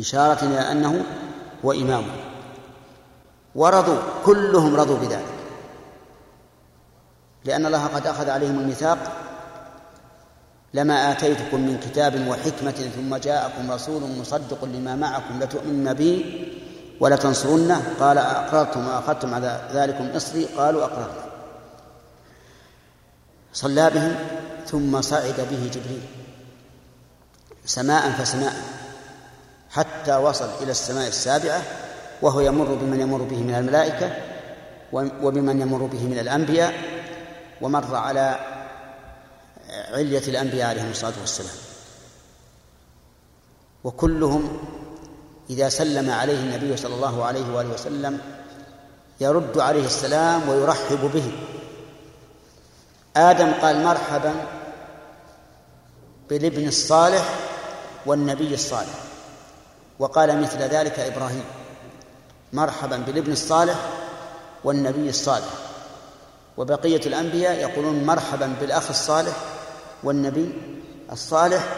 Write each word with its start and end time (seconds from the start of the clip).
إشارة 0.00 0.44
إلى 0.44 0.72
أنه 0.72 1.04
هو 1.64 1.72
إمامه 1.72 2.14
ورضوا 3.54 3.98
كلهم 4.24 4.76
رضوا 4.76 4.98
بذلك. 4.98 5.34
لأن 7.44 7.66
الله 7.66 7.86
قد 7.86 8.06
أخذ 8.06 8.30
عليهم 8.30 8.60
الميثاق 8.60 8.98
لما 10.74 11.12
آتيتكم 11.12 11.60
من 11.60 11.78
كتاب 11.78 12.28
وحكمة 12.28 12.90
ثم 12.96 13.16
جاءكم 13.16 13.72
رسول 13.72 14.02
مصدق 14.20 14.64
لما 14.64 14.96
معكم 14.96 15.42
لتؤمنن 15.42 15.94
به 15.94 16.44
ولتنصرنه؟ 17.00 17.82
قال 18.00 18.18
أقررتم 18.18 18.86
وأخذتم 18.88 19.34
على 19.34 19.68
ذلكم 19.72 20.08
إصري؟ 20.16 20.44
قالوا 20.44 20.84
أقررنا. 20.84 21.24
صلى 23.52 23.90
بهم 23.90 24.14
ثم 24.66 25.00
صعد 25.00 25.46
به 25.50 25.70
جبريل. 25.74 26.02
سماء 27.66 28.10
فسماء. 28.10 28.73
حتى 29.74 30.16
وصل 30.16 30.48
إلى 30.62 30.70
السماء 30.70 31.08
السابعة 31.08 31.62
وهو 32.22 32.40
يمر 32.40 32.64
بمن 32.64 33.00
يمر 33.00 33.22
به 33.22 33.36
من 33.36 33.54
الملائكة 33.54 34.16
وبمن 34.92 35.60
يمر 35.60 35.78
به 35.78 36.02
من 36.04 36.18
الأنبياء 36.18 36.74
ومر 37.60 37.96
على 37.96 38.38
علية 39.92 40.28
الأنبياء 40.28 40.68
عليهم 40.68 40.90
الصلاة 40.90 41.12
والسلام. 41.20 41.56
وكلهم 43.84 44.58
إذا 45.50 45.68
سلم 45.68 46.10
عليه 46.10 46.40
النبي 46.40 46.76
صلى 46.76 46.94
الله 46.94 47.24
عليه 47.24 47.54
وآله 47.54 47.74
وسلم 47.74 48.20
يرد 49.20 49.58
عليه 49.58 49.86
السلام 49.86 50.48
ويرحب 50.48 51.10
به. 51.14 51.32
آدم 53.16 53.52
قال 53.52 53.84
مرحبا 53.84 54.34
بالابن 56.30 56.68
الصالح 56.68 57.34
والنبي 58.06 58.54
الصالح. 58.54 59.13
وقال 59.98 60.42
مثل 60.42 60.58
ذلك 60.58 60.98
إبراهيم 60.98 61.44
مرحبا 62.52 62.96
بالابن 62.96 63.32
الصالح 63.32 63.90
والنبي 64.64 65.08
الصالح. 65.08 65.48
وبقية 66.56 67.00
الأنبياء 67.06 67.54
يقولون 67.54 68.04
مرحبا 68.04 68.54
بالأخ 68.60 68.88
الصالح 68.88 69.36
والنبي 70.02 70.52
الصالح 71.12 71.76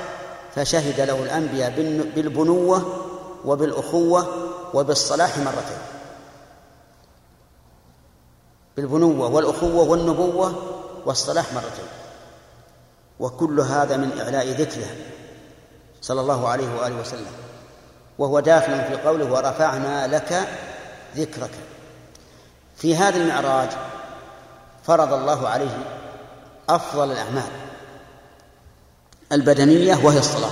فشهد 0.54 1.00
له 1.00 1.22
الأنبياء 1.22 1.70
بالبنوة 2.14 3.06
وبالأخوة 3.44 4.26
وبالصلاح 4.74 5.38
مرتين. 5.38 5.78
بالبنوة 8.76 9.28
والأخوة 9.28 9.88
والنبوة 9.88 10.54
والصلاح 11.06 11.52
مرتين. 11.52 11.88
وكل 13.20 13.60
هذا 13.60 13.96
من 13.96 14.20
إعلاء 14.20 14.50
ذكره 14.50 14.96
صلى 16.00 16.20
الله 16.20 16.48
عليه 16.48 16.76
وآله 16.80 17.00
وسلم. 17.00 17.45
وهو 18.18 18.40
داخل 18.40 18.84
في 18.84 18.96
قوله 18.96 19.32
ورفعنا 19.32 20.06
لك 20.06 20.48
ذكرك. 21.16 21.50
في 22.76 22.96
هذا 22.96 23.16
المعراج 23.16 23.68
فرض 24.86 25.12
الله 25.12 25.48
عليه 25.48 25.78
أفضل 26.68 27.12
الأعمال 27.12 27.50
البدنية 29.32 29.98
وهي 30.04 30.18
الصلاة 30.18 30.50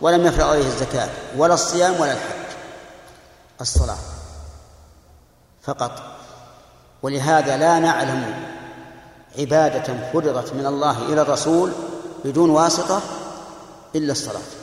ولم 0.00 0.26
يفرض 0.26 0.46
عليه 0.46 0.66
الزكاة 0.66 1.08
ولا 1.36 1.54
الصيام 1.54 2.00
ولا 2.00 2.12
الحج 2.12 2.56
الصلاة 3.60 3.98
فقط. 5.62 6.02
ولهذا 7.02 7.56
لا 7.56 7.78
نعلم 7.78 8.34
عبادة 9.38 10.10
فرضت 10.12 10.52
من 10.52 10.66
الله 10.66 10.98
إلى 10.98 11.20
الرسول 11.20 11.72
بدون 12.24 12.50
واسطة 12.50 13.00
إلا 13.94 14.12
الصلاة. 14.12 14.61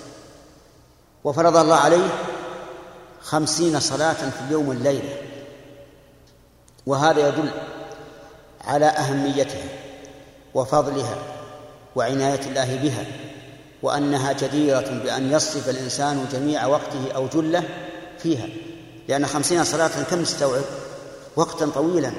وفرض 1.24 1.58
الله 1.58 1.76
عليه 1.76 2.10
خمسين 3.22 3.80
صلاة 3.80 4.14
في 4.14 4.42
اليوم 4.48 4.68
والليلة. 4.68 5.18
وهذا 6.86 7.28
يدل 7.28 7.50
على 8.66 8.86
أهميتها 8.86 9.70
وفضلها 10.54 11.18
وعناية 11.96 12.40
الله 12.40 12.76
بها 12.76 13.06
وأنها 13.82 14.34
جديرة 14.34 15.02
بأن 15.04 15.32
يصرف 15.32 15.70
الإنسان 15.70 16.28
جميع 16.32 16.66
وقته 16.66 17.12
أو 17.16 17.28
جله 17.28 17.64
فيها. 18.20 18.48
لأن 19.08 19.26
خمسين 19.26 19.64
صلاة 19.64 20.04
كم 20.10 20.24
تستوعب 20.24 20.64
وقتا 21.36 21.66
طويلا. 21.66 22.12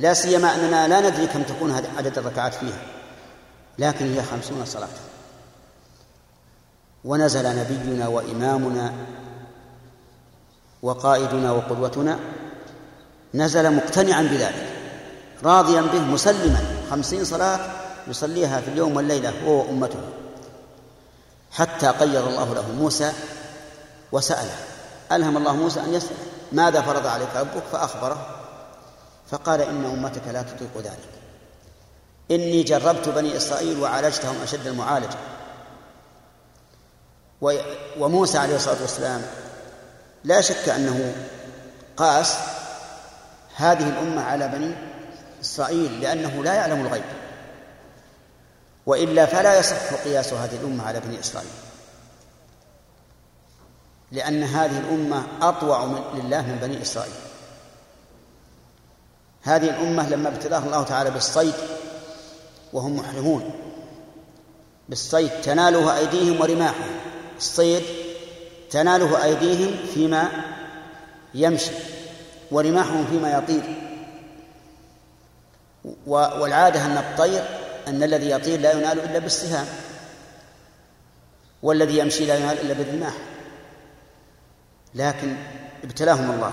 لا 0.00 0.14
سيما 0.14 0.54
أننا 0.54 0.88
لا 0.88 1.10
ندري 1.10 1.26
كم 1.26 1.42
تكون 1.42 1.82
عدد 1.98 2.18
الركعات 2.18 2.54
فيها 2.54 2.82
لكن 3.78 4.14
هي 4.14 4.22
خمسون 4.22 4.64
صلاة. 4.66 4.88
ونزل 7.06 7.56
نبينا 7.58 8.08
وإمامنا 8.08 8.92
وقائدنا 10.82 11.52
وقدوتنا 11.52 12.18
نزل 13.34 13.76
مقتنعا 13.76 14.22
بذلك 14.22 14.66
راضيا 15.44 15.80
به 15.80 16.00
مسلما. 16.00 16.60
خمسين 16.90 17.24
صلاة 17.24 17.60
يصليها 18.08 18.60
في 18.60 18.68
اليوم 18.68 18.96
والليلة 18.96 19.32
هو 19.44 19.58
وأمته. 19.58 20.00
حتى 21.52 21.86
قير 21.86 22.28
الله 22.28 22.54
له 22.54 22.72
موسى 22.72 23.12
وسأله. 24.12 24.56
ألهم 25.12 25.36
الله 25.36 25.56
موسى 25.56 25.80
أن 25.80 25.94
يسأل 25.94 26.16
ماذا 26.52 26.80
فرض 26.82 27.06
عليك 27.06 27.28
ربك؟ 27.36 27.62
فأخبره. 27.72 28.26
فقال 29.30 29.60
إن 29.60 29.84
أمتك 29.84 30.22
لا 30.32 30.42
تطيق 30.42 30.76
ذلك. 30.76 31.08
إني 32.30 32.62
جربت 32.62 33.08
بني 33.08 33.36
إسرائيل 33.36 33.80
وعالجتهم 33.80 34.36
أشد 34.42 34.66
المعالجة. 34.66 35.18
وموسى 37.98 38.38
عليه 38.38 38.56
الصلاة 38.56 38.80
والسلام 38.80 39.22
لا 40.24 40.40
شك 40.40 40.68
أنه 40.68 41.14
قاس 41.96 42.36
هذه 43.56 43.88
الأمة 43.88 44.22
على 44.22 44.48
بني 44.48 44.74
إسرائيل 45.40 46.00
لأنه 46.00 46.44
لا 46.44 46.54
يعلم 46.54 46.86
الغيب 46.86 47.04
وإلا 48.86 49.26
فلا 49.26 49.58
يصح 49.58 49.94
قياس 50.04 50.32
هذه 50.32 50.56
الأمة 50.56 50.86
على 50.86 51.00
بني 51.00 51.20
إسرائيل 51.20 51.50
لأن 54.12 54.42
هذه 54.42 54.78
الأمة 54.78 55.22
أطوع 55.42 55.84
لله 56.14 56.42
من 56.42 56.58
بني 56.62 56.82
إسرائيل. 56.82 57.14
هذه 59.42 59.70
الأمة 59.70 60.08
لما 60.08 60.28
ابتلاها 60.28 60.66
الله 60.66 60.82
تعالى 60.82 61.10
بالصيد 61.10 61.54
وهم 62.72 62.96
محرمون 62.96 63.50
بالصيد 64.88 65.30
تناله 65.42 65.98
أيديهم 65.98 66.40
ورماحهم. 66.40 67.00
الصيد 67.38 67.82
تناله 68.70 69.24
أيديهم 69.24 69.76
فيما 69.94 70.28
يمشي 71.34 71.70
ورماحهم 72.50 73.06
فيما 73.10 73.38
يطير. 73.38 73.62
والعادة 76.06 76.84
أن 76.84 76.96
الطير 76.98 77.44
أن 77.88 78.02
الذي 78.02 78.30
يطير 78.30 78.60
لا 78.60 78.72
ينال 78.72 79.00
إلا 79.00 79.18
بالسهام 79.18 79.66
والذي 81.62 81.98
يمشي 81.98 82.26
لا 82.26 82.36
ينال 82.38 82.60
إلا 82.60 82.74
بالرماح. 82.74 83.14
لكن 84.94 85.36
ابتلاهم 85.84 86.30
الله 86.30 86.52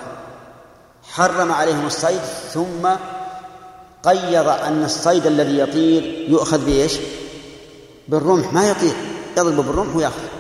حرم 1.04 1.52
عليهم 1.52 1.86
الصيد 1.86 2.22
ثم 2.54 2.90
قيض 4.04 4.48
أن 4.48 4.84
الصيد 4.84 5.26
الذي 5.26 5.60
يطير 5.60 6.04
يؤخذ 6.30 6.66
بإيش؟ 6.66 6.94
بالرمح. 8.08 8.54
ما 8.54 8.70
يطير 8.70 8.94
يضرب 9.38 9.56
بالرمح 9.56 9.96
ويأخذ. 9.96 10.33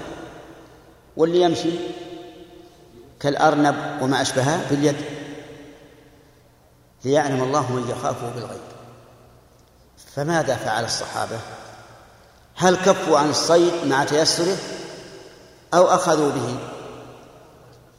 واللي 1.17 1.41
يمشي 1.41 1.71
كالأرنب 3.19 4.01
وما 4.01 4.21
أشبهه 4.21 4.69
باليد 4.69 4.95
ليعلم 7.05 7.43
الله 7.43 7.71
من 7.71 7.89
يخافه 7.89 8.29
بالغيب. 8.29 8.61
فماذا 10.15 10.55
فعل 10.55 10.85
الصحابة؟ 10.85 11.39
هل 12.55 12.75
كفوا 12.75 13.17
عن 13.17 13.29
الصيد 13.29 13.73
مع 13.85 14.03
تيسره 14.03 14.57
أو 15.73 15.85
أخذوا 15.87 16.31
به؟ 16.31 16.57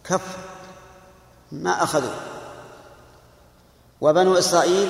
كف 0.04 0.36
ما 1.52 1.82
أخذوا. 1.82 2.14
وبنو 4.00 4.38
إسرائيل 4.38 4.88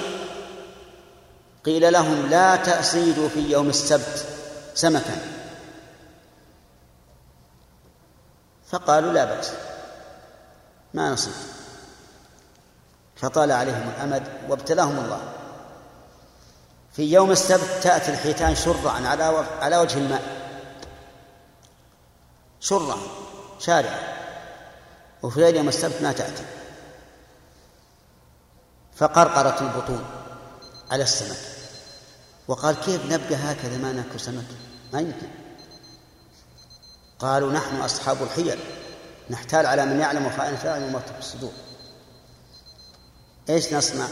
قيل 1.65 1.93
لهم 1.93 2.27
لا 2.31 2.57
تأصيدوا 2.57 3.29
في 3.29 3.41
يوم 3.51 3.69
السبت 3.69 4.27
سمكا. 4.75 5.34
فقالوا 8.75 9.13
لا 9.13 9.25
بأس. 9.25 9.53
ما 10.95 11.11
نصيد 11.11 11.33
فطال 13.17 13.53
عليهم 13.53 13.91
الأمد 13.97 14.23
وابتلاهم 14.49 14.99
الله. 14.99 15.21
في 16.93 17.13
يوم 17.13 17.31
السبت 17.31 17.83
تأتي 17.83 18.11
الحيتان 18.11 18.55
شرعا 18.55 19.09
على 19.09 19.45
على 19.61 19.77
وجه 19.79 19.99
الماء. 19.99 20.23
شرعا 22.61 22.99
شارعا 23.59 23.99
وفي 25.23 25.41
غير 25.41 25.55
يوم 25.55 25.69
السبت 25.69 26.03
ما 26.03 26.13
تأتي. 26.13 26.45
فقرقرت 28.97 29.63
البطون 29.63 30.05
على 30.91 31.03
السمك. 31.03 31.39
وقال 32.49 32.75
كيف 32.75 33.07
نبقى 33.07 33.35
هكذا 33.35 33.77
ما 33.77 33.93
ناكل 33.93 34.21
سمك؟ 34.21 34.45
ما 34.93 35.01
يمكن. 35.01 35.44
قالوا 37.19 37.53
نحن 37.53 37.77
أصحاب 37.77 38.23
الحيل 38.23 38.59
نحتال 39.31 39.67
على 39.67 39.87
من 39.87 40.01
يعلم 40.01 40.31
خائنة 40.37 40.63
الأعين 40.63 40.83
وما 40.83 41.01
الصدور. 41.19 41.53
إيش 43.49 43.73
نصنع؟ 43.73 44.07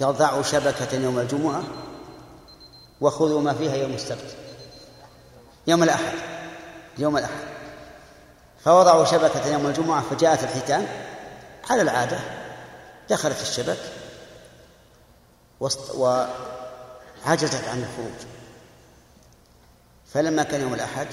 قال 0.00 0.16
ضعوا 0.16 0.42
شبكة 0.42 0.96
يوم 0.96 1.18
الجمعة 1.18 1.62
وخذوا 3.00 3.40
ما 3.40 3.54
فيها 3.54 3.76
يوم 3.76 3.92
السبت. 3.92 4.36
يوم 5.66 5.82
الأحد 5.82 6.18
يوم 6.98 7.16
الأحد. 7.16 7.44
فوضعوا 8.64 9.04
شبكة 9.04 9.46
يوم 9.46 9.66
الجمعة 9.66 10.02
فجاءت 10.10 10.42
الحيتان. 10.42 10.86
على 11.70 11.82
العادة 11.82 12.18
دخلت 13.10 13.40
الشبك 13.40 13.78
وعجزت 15.94 17.68
عن 17.68 17.78
الخروج. 17.78 18.26
فلما 20.14 20.42
كان 20.42 20.60
يوم 20.60 20.74
الأحد 20.74 21.06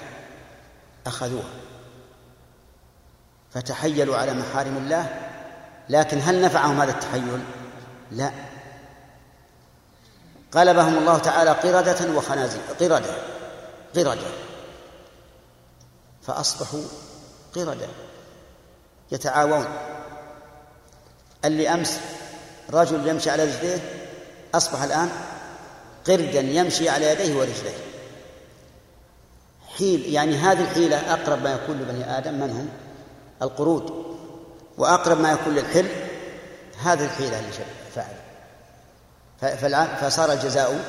أخذوها. 1.09 1.49
فتحيلوا 3.53 4.17
على 4.17 4.33
محارم 4.33 4.77
الله 4.77 5.29
لكن 5.89 6.19
هل 6.21 6.41
نفعهم 6.41 6.81
هذا 6.81 6.91
التحيل؟ 6.91 7.43
لا. 8.11 8.31
قلبهم 10.51 10.97
الله 10.97 11.17
تعالى 11.17 11.51
قردة 11.51 12.17
وخنازير 12.17 12.61
قردة 12.79 13.15
قردة. 13.95 14.27
فأصبحوا 16.21 16.83
قردة 17.55 17.87
يتعاون. 19.11 19.65
اللي 21.45 21.73
أمس 21.73 21.99
رجل 22.69 23.07
يمشي 23.07 23.29
على 23.29 23.43
رجليه 23.43 23.79
أصبح 24.55 24.81
الآن 24.81 25.09
قردا 26.07 26.39
يمشي 26.39 26.89
على 26.89 27.11
يديه 27.11 27.35
ورجليه. 27.35 27.88
حيل 29.79 30.13
يعني 30.13 30.35
هذه 30.35 30.61
الحيلة 30.61 31.13
أقرب 31.13 31.43
ما 31.43 31.53
يكون 31.53 31.79
لبني 31.79 32.17
آدم 32.17 32.33
من 32.33 32.49
هم؟ 32.49 32.69
القرود. 33.41 34.05
وأقرب 34.77 35.19
ما 35.19 35.31
يكون 35.31 35.53
للحل 35.55 35.87
هذه 36.83 37.05
الحيلة 37.05 37.39
اللي 37.39 37.51
فعل. 39.55 39.87
فصار 40.01 40.31
الجزاء 40.31 40.79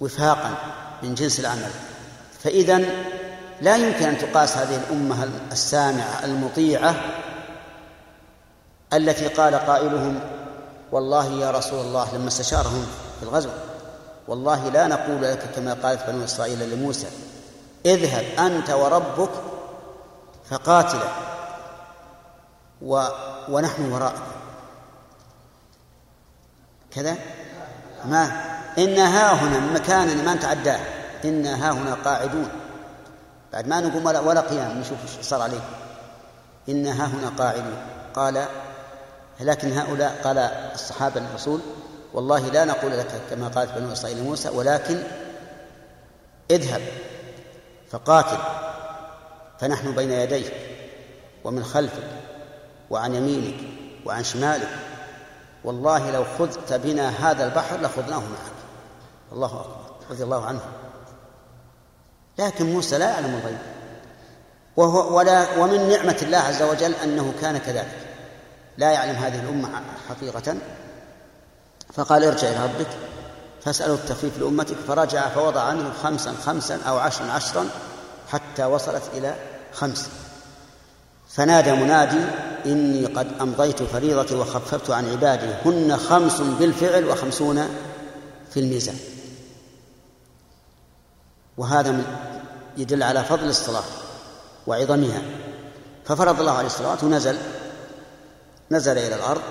وفاقا 0.00 0.54
من 1.02 1.14
جنس 1.14 1.40
العمل. 1.40 1.70
فإذا 2.44 2.84
لا 3.60 3.76
يمكن 3.76 4.04
أن 4.08 4.18
تقاس 4.18 4.56
هذه 4.56 4.76
الأمة 4.76 5.28
السامعة 5.52 6.24
المطيعة 6.24 6.94
التي 8.92 9.28
قال 9.28 9.54
قائلهم 9.54 10.20
والله 10.92 11.40
يا 11.40 11.50
رسول 11.50 11.80
الله 11.80 12.16
لما 12.16 12.28
استشارهم 12.28 12.86
في 13.20 13.22
الغزو 13.22 13.50
والله 14.28 14.68
لا 14.68 14.86
نقول 14.86 15.22
لك 15.22 15.42
كما 15.56 15.74
قالت 15.74 16.10
بنو 16.10 16.24
إسرائيل 16.24 16.70
لموسى 16.70 17.06
اذهب 17.86 18.24
أنت 18.38 18.70
وربك 18.70 19.30
فقاتلا 20.50 21.08
و 22.82 23.06
ونحن 23.48 23.92
وراءك. 23.92 24.22
كذا؟ 26.90 27.16
ما؟ 28.04 28.24
إن 28.78 28.98
ها 28.98 29.32
هنا 29.32 29.60
مكان 29.60 30.24
ما 30.24 30.34
نتعداه 30.34 30.80
إن 31.24 31.46
ها 31.46 31.70
هنا 31.70 31.94
قاعدون. 31.94 32.48
بعد 33.52 33.66
ما 33.66 33.80
نقوم 33.80 34.06
ولا, 34.06 34.20
ولا 34.20 34.40
قيام 34.40 34.78
نشوف 34.78 34.98
إيش 35.02 35.26
صار 35.26 35.42
عليه. 35.42 35.60
إن 36.68 36.86
ها 36.86 37.06
هنا 37.06 37.32
قاعدون. 37.38 37.76
قال 38.14 38.46
لكن 39.40 39.72
هؤلاء 39.72 40.20
قال 40.24 40.38
الصحابة 40.74 41.20
للرسول 41.20 41.60
والله 42.14 42.40
لا 42.40 42.64
نقول 42.64 42.92
لك 42.92 43.20
كما 43.30 43.48
قالت 43.48 43.78
بنو 43.78 43.92
إسرائيل 43.92 44.22
موسى 44.22 44.48
ولكن 44.48 45.02
اذهب. 46.50 46.82
فقاتل 47.92 48.38
فنحن 49.60 49.92
بين 49.94 50.10
يديك 50.10 50.52
ومن 51.44 51.64
خلفك 51.64 52.08
وعن 52.90 53.14
يمينك 53.14 53.56
وعن 54.06 54.24
شمالك. 54.24 54.68
والله 55.64 56.10
لو 56.10 56.24
خذت 56.38 56.72
بنا 56.72 57.08
هذا 57.08 57.44
البحر 57.44 57.80
لخذناه 57.80 58.18
معك. 58.18 58.52
الله 59.32 59.60
أكبر 59.60 59.92
رضي 60.10 60.24
الله 60.24 60.46
عنه. 60.46 60.60
لكن 62.38 62.72
موسى 62.72 62.98
لا 62.98 63.10
يعلم 63.10 63.34
الغيب. 63.34 63.58
وهو 64.76 65.18
ولا 65.18 65.58
ومن 65.58 65.88
نعمة 65.88 66.18
الله 66.22 66.38
عز 66.38 66.62
وجل 66.62 66.94
أنه 66.94 67.34
كان 67.40 67.58
كذلك. 67.58 68.06
لا 68.78 68.90
يعلم 68.92 69.16
هذه 69.16 69.40
الأمة 69.40 69.68
حقيقة. 70.08 70.56
فقال 71.92 72.24
ارجع 72.24 72.48
إلى 72.48 72.64
ربك. 72.64 73.11
فاسأله 73.64 73.94
التخفيف 73.94 74.38
لأمتك 74.38 74.76
فرجع 74.88 75.28
فوضع 75.28 75.60
عنه 75.60 75.92
خمسا 76.02 76.34
خمسا 76.46 76.80
أو 76.88 76.98
عشرا 76.98 77.26
عشرا 77.26 77.66
حتى 78.28 78.64
وصلت 78.64 79.02
إلى 79.14 79.34
خمس 79.72 80.08
فنادى 81.28 81.72
منادي 81.72 82.20
إني 82.66 83.06
قد 83.06 83.26
أمضيت 83.40 83.82
فريضتي 83.82 84.34
وخففت 84.34 84.90
عن 84.90 85.10
عبادي. 85.10 85.54
هن 85.64 85.96
خمس 85.96 86.40
بالفعل 86.40 87.08
وخمسون 87.08 87.68
في 88.50 88.60
الميزان. 88.60 88.96
وهذا 91.56 92.02
يدل 92.76 93.02
على 93.02 93.24
فضل 93.24 93.48
الصلاة 93.48 93.84
وعظمها. 94.66 95.22
ففرض 96.04 96.40
الله 96.40 96.52
عليه 96.52 96.66
الصلاة 96.66 96.98
ونزل 97.02 97.38
نزل 98.70 98.98
إلى 98.98 99.14
الأرض 99.14 99.42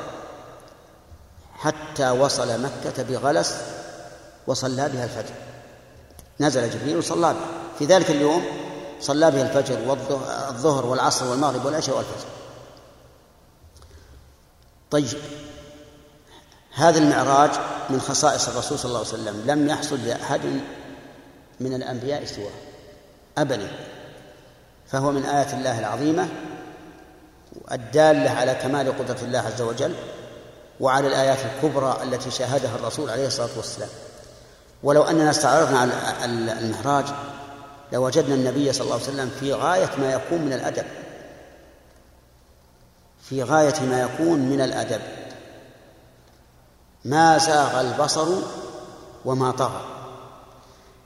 حتى 1.53 2.09
وصل 2.09 2.61
مكة 2.61 3.03
بغلس 3.03 3.55
وصلى 4.47 4.89
بها 4.89 5.03
الفجر. 5.03 5.33
نزل 6.39 6.69
جبريل 6.69 6.97
وصلى 6.97 7.33
بها. 7.33 7.45
في 7.79 7.85
ذلك 7.85 8.11
اليوم 8.11 8.45
صلى 9.01 9.31
بها 9.31 9.41
الفجر 9.41 9.79
والظهر 9.87 10.85
والعصر 10.85 11.27
والمغرب 11.27 11.65
والعشاء 11.65 11.97
والفجر. 11.97 12.27
طيب. 14.91 15.21
هذا 16.73 16.99
المعراج 16.99 17.51
من 17.89 18.01
خصائص 18.01 18.47
الرسول 18.47 18.79
صلى 18.79 18.89
الله 18.89 18.99
عليه 18.99 19.09
وسلم. 19.09 19.43
لم 19.45 19.69
يحصل 19.69 20.05
لأحد 20.05 20.41
من 21.59 21.73
الأنبياء 21.73 22.25
سواه. 22.25 22.51
أبدا. 23.37 23.71
فهو 24.87 25.11
من 25.11 25.25
آيات 25.25 25.53
الله 25.53 25.79
العظيمة 25.79 26.27
الدالة 27.71 28.29
على 28.29 28.55
كمال 28.55 28.99
قدرة 28.99 29.17
الله 29.21 29.39
عز 29.39 29.61
وجل 29.61 29.95
وعلى 30.79 31.07
الآيات 31.07 31.37
الكبرى 31.45 31.99
التي 32.03 32.31
شاهدها 32.31 32.75
الرسول 32.75 33.09
عليه 33.09 33.27
الصلاة 33.27 33.49
والسلام. 33.57 33.89
ولو 34.83 35.03
أننا 35.03 35.29
استعرضنا 35.29 35.79
على 35.79 35.93
المعراج 36.59 37.05
لوجدنا 37.93 38.35
النبي 38.35 38.73
صلى 38.73 38.83
الله 38.83 38.93
عليه 38.93 39.03
وسلم 39.03 39.31
في 39.39 39.53
غاية 39.53 39.89
ما 39.97 40.13
يكون 40.13 40.41
من 40.41 40.53
الأدب. 40.53 40.85
في 43.21 43.43
غاية 43.43 43.81
ما 43.81 44.01
يكون 44.01 44.39
من 44.39 44.61
الأدب. 44.61 45.01
ما 47.05 47.37
زاغ 47.37 47.81
البصر 47.81 48.27
وما 49.25 49.51
طغى. 49.51 49.81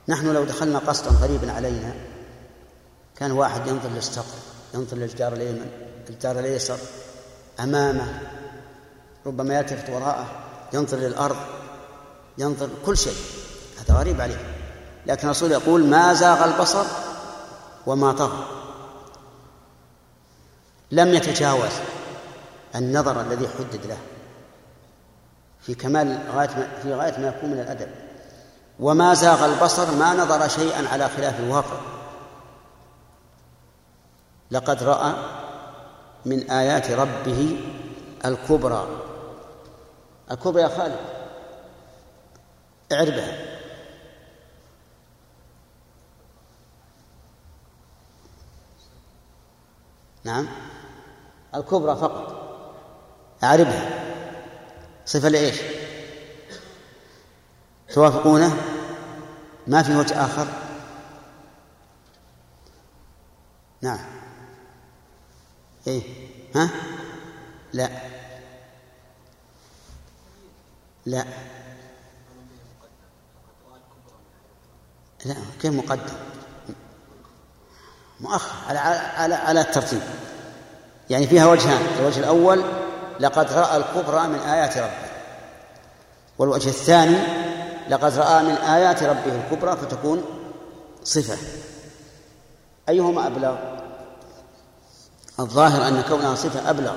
نحن 0.08 0.32
لو 0.32 0.44
دخلنا 0.44 0.78
قصدا 0.78 1.10
غريبا 1.10 1.52
علينا 1.52 1.94
كان 3.16 3.32
واحد 3.32 3.66
ينظر 3.66 3.88
للسقف 3.88 4.34
ينظر 4.74 4.96
للجدار 4.96 5.32
الأيمن 5.32 5.70
الجدار 6.08 6.38
الأيسر 6.38 6.78
أمامه 7.60 8.20
ربما 9.26 9.58
يلتفت 9.58 9.90
وراءه 9.90 10.26
ينظر 10.72 10.96
للأرض 10.96 11.36
ينظر 12.38 12.68
كل 12.86 12.96
شيء. 12.96 13.16
هذا 13.90 13.98
غريب 13.98 14.20
عليه. 14.20 14.54
لكن 15.06 15.26
الرسول 15.26 15.52
يقول 15.52 15.84
ما 15.84 16.14
زاغ 16.14 16.44
البصر 16.44 16.84
وما 17.86 18.12
طغى. 18.12 18.44
لم 20.90 21.14
يتجاوز 21.14 21.72
النظر 22.74 23.20
الذي 23.20 23.48
حدد 23.48 23.86
له. 23.86 23.98
في 25.60 25.74
كمال 25.74 26.18
غاية 26.34 26.48
ما 26.48 26.68
في 26.82 26.94
غاية 26.94 27.18
ما 27.18 27.28
يكون 27.28 27.50
من 27.50 27.60
الأدب. 27.60 27.88
وما 28.80 29.14
زاغ 29.14 29.44
البصر 29.44 29.94
ما 29.94 30.14
نظر 30.14 30.48
شيئا 30.48 30.88
على 30.88 31.08
خلاف 31.08 31.40
الواقع. 31.40 31.80
لقد 34.50 34.82
رأى 34.82 35.12
من 36.26 36.50
آيات 36.50 36.90
ربه 36.90 37.60
الكبرى. 38.24 38.88
الكبرى 40.30 40.62
يا 40.62 40.68
خالد. 40.68 40.96
اعربها. 42.92 43.55
نعم. 50.26 50.46
الكبرى 51.54 51.96
فقط. 51.96 52.36
أعربها. 53.42 53.90
صفة 55.04 55.28
لإيش؟ 55.28 55.56
توافقونه؟ 57.94 58.56
ما 59.66 59.82
في 59.82 59.96
وجه 59.96 60.24
آخر؟ 60.24 60.46
نعم. 63.82 63.98
إيه. 65.86 66.02
ها؟ 66.54 66.70
لا. 67.72 67.90
لا. 71.06 71.24
لا 75.24 75.34
كيف 75.60 75.72
مقدم. 75.74 76.35
مؤخر 78.20 78.52
على 78.68 78.78
على 79.16 79.34
على 79.34 79.60
الترتيب 79.60 80.02
يعني 81.10 81.26
فيها 81.26 81.46
وجهان 81.46 81.82
الوجه 82.00 82.18
الأول 82.18 82.64
لقد 83.20 83.52
رأى 83.52 83.76
الكبرى 83.76 84.28
من 84.28 84.38
آيات 84.38 84.78
ربه. 84.78 85.06
والوجه 86.38 86.68
الثاني 86.68 87.16
لقد 87.90 88.18
رأى 88.18 88.42
من 88.42 88.54
آيات 88.54 89.02
ربه 89.02 89.40
الكبرى 89.44 89.76
فتكون 89.76 90.24
صفة. 91.04 91.36
أيهما 92.88 93.26
أبلغ؟ 93.26 93.56
الظاهر 95.40 95.88
أن 95.88 96.02
كونها 96.08 96.34
صفة 96.34 96.70
أبلغ. 96.70 96.94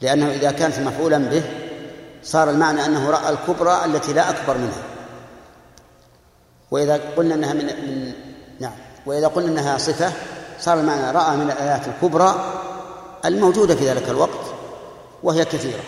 لأنه 0.00 0.30
إذا 0.30 0.52
كانت 0.52 0.78
مفعولا 0.78 1.18
به 1.18 1.42
صار 2.22 2.50
المعنى 2.50 2.86
أنه 2.86 3.10
رأى 3.10 3.32
الكبرى 3.32 3.84
التي 3.84 4.12
لا 4.12 4.30
أكبر 4.30 4.58
منها. 4.58 4.82
وإذا 6.70 7.00
قلنا 7.16 7.34
أنها 7.34 7.52
من, 7.52 7.64
من 7.64 8.12
وإذا 9.06 9.26
قلنا 9.26 9.48
أنها 9.48 9.78
صفة 9.78 10.12
صار 10.60 10.80
المعنى 10.80 11.10
رأى 11.10 11.36
من 11.36 11.50
الآيات 11.50 11.88
الكبرى 11.88 12.60
الموجودة 13.24 13.74
في 13.74 13.90
ذلك 13.90 14.08
الوقت 14.08 14.46
وهي 15.22 15.44
كثيرة. 15.44 15.82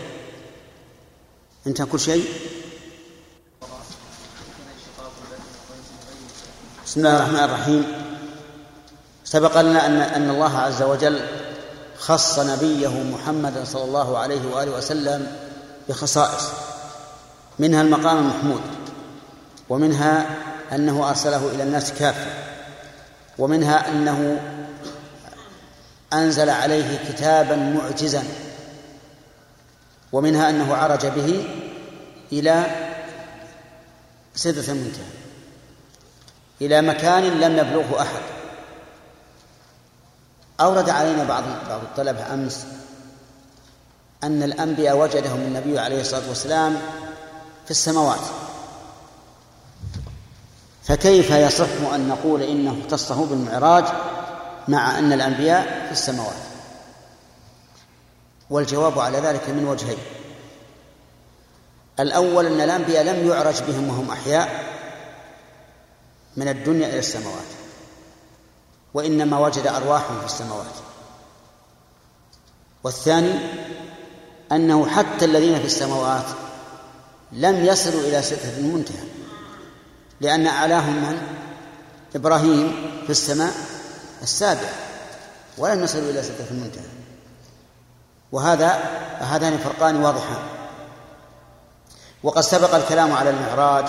انتهى 1.67 1.87
كل 1.87 2.01
شيء؟ 2.01 2.25
بسم 6.87 7.01
الله 7.01 7.17
الرحمن 7.17 7.45
الرحيم. 7.45 7.93
سبق 9.25 9.61
لنا 9.61 9.87
أن 9.87 9.97
أن 9.97 10.31
الله 10.31 10.59
عز 10.59 10.83
وجل 10.83 11.21
خص 11.99 12.39
نبيه 12.39 13.03
محمدا 13.03 13.65
صلى 13.65 13.85
الله 13.85 14.19
عليه 14.19 14.55
وآله 14.55 14.77
وسلم 14.77 15.37
بخصائص. 15.89 16.49
منها 17.59 17.83
المقام 17.83 18.19
المحمود 18.19 18.61
ومنها 19.69 20.27
أنه 20.73 21.09
أرسله 21.09 21.51
إلى 21.55 21.63
الناس 21.63 21.93
كافة. 21.93 22.56
ومنها 23.39 23.89
أنه 23.89 24.41
أنزل 26.13 26.51
عليه 26.51 26.99
كتابا 27.09 27.57
معجزا 27.57 28.25
ومنها 30.13 30.51
أنه 30.51 30.75
عرج 30.75 31.07
به 31.07 31.49
إلى 32.33 32.67
سدرة 34.35 34.73
المنتهى 34.73 35.17
إلى 36.61 36.83
مكان 36.83 37.23
لم 37.23 37.59
يبلغه 37.59 38.03
أحد. 38.03 38.23
أورد 40.61 40.89
علينا 40.89 41.25
بعض 41.25 41.45
بعض 41.69 41.81
الطلبة 41.81 42.35
أمس 42.35 42.67
أن 44.25 44.43
الأنبياء 44.43 44.97
وجدهم 44.97 45.41
النبي 45.41 45.79
عليه 45.79 46.01
الصلاة 46.01 46.29
والسلام 46.29 46.77
في 47.65 47.71
السماوات. 47.71 48.21
فكيف 50.87 51.31
يصح 51.31 51.93
أن 51.95 52.09
نقول 52.09 52.43
إنه 52.43 52.81
اختصه 52.81 53.27
بالمعراج 53.27 53.85
مع 54.69 54.99
أن 54.99 55.13
الأنبياء 55.13 55.87
في 55.87 55.93
السماوات؟ 55.93 56.37
والجواب 58.51 58.99
على 58.99 59.19
ذلك 59.19 59.49
من 59.49 59.69
وجهين. 59.69 59.99
الأول 62.01 62.47
أن 62.47 62.61
الأنبياء 62.61 63.05
لم 63.05 63.29
يعرج 63.29 63.63
بهم 63.63 63.89
وهم 63.89 64.11
أحياء 64.11 64.65
من 66.37 66.49
الدنيا 66.49 66.89
إلى 66.89 66.99
السماوات 66.99 67.47
وإنما 68.95 69.39
وجد 69.39 69.67
أرواحهم 69.67 70.21
في 70.21 70.27
السماوات. 70.27 70.75
والثاني 72.85 73.35
أنه 74.53 74.87
حتى 74.87 75.25
الذين 75.25 75.59
في 75.59 75.67
السماوات 75.67 76.27
لم 77.33 77.65
يصلوا 77.65 78.01
إلى 78.01 78.23
سدرة 78.23 78.59
المنتهى. 78.59 79.26
لأن 80.21 80.47
أعلاهم 80.47 80.95
من؟ 80.95 81.19
إبراهيم 82.15 82.73
في 83.05 83.11
السماء 83.11 83.53
السابع. 84.23 84.69
ولم 85.59 85.85
يصلوا 85.85 86.11
إلى 86.11 86.23
سدرة 86.23 86.47
المنتهى. 86.51 86.85
وهذا 88.33 88.69
هذان 89.19 89.59
فرقان 89.59 89.97
واضحان. 89.97 90.43
وقد 92.23 92.41
سبق 92.41 92.75
الكلام 92.75 93.13
على 93.13 93.31
المعراج 93.31 93.85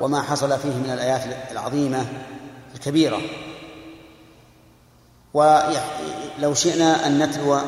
وما 0.00 0.22
حصل 0.22 0.58
فيه 0.58 0.74
من 0.74 0.90
الآيات 0.92 1.52
العظيمة 1.52 2.06
الكبيرة. 2.74 3.20
ولو 5.34 6.54
شئنا 6.54 7.06
أن 7.06 7.18
نتلو 7.18 7.60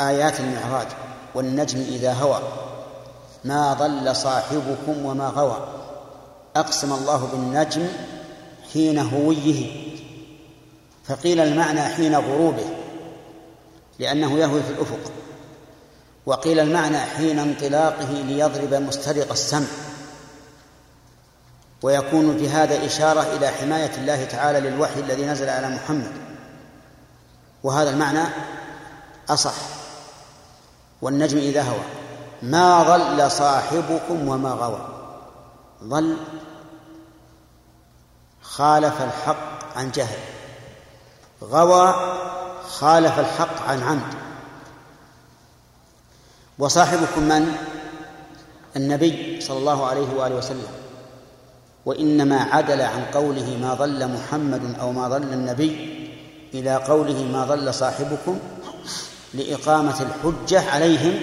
آيات 0.00 0.40
المعراج 0.40 0.86
والنجم 1.34 1.78
إذا 1.78 2.12
هوى. 2.12 2.40
ما 3.44 3.72
ضل 3.72 4.16
صاحبكم 4.16 5.04
وما 5.04 5.28
غوى. 5.28 5.83
أقسم 6.56 6.92
الله 6.92 7.28
بالنجم 7.32 7.88
حين 8.72 8.98
هويه. 8.98 9.84
فقيل 11.04 11.40
المعنى 11.40 11.80
حين 11.80 12.14
غروبه 12.14 12.66
لأنه 13.98 14.38
يهوي 14.38 14.62
في 14.62 14.70
الأفق. 14.70 15.12
وقيل 16.26 16.60
المعنى 16.60 16.98
حين 16.98 17.38
انطلاقه 17.38 18.10
ليضرب 18.10 18.74
مسترق 18.74 19.30
السمع. 19.30 19.66
ويكون 21.82 22.38
في 22.38 22.48
هذا 22.48 22.86
إشارة 22.86 23.22
إلى 23.36 23.48
حماية 23.48 23.90
الله 23.98 24.24
تعالى 24.24 24.60
للوحي 24.60 25.00
الذي 25.00 25.26
نزل 25.26 25.48
على 25.48 25.68
محمد. 25.68 26.12
وهذا 27.62 27.90
المعنى 27.90 28.24
أصح. 29.28 29.54
والنجم 31.02 31.38
إذا 31.38 31.62
هوى. 31.62 31.84
ما 32.42 32.82
ضل 32.82 33.30
صاحبكم 33.30 34.28
وما 34.28 34.50
غوى. 34.50 34.93
ضل 35.82 36.16
خالف 38.42 39.02
الحق 39.02 39.76
عن 39.76 39.90
جهل 39.90 40.18
غوى 41.42 41.94
خالف 42.68 43.18
الحق 43.18 43.68
عن 43.68 43.82
عمد. 43.82 44.14
وصاحبكم 46.58 47.22
من؟ 47.22 47.56
النبي 48.76 49.40
صلى 49.40 49.58
الله 49.58 49.86
عليه 49.86 50.14
وآله 50.14 50.34
وسلم. 50.34 50.72
وإنما 51.86 52.42
عدل 52.42 52.80
عن 52.80 53.04
قوله 53.14 53.58
ما 53.62 53.74
ضل 53.74 54.08
محمد 54.08 54.78
أو 54.80 54.92
ما 54.92 55.08
ضل 55.08 55.32
النبي 55.32 56.00
إلى 56.54 56.76
قوله 56.76 57.24
ما 57.24 57.44
ضل 57.44 57.74
صاحبكم 57.74 58.38
لإقامة 59.34 60.02
الحجة 60.02 60.70
عليهم 60.70 61.20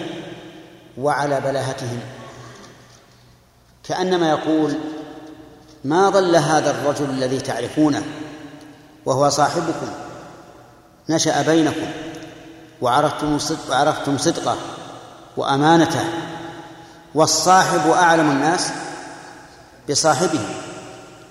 وعلى 0.98 1.42
بلاهتهم. 1.42 2.00
كأنما 3.92 4.30
يقول 4.30 4.74
ما 5.84 6.10
ضل 6.10 6.36
هذا 6.36 6.72
الرجل 6.72 7.10
الذي 7.10 7.40
تعرفونه 7.40 8.04
وهو 9.06 9.30
صاحبكم؟ 9.30 9.88
نشأ 11.10 11.42
بينكم 11.42 11.88
وعرفتم 12.82 13.40
صدق 13.40 13.70
وعرفتم 13.70 14.18
صدقه 14.18 14.56
وأمانته 15.38 16.04
والصاحب 17.16 17.90
أعلم 17.90 18.32
الناس 18.32 18.72
بصاحبه. 19.90 20.46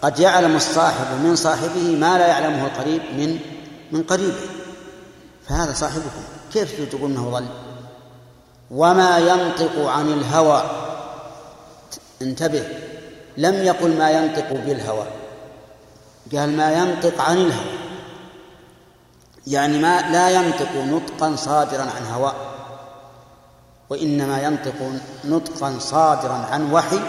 قد 0.03 0.19
يعلم 0.19 0.57
الصاحب 0.57 1.07
من 1.25 1.37
صاحبه 1.37 1.97
ما 1.97 2.19
لا 2.19 2.27
يعلمه 2.27 2.67
القريب 2.67 3.03
من 3.19 3.39
من 3.93 4.03
قريبه. 4.03 4.41
فهذا 5.49 5.73
صاحبكم. 5.73 6.23
كيف 6.53 6.93
تقول 6.93 7.11
إنه 7.11 7.31
ضل؟ 7.31 7.47
وما 8.71 9.19
ينطق 9.19 9.89
عن 9.89 10.09
الهوى 10.09 10.80
انتبه. 12.23 12.69
لم 13.37 13.55
يقل 13.55 13.99
ما 13.99 14.11
ينطق 14.11 14.53
بالهوى. 14.53 15.07
قال 16.33 16.57
ما 16.57 16.73
ينطق 16.73 17.21
عن 17.21 17.37
الهوى. 17.37 17.81
يعني 19.47 19.79
ما 19.79 20.01
لا 20.13 20.31
ينطق 20.31 20.77
نطقا 20.77 21.37
صادرا 21.37 21.83
عن 21.83 22.07
هواء 22.15 22.35
وإنما 23.91 24.43
ينطق 24.43 24.93
نطقا 25.25 25.79
صادرا 25.79 26.35
عن 26.35 26.73
وحي 26.73 27.01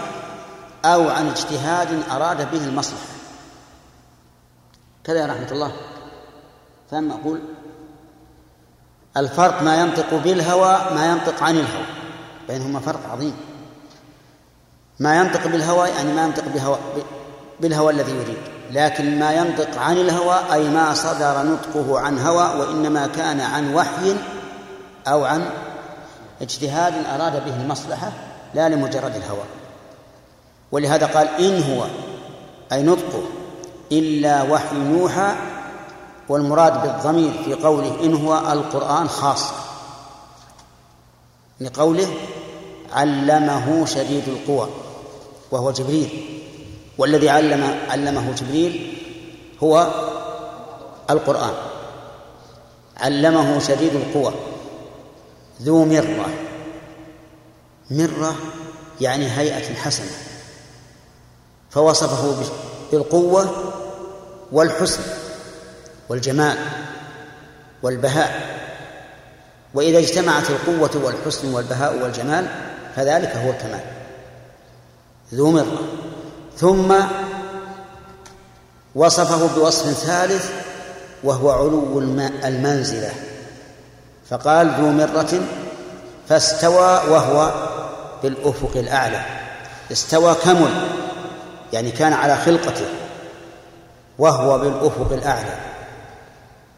أو 0.84 1.08
عن 1.08 1.28
اجتهاد 1.28 2.02
أراد 2.10 2.50
به 2.50 2.64
المصلحة. 2.64 3.12
كذا 5.04 5.18
يا 5.20 5.26
رحمة 5.26 5.50
الله. 5.52 5.72
فهم 6.90 7.12
أقول 7.12 7.40
الفرق 9.16 9.62
ما 9.62 9.80
ينطق 9.80 10.14
بالهوى 10.14 10.94
ما 10.94 11.06
ينطق 11.06 11.42
عن 11.42 11.56
الهوى. 11.56 11.86
بينهما 12.48 12.80
فرق 12.80 13.08
عظيم. 13.12 13.51
ما 15.00 15.16
ينطق 15.16 15.46
بالهوى 15.46 15.88
يعني 15.88 16.12
ما 16.12 16.24
ينطق 16.24 16.44
بهوى 16.54 16.78
بالهوى 17.60 17.92
الذي 17.92 18.12
يريد. 18.12 18.38
لكن 18.70 19.18
ما 19.18 19.32
ينطق 19.32 19.78
عن 19.78 19.96
الهوى 19.96 20.52
أي 20.52 20.68
ما 20.68 20.94
صدر 20.94 21.42
نطقه 21.42 22.00
عن 22.00 22.18
هوى 22.18 22.60
وإنما 22.60 23.06
كان 23.06 23.40
عن 23.40 23.74
وحي 23.74 24.16
أو 25.06 25.24
عن 25.24 25.50
اجتهاد 26.42 26.94
أراد 27.06 27.44
به 27.44 27.56
المصلحة 27.62 28.12
لا 28.54 28.68
لمجرد 28.68 29.16
الهوى. 29.16 29.44
ولهذا 30.72 31.06
قال 31.06 31.28
إن 31.28 31.62
هو 31.62 31.84
أي 32.72 32.82
نطقه 32.82 33.22
إلا 33.92 34.42
وحي 34.42 34.76
يوحى 34.76 35.34
والمراد 36.28 36.82
بالضمير 36.82 37.32
في 37.44 37.54
قوله 37.54 37.96
إن 38.04 38.14
هو 38.14 38.52
القرآن 38.52 39.08
خاص. 39.08 39.52
لقوله 41.60 42.08
علمه 42.92 43.86
شديد 43.86 44.28
القوى. 44.28 44.68
وهو 45.52 45.70
جبريل. 45.70 46.40
والذي 46.98 47.28
علم 47.28 47.78
علمه 47.88 48.32
جبريل 48.32 48.98
هو 49.62 49.90
القرآن. 51.10 51.54
علمه 52.96 53.58
شديد 53.58 53.94
القوى. 53.94 54.34
ذو 55.62 55.84
مرة. 55.84 56.28
مرة 57.90 58.36
يعني 59.00 59.38
هيئة 59.38 59.74
حسنة. 59.74 60.10
فوصفه 61.70 62.44
بالقوة 62.92 63.72
والحسن 64.52 65.02
والجمال 66.08 66.58
والبهاء. 67.82 68.52
وإذا 69.74 69.98
اجتمعت 69.98 70.50
القوة 70.50 71.04
والحسن 71.04 71.54
والبهاء 71.54 72.02
والجمال 72.02 72.46
فذلك 72.96 73.36
هو 73.36 73.50
الكمال. 73.50 74.01
ذو 75.34 75.50
مرة. 75.50 75.78
ثم 76.56 76.94
وصفه 78.94 79.48
بوصف 79.56 79.92
ثالث 79.92 80.50
وهو 81.24 81.50
علو 81.50 81.98
المنزلة. 82.44 83.10
فقال 84.30 84.70
ذو 84.80 84.90
مرة 84.90 85.40
فاستوى 86.28 87.00
وهو 87.08 87.52
بالأفق 88.22 88.76
الأعلى. 88.76 89.20
استوى 89.92 90.34
كمل 90.34 90.70
يعني 91.72 91.90
كان 91.90 92.12
على 92.12 92.36
خلقته 92.36 92.86
وهو 94.18 94.58
بالأفق 94.58 95.12
الأعلى. 95.12 95.56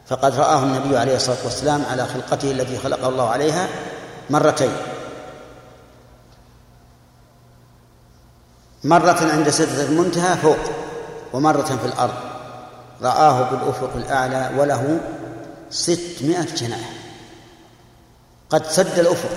فقد 0.09 0.35
رآه 0.35 0.59
النبي 0.59 0.97
عليه 0.97 1.17
الصلاة 1.17 1.37
والسلام 1.45 1.83
على 1.91 2.07
خلقته 2.07 2.51
التي 2.51 2.79
خلقه 2.79 3.09
الله 3.09 3.29
عليها 3.29 3.69
مرتين. 4.31 4.73
مرة 8.85 9.31
عند 9.33 9.51
سدرة 9.51 9.85
المنتهى 9.85 10.37
فوق 10.37 10.59
ومرة 11.33 11.79
في 11.83 11.87
الأرض. 11.87 12.15
رآه 13.03 13.51
بالأفق 13.51 13.91
الأعلى 13.97 14.51
وله 14.59 15.01
ستمائة 15.71 16.55
جناح. 16.57 16.91
قد 18.51 18.67
سد 18.67 18.99
الأفق 18.99 19.31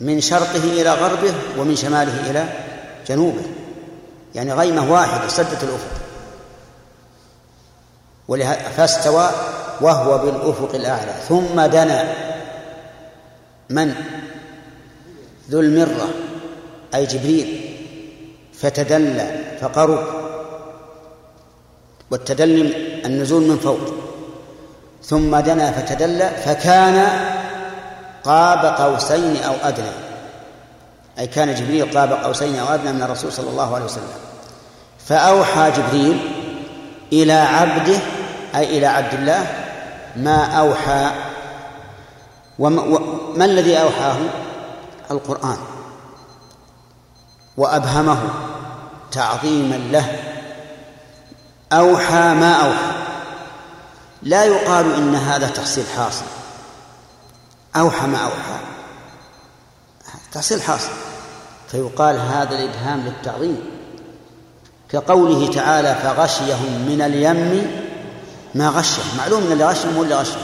من 0.00 0.20
شرقه 0.20 0.64
إلى 0.64 0.90
غربه 0.90 1.34
ومن 1.58 1.76
شماله 1.76 2.30
إلى 2.30 2.48
جنوبه. 3.08 3.42
يعني 4.34 4.52
غيمة 4.52 4.92
واحدة 4.92 5.28
سدت 5.28 5.64
الأفق. 5.64 5.98
فاستوى 8.76 9.30
وهو 9.80 10.18
بالأفق 10.18 10.74
الأعلى. 10.74 11.14
ثم 11.28 11.60
دنا. 11.60 12.14
من؟ 13.70 13.94
ذو 15.50 15.60
المرة 15.60 16.08
أي 16.94 17.06
جبريل. 17.06 17.67
فتدلى 18.60 19.58
فقرب. 19.60 20.04
والتدلي 22.10 22.74
النزول 23.04 23.42
من 23.42 23.56
فوق. 23.56 23.78
ثم 25.04 25.36
دنا 25.36 25.72
فتدلى 25.72 26.30
فكان 26.44 27.08
قاب 28.24 28.64
قوسين 28.66 29.36
أو 29.36 29.54
أدنى. 29.62 29.92
أي 31.18 31.26
كان 31.26 31.54
جبريل 31.54 31.98
قاب 31.98 32.12
قوسين 32.12 32.58
أو 32.58 32.74
أدنى 32.74 32.92
من 32.92 33.02
الرسول 33.02 33.32
صلى 33.32 33.50
الله 33.50 33.74
عليه 33.74 33.84
وسلم. 33.84 34.12
فأوحى 35.06 35.70
جبريل 35.70 36.18
إلى 37.12 37.32
عبده 37.32 37.98
أي 38.54 38.78
إلى 38.78 38.86
عبد 38.86 39.14
الله 39.14 39.46
ما 40.16 40.44
أوحى. 40.44 41.10
وما 42.58 43.44
الذي 43.44 43.76
أوحاه؟ 43.76 44.16
القرآن. 45.10 45.58
وأبهمه 47.58 48.18
تعظيما 49.12 49.74
له. 49.74 50.18
أوحى 51.72 52.34
ما 52.34 52.52
أوحى. 52.52 52.92
لا 54.22 54.44
يقال 54.44 54.94
إن 54.94 55.14
هذا 55.14 55.48
تحصيل 55.48 55.84
حاصل. 55.96 56.24
أوحى 57.76 58.06
ما 58.06 58.18
أوحى. 58.18 58.60
تحصيل 60.32 60.62
حاصل. 60.62 60.90
فيقال 61.68 62.20
هذا 62.20 62.58
الإبهام 62.58 63.00
للتعظيم. 63.00 63.60
كقوله 64.88 65.52
تعالى 65.52 65.94
فغشيهم 66.02 66.86
من 66.88 67.02
اليم 67.02 67.70
ما 68.54 68.68
غشهم. 68.68 69.04
معلوم 69.18 69.42
إن 69.46 69.52
اللي 69.52 69.64
غشهم 69.64 69.96
هو 69.96 70.02
اللي 70.02 70.14
غشهم. 70.14 70.42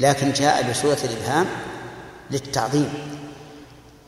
لكن 0.00 0.32
جاء 0.32 0.70
بصورة 0.70 0.98
الإبهام 1.04 1.46
للتعظيم. 2.30 2.94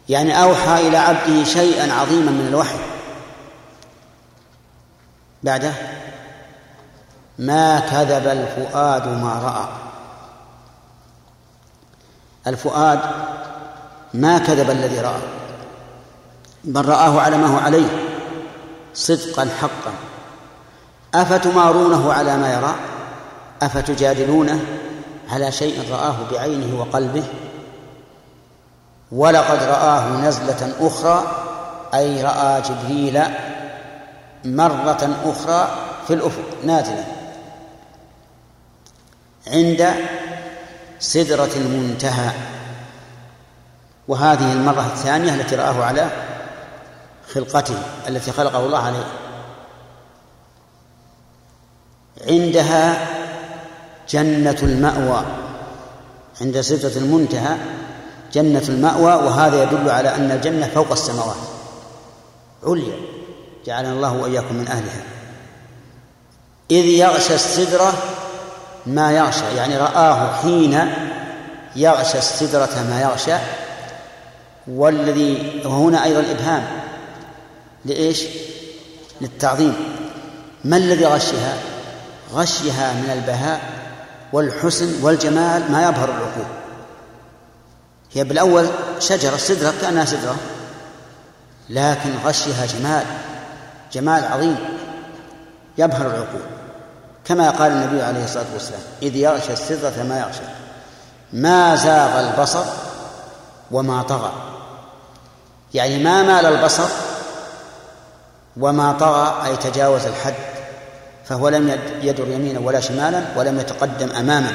يعني 0.08 0.42
أوحى 0.42 0.88
إلى 0.88 0.96
عبده 0.96 1.44
شيئا 1.44 1.92
عظيما 1.92 2.30
من 2.30 2.46
الوحي. 2.48 2.78
بعده 5.42 5.72
ما 7.38 7.80
كذب 7.80 8.26
الفؤاد 8.26 9.08
ما 9.08 9.34
رأى. 9.44 9.68
الفؤاد 12.46 13.00
ما 14.14 14.38
كذب 14.38 14.70
الذي 14.70 15.00
رأى 15.00 15.20
بل 16.64 16.88
رآه 16.88 17.20
على 17.20 17.36
ما 17.36 17.46
هو 17.46 17.58
عليه 17.58 17.88
صدقا 18.94 19.48
حقا. 19.60 19.92
أفتمارونه 21.14 22.12
على 22.12 22.36
ما 22.36 22.54
يرى؟ 22.54 22.74
أفتجادلونه؟ 23.62 24.60
على 25.30 25.52
شيء 25.52 25.92
رآه 25.92 26.16
بعينه 26.32 26.80
وقلبه؟ 26.80 27.24
ولقد 29.12 29.62
رآه 29.62 30.08
نزلة 30.08 30.74
أخرى 30.80 31.24
أي 31.94 32.22
رأى 32.22 32.62
جبريل 32.62 33.22
مرة 34.44 35.16
أخرى 35.24 35.68
في 36.06 36.14
الأفق. 36.14 36.42
نازلا 36.64 37.04
عند 39.46 39.94
سدرة 40.98 41.50
المنتهى. 41.56 42.30
وهذه 44.08 44.52
المرة 44.52 44.86
الثانية 44.86 45.34
التي 45.34 45.56
رآه 45.56 45.84
على 45.84 46.10
خلقته 47.34 47.78
التي 48.08 48.32
خلقه 48.32 48.58
الله 48.58 48.78
عليه. 48.78 49.06
عندها 52.28 53.06
جنة 54.08 54.58
المأوى. 54.62 55.22
عند 56.40 56.60
سدرة 56.60 56.98
المنتهى 56.98 57.56
جنة 58.36 58.62
المأوى 58.68 59.24
وهذا 59.24 59.62
يدل 59.62 59.90
على 59.90 60.14
أن 60.14 60.30
الجنة 60.30 60.70
فوق 60.74 60.92
السماوات. 60.92 61.36
عليا. 62.66 62.96
جعلنا 63.66 63.92
الله 63.92 64.12
وإياكم 64.12 64.54
من 64.54 64.68
أهلها. 64.68 65.02
إذ 66.70 66.84
يغشى 66.84 67.34
السدرة 67.34 67.92
ما 68.86 69.12
يغشى 69.12 69.56
يعني 69.56 69.76
رآه 69.76 70.32
حين 70.42 70.92
يغشى 71.76 72.18
السدرة 72.18 72.86
ما 72.90 73.00
يغشى. 73.02 73.36
والذي 74.68 75.62
وهنا 75.64 76.04
أيضا 76.04 76.20
إبهام 76.30 76.66
لإيش؟ 77.84 78.24
للتعظيم. 79.20 79.74
ما 80.64 80.76
الذي 80.76 81.06
غشها؟ 81.06 81.56
غشيها 82.34 82.92
من 82.92 83.10
البهاء 83.10 83.60
والحسن 84.32 85.04
والجمال 85.04 85.72
ما 85.72 85.82
يظهر 85.82 86.08
العقول 86.08 86.65
هي 88.12 88.24
بالأول 88.24 88.66
شجرة 89.00 89.36
سدرة 89.36 89.74
كأنها 89.80 90.04
سدرة 90.04 90.36
لكن 91.70 92.10
غشيها 92.24 92.66
جمال 92.66 93.04
جمال 93.92 94.24
عظيم 94.24 94.56
يبهر 95.78 96.06
العقول. 96.06 96.42
كما 97.24 97.50
قال 97.50 97.72
النبي 97.72 98.02
عليه 98.02 98.24
الصلاة 98.24 98.44
والسلام 98.52 98.80
إذ 99.02 99.16
يغشى 99.16 99.52
السدرة 99.52 100.02
ما 100.02 100.18
يغشى. 100.18 100.40
ما 101.32 101.76
زاغ 101.76 102.20
البصر 102.20 102.64
وما 103.70 104.02
طغى. 104.02 104.32
يعني 105.74 106.04
ما 106.04 106.22
مال 106.22 106.46
البصر 106.46 106.88
وما 108.56 108.92
طغى 108.92 109.46
أي 109.46 109.56
تجاوز 109.56 110.06
الحد 110.06 110.34
فهو 111.24 111.48
لم 111.48 111.78
يدر 112.02 112.28
يمينا 112.28 112.60
ولا 112.60 112.80
شمالا 112.80 113.24
ولم 113.36 113.60
يتقدم 113.60 114.10
أماما 114.10 114.52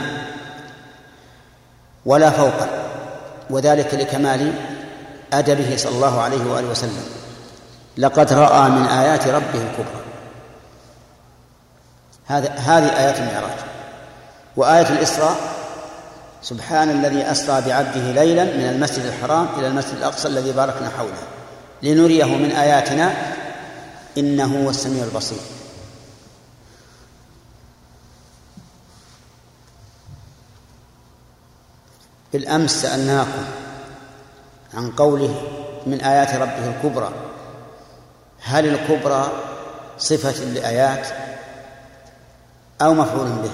ولا 2.05 2.29
فوقا. 2.29 2.80
وذلك 3.51 3.93
لكمال 3.93 4.53
أدبه 5.33 5.77
صلى 5.77 5.95
الله 5.95 6.21
عليه 6.21 6.51
وآله 6.51 6.67
وسلم. 6.67 7.05
لقد 7.97 8.33
رأى 8.33 8.69
من 8.69 8.85
آيات 8.85 9.27
ربه 9.27 9.61
الكبرى. 9.61 10.01
هذا 12.25 12.49
هذه 12.49 12.97
آيات 12.99 13.19
المعراج. 13.19 13.57
وآية 14.57 14.89
الإسراء 14.89 15.35
سبحان 16.41 16.89
الذي 16.89 17.31
أسرى 17.31 17.61
بعبده 17.61 18.11
ليلا 18.11 18.43
من 18.43 18.69
المسجد 18.75 19.05
الحرام 19.05 19.47
إلى 19.57 19.67
المسجد 19.67 19.95
الأقصى 19.97 20.27
الذي 20.27 20.51
باركنا 20.51 20.89
حوله. 20.97 21.21
لنريه 21.83 22.25
من 22.25 22.51
آياتنا 22.51 23.13
إنه 24.17 24.63
هو 24.63 24.69
السميع 24.69 25.03
البصير. 25.03 25.39
بالأمس 32.33 32.81
سألناكم 32.81 33.43
عن 34.73 34.91
قوله 34.91 35.41
من 35.85 36.01
آيات 36.01 36.35
ربه 36.35 36.67
الكبرى 36.69 37.11
هل 38.43 38.65
الكبرى 38.65 39.31
صفة 39.97 40.45
لآيات 40.45 41.07
أو 42.81 42.93
مفعول 42.93 43.27
به؟ 43.27 43.51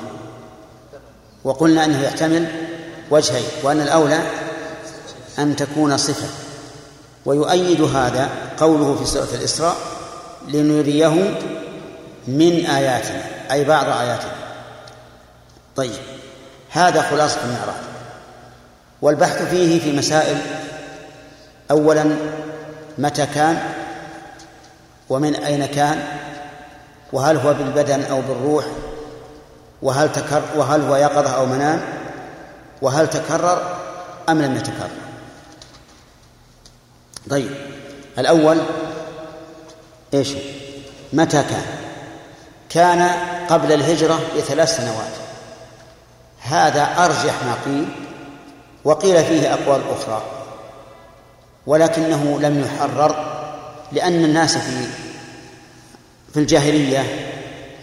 وقلنا 1.44 1.86
أنه 1.86 2.02
يحتمل 2.02 2.48
وجهين 3.12 3.46
وأن 3.63 3.82
الأولى 3.82 4.22
أن 5.40 5.56
تكون 5.56 5.98
صفة 5.98 6.28
ويؤيد 7.26 7.82
هذا 7.82 8.30
قوله 8.58 8.96
في 8.96 9.06
سورة 9.06 9.28
الإسراء 9.34 9.76
لنريه 10.48 11.40
من 12.28 12.66
آياتنا 12.66 13.24
أي 13.52 13.63
بعض 13.63 13.90
آياتنا. 13.90 14.36
طيب 15.76 16.00
هذا 16.70 17.02
خلاصة 17.02 17.38
المعراج. 17.44 17.87
والبحث 19.02 19.50
فيه 19.50 19.80
في 19.80 19.98
مسائل. 19.98 20.38
أولا 21.72 22.06
متى 22.98 23.26
كان؟ 23.26 23.64
ومن 25.10 25.36
أين 25.36 25.66
كان؟ 25.66 26.04
وهل 27.14 27.38
هو 27.38 27.54
بالبدن 27.54 28.04
أو 28.04 28.22
بالروح؟ 28.22 28.66
وهل 29.82 30.12
تكرر 30.12 30.44
وهل 30.56 30.82
هو 30.82 30.96
يقظة 30.96 31.36
أو 31.36 31.46
منام؟ 31.46 31.82
وهل 32.82 33.10
تكرر 33.10 33.78
أم 34.30 34.42
لم 34.42 34.56
يتكرر؟ 34.56 34.90
طيب 37.30 37.52
الأول 38.18 38.58
إيش؟ 40.14 40.30
متى 41.14 41.44
كان؟ 41.44 41.66
كان 42.70 43.10
قبل 43.50 43.72
الهجرة 43.72 44.20
بثلاث 44.38 44.78
سنوات. 44.78 45.14
هذا 46.42 46.84
أرجح 46.98 47.34
ما 47.44 47.56
قيل 47.66 48.07
وقيل 48.88 49.26
فيه 49.26 49.54
أقوال 49.54 49.82
أخرى. 49.89 50.21
ولكنه 51.67 52.39
لم 52.41 52.62
يحرر 52.62 53.15
لأن 53.91 54.23
الناس 54.23 54.58
في 54.58 54.88
في 56.34 56.39
الجاهلية 56.39 57.04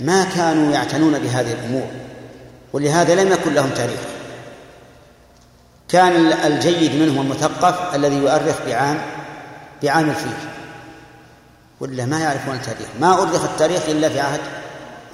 ما 0.01 0.25
كانوا 0.25 0.73
يعتنون 0.73 1.19
بهذه 1.19 1.53
الأمور 1.53 1.87
ولهذا 2.73 3.15
لم 3.15 3.33
يكن 3.33 3.55
لهم 3.55 3.71
تاريخ. 3.71 4.01
كان 5.89 6.33
الجيد 6.33 6.95
منهم 6.95 7.21
المثقف 7.21 7.95
الذي 7.95 8.17
يؤرخ 8.17 8.57
بعام 8.67 8.99
بعام 9.83 10.11
الفيل. 10.11 10.33
ولا 11.81 12.07
ما 12.07 12.21
يعرفون 12.21 12.55
التاريخ. 12.55 12.89
ما 13.01 13.23
أرخ 13.23 13.45
التاريخ 13.45 13.83
إلا 13.89 14.09
في 14.09 14.21
عهد 14.21 14.41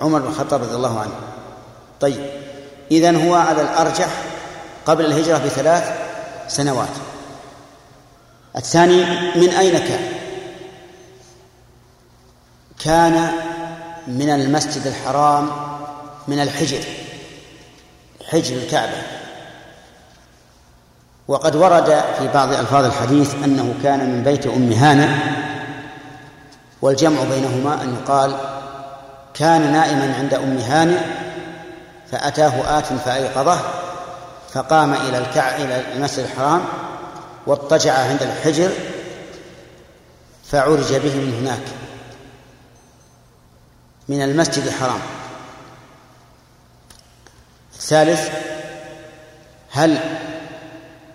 عمر 0.00 0.18
بن 0.18 0.28
الخطاب 0.28 0.62
رضي 0.62 0.74
الله 0.74 1.00
عنه. 1.00 1.14
طيب 2.00 2.26
إذن 2.90 3.28
هو 3.28 3.34
على 3.34 3.62
الأرجح 3.62 4.08
قبل 4.90 5.06
الهجرة 5.06 5.38
بثلاث 5.38 5.84
سنوات. 6.48 6.88
الثاني 8.56 9.04
من 9.36 9.48
أين 9.48 9.78
كان 9.78 10.12
كان 12.84 13.32
من 14.06 14.30
المسجد 14.30 14.86
الحرام 14.86 15.50
من 16.28 16.40
الحجر 16.40 16.80
حجر 18.30 18.56
الكعبة. 18.56 19.02
وقد 21.28 21.56
ورد 21.56 22.04
في 22.18 22.28
بعض 22.34 22.52
ألفاظ 22.52 22.84
الحديث 22.84 23.34
أنه 23.34 23.74
كان 23.82 24.10
من 24.10 24.22
بيت 24.22 24.46
أم 24.46 24.72
هانة 24.72 25.18
والجمع 26.82 27.24
بينهما 27.24 27.82
أن 27.82 27.94
يقال 27.94 28.36
كان 29.34 29.72
نائما 29.72 30.14
عند 30.18 30.34
أم 30.34 30.58
هانئ 30.58 31.00
فأتاه 32.12 32.78
آت 32.78 32.86
فأيقظه 32.86 33.79
فقام 34.52 34.94
إلى 34.94 35.18
الكع 35.18 35.56
إلى 35.56 35.92
المسجد 35.92 36.24
الحرام 36.24 36.64
واضطجع 37.46 37.98
عند 37.98 38.22
الحجر 38.22 38.70
فعرج 40.50 40.94
به 40.94 41.14
من 41.14 41.34
هناك 41.40 41.62
من 44.08 44.22
المسجد 44.22 44.66
الحرام. 44.66 45.00
الثالث 47.74 48.30
هل 49.70 49.98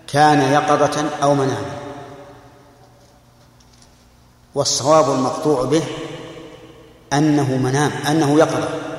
كان 0.06 0.52
يقظة 0.52 1.10
أو 1.22 1.34
مناما 1.34 1.76
والصواب 4.54 5.10
المقطوع 5.10 5.64
به 5.64 5.82
أنه 7.12 7.56
منام 7.56 7.90
أنه 8.08 8.38
يقظة. 8.38 8.95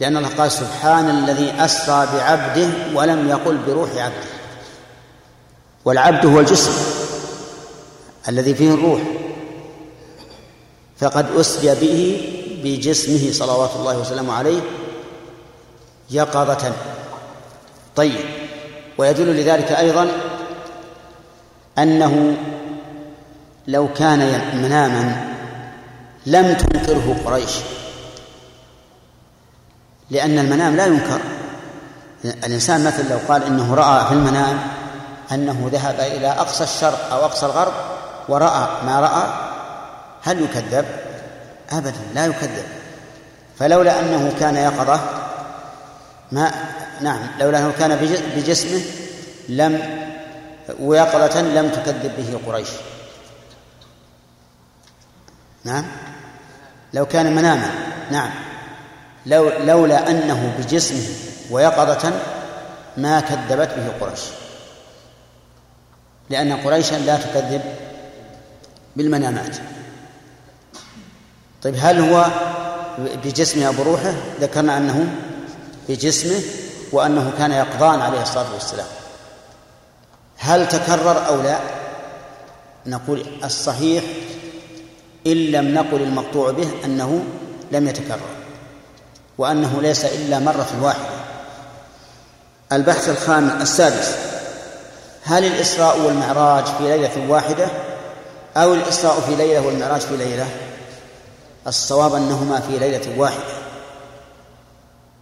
لأن 0.00 0.16
الله 0.16 0.28
قال 0.28 0.52
سبحان 0.52 1.10
الذي 1.10 1.52
أسرى 1.58 2.08
بعبده 2.14 2.68
ولم 2.94 3.28
يقل 3.28 3.58
بروح 3.66 3.90
عبده. 3.90 4.28
والعبد 5.84 6.26
هو 6.26 6.40
الجسم 6.40 6.72
الذي 8.28 8.54
فيه 8.54 8.74
الروح. 8.74 9.00
فقد 10.98 11.26
أسري 11.36 11.74
به 11.74 12.24
بجسمه 12.64 13.32
صلوات 13.32 13.70
الله 13.76 13.98
وسلامه 13.98 14.34
عليه 14.34 14.60
يقظة. 16.10 16.72
طيب 17.96 18.20
ويدل 18.98 19.26
لذلك 19.26 19.72
أيضا 19.72 20.08
أنه 21.78 22.36
لو 23.68 23.88
كان 23.94 24.40
مناما 24.62 25.34
لم 26.26 26.54
تنكره 26.54 27.20
قريش. 27.24 27.52
لأن 30.10 30.38
المنام 30.38 30.76
لا 30.76 30.86
ينكر. 30.86 31.20
الإنسان 32.24 32.84
مثلا 32.84 33.08
لو 33.08 33.18
قال 33.28 33.44
إنه 33.44 33.74
رأى 33.74 34.06
في 34.06 34.12
المنام 34.12 34.58
أنه 35.32 35.70
ذهب 35.72 36.00
إلى 36.00 36.28
أقصى 36.28 36.64
الشرق 36.64 37.12
أو 37.12 37.24
أقصى 37.24 37.46
الغرب 37.46 37.72
ورأى 38.28 38.68
ما 38.86 39.00
رأى 39.00 39.26
هل 40.22 40.42
يكذب؟ 40.42 40.84
أبدا 41.70 42.00
لا 42.14 42.26
يكذب. 42.26 42.64
فلولا 43.58 44.00
أنه 44.00 44.32
كان 44.40 44.56
يقظة 44.56 45.00
ما 46.32 46.52
نعم 47.00 47.20
لولا 47.40 47.58
أنه 47.58 47.72
كان 47.78 47.96
بجسمه 48.36 48.80
لم 49.48 49.98
ويقظة 50.80 51.40
لم 51.42 51.68
تكذب 51.68 52.12
به 52.16 52.52
قريش. 52.52 52.68
نعم؟ 55.64 55.84
لو 56.94 57.06
كان 57.06 57.36
مناما 57.36 57.70
نعم. 58.10 58.30
لو 59.28 59.50
لولا 59.64 60.10
أنه 60.10 60.54
بجسمه 60.58 61.02
ويقظة 61.50 62.12
ما 62.96 63.20
كذبت 63.20 63.68
به 63.76 64.06
قريش. 64.06 64.20
لأن 66.30 66.52
قريشا 66.52 66.94
لا 66.94 67.16
تكذب 67.16 67.62
بالمنامات. 68.96 69.56
طيب 71.62 71.74
هل 71.78 72.00
هو 72.00 72.26
بجسمه 72.98 73.66
أو 73.66 73.72
بروحه 73.72 74.12
ذكرنا 74.40 74.76
أنه 74.76 75.06
بجسمه 75.88 76.40
وأنه 76.92 77.32
كان 77.38 77.52
يقظان 77.52 78.00
عليه 78.00 78.22
الصلاة 78.22 78.52
والسلام. 78.54 78.86
هل 80.38 80.68
تكرر 80.68 81.26
أو 81.26 81.42
لا؟ 81.42 81.58
نقول 82.86 83.26
الصحيح 83.44 84.04
إن 85.26 85.36
لم 85.36 85.74
نقل 85.74 86.02
المقطوع 86.02 86.50
به 86.50 86.68
أنه 86.84 87.24
لم 87.72 87.88
يتكرر. 87.88 88.37
وأنه 89.38 89.82
ليس 89.82 90.04
إلا 90.04 90.38
مرة 90.38 90.66
واحدة. 90.82 91.18
البحث 92.72 93.08
الخامس 93.08 93.62
السادس. 93.62 94.14
هل 95.24 95.44
الإسراء 95.44 96.00
والمعراج 96.00 96.64
في 96.64 96.82
ليلة 96.84 97.30
واحدة 97.30 97.68
أو 98.56 98.74
الإسراء 98.74 99.20
في 99.20 99.34
ليلة 99.36 99.66
والمعراج 99.66 100.00
في 100.00 100.16
ليلة؟ 100.16 100.46
الصواب 101.66 102.14
أنهما 102.14 102.60
في 102.60 102.78
ليلة 102.78 103.20
واحدة. 103.20 103.58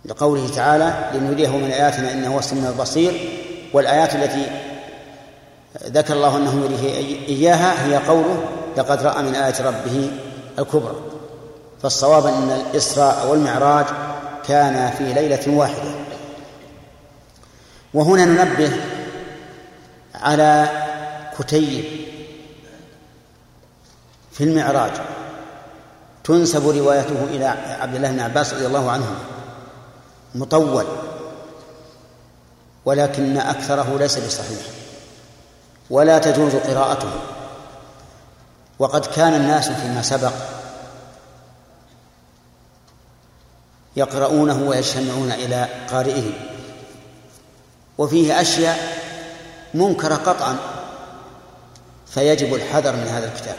لقوله 0.05 0.49
تعالى 0.49 1.11
لنريه 1.15 1.49
من 1.49 1.71
آياتنا 1.71 2.13
إنه 2.13 2.35
هو 2.35 2.39
السميع 2.39 2.71
البصير 2.71 3.41
والآيات 3.73 4.15
التي 4.15 4.47
ذكر 5.85 6.15
الله 6.15 6.37
أنه 6.37 6.65
يريه 6.65 7.19
إياها 7.29 7.87
هي 7.87 7.97
قوله 7.97 8.45
لقد 8.77 9.03
رأى 9.03 9.23
من 9.23 9.35
آيات 9.35 9.61
ربه 9.61 10.11
الكبرى. 10.59 11.16
فالصواب 11.87 12.27
أن 12.27 12.51
الإسراء 12.51 13.27
والمعراج 13.27 13.87
كان 14.46 14.90
في 14.90 15.12
ليلة 15.12 15.57
واحدة. 15.57 15.90
وهنا 17.94 18.25
ننبه 18.25 18.72
على 20.14 20.68
كتيب 21.38 21.85
في 24.33 24.44
المعراج. 24.44 24.90
تنسب 26.25 26.68
روايته 26.68 27.25
إلى 27.25 27.44
عبد 27.81 27.94
الله 27.94 28.11
بن 28.11 28.20
عباس 28.20 28.55
رضي 28.55 28.66
الله 28.66 28.90
عنهما 28.90 29.18
مطول. 30.35 30.87
ولكن 32.85 33.38
أكثره 33.38 33.99
ليس 33.99 34.18
بصحيح. 34.18 34.66
ولا 35.90 36.18
تجوز 36.18 36.55
قراءته. 36.55 37.11
وقد 38.79 39.07
كان 39.07 39.35
الناس 39.35 39.68
فيما 39.68 40.03
سبق 40.03 40.33
يقرؤونه 43.97 44.63
ويجتمعون 44.63 45.33
إلى 45.33 45.69
قارئه 45.91 46.33
وفيه 47.99 48.41
أشياء 48.41 48.99
منكرة 49.75 50.15
قطعا 50.15 50.57
فيجب 52.07 52.55
الحذر 52.55 52.93
من 52.93 53.09
هذا 53.09 53.33
الكتاب 53.33 53.57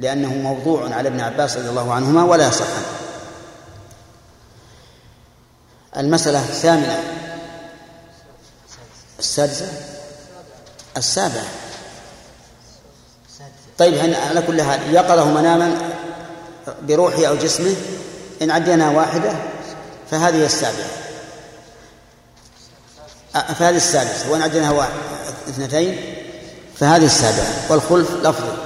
لأنه 0.00 0.34
موضوع 0.34 0.94
على 0.94 1.08
ابن 1.08 1.20
عباس 1.20 1.56
رضي 1.56 1.68
الله 1.68 1.92
عنهما 1.94 2.24
ولا 2.24 2.48
يصح 2.48 2.66
المسألة 5.96 6.38
الثامنة 6.38 7.02
السادسة 9.18 9.68
السابعة. 10.96 11.44
طيب 13.78 14.14
على 14.14 14.42
كل 14.42 14.62
حال 14.62 14.94
يقظه 14.94 15.30
مناما 15.30 15.92
بروحه 16.82 17.26
أو 17.26 17.34
جسمه؟ 17.34 17.74
إن 18.44 18.50
عدينا 18.50 18.90
واحدة 18.90 19.32
فهذه 20.10 20.44
السابعة. 20.44 20.90
فهذه 23.32 23.76
السادسة. 23.76 24.30
وإن 24.30 24.42
عديناها 24.42 24.70
واحد 24.70 24.92
اثنتين 25.48 25.98
فهذه 26.76 27.04
السابعة. 27.04 27.72
والخلف 27.72 28.10
لفظي. 28.10 28.56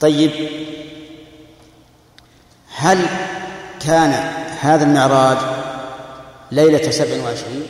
طيب. 0.00 0.48
هل 2.76 3.06
كان 3.80 4.12
هذا 4.60 4.84
المعراج 4.84 5.38
ليلة 6.50 6.90
سبع 6.90 7.22
وعشرين 7.24 7.66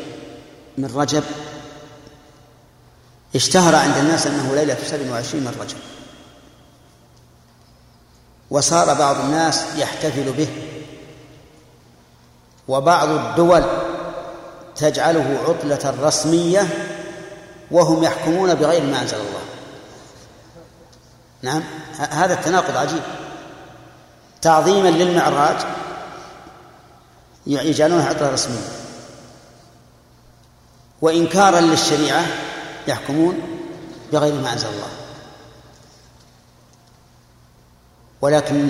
من 0.78 0.96
رجب؟ 0.96 1.22
اشتهر 3.34 3.74
عند 3.74 3.96
الناس 3.96 4.26
أنه 4.26 4.54
ليلة 4.54 4.76
سبع 4.86 5.10
وعشرين 5.10 5.44
من 5.44 5.54
رجب. 5.60 5.76
وصار 8.52 8.94
بعض 8.94 9.16
الناس 9.20 9.64
يحتفل 9.76 10.32
به. 10.32 10.48
وبعض 12.68 13.08
الدول 13.08 13.64
تجعله 14.76 15.38
عطلة 15.48 15.94
رسمية 16.02 16.68
وهم 17.70 18.04
يحكمون 18.04 18.54
بغير 18.54 18.82
ما 18.82 19.02
أنزل 19.02 19.16
الله. 19.16 19.42
نعم 21.42 21.62
هذا 21.98 22.34
التناقض 22.34 22.76
عجيب. 22.76 23.02
تعظيما 24.42 24.88
للمعراج 24.88 25.56
يجعلونها 27.46 28.08
عطلة 28.08 28.30
رسمية. 28.30 28.68
وإنكارا 31.02 31.60
للشريعة 31.60 32.26
يحكمون 32.88 33.40
بغير 34.12 34.34
ما 34.34 34.52
أنزل 34.52 34.68
الله. 34.68 35.01
ولكن 38.22 38.68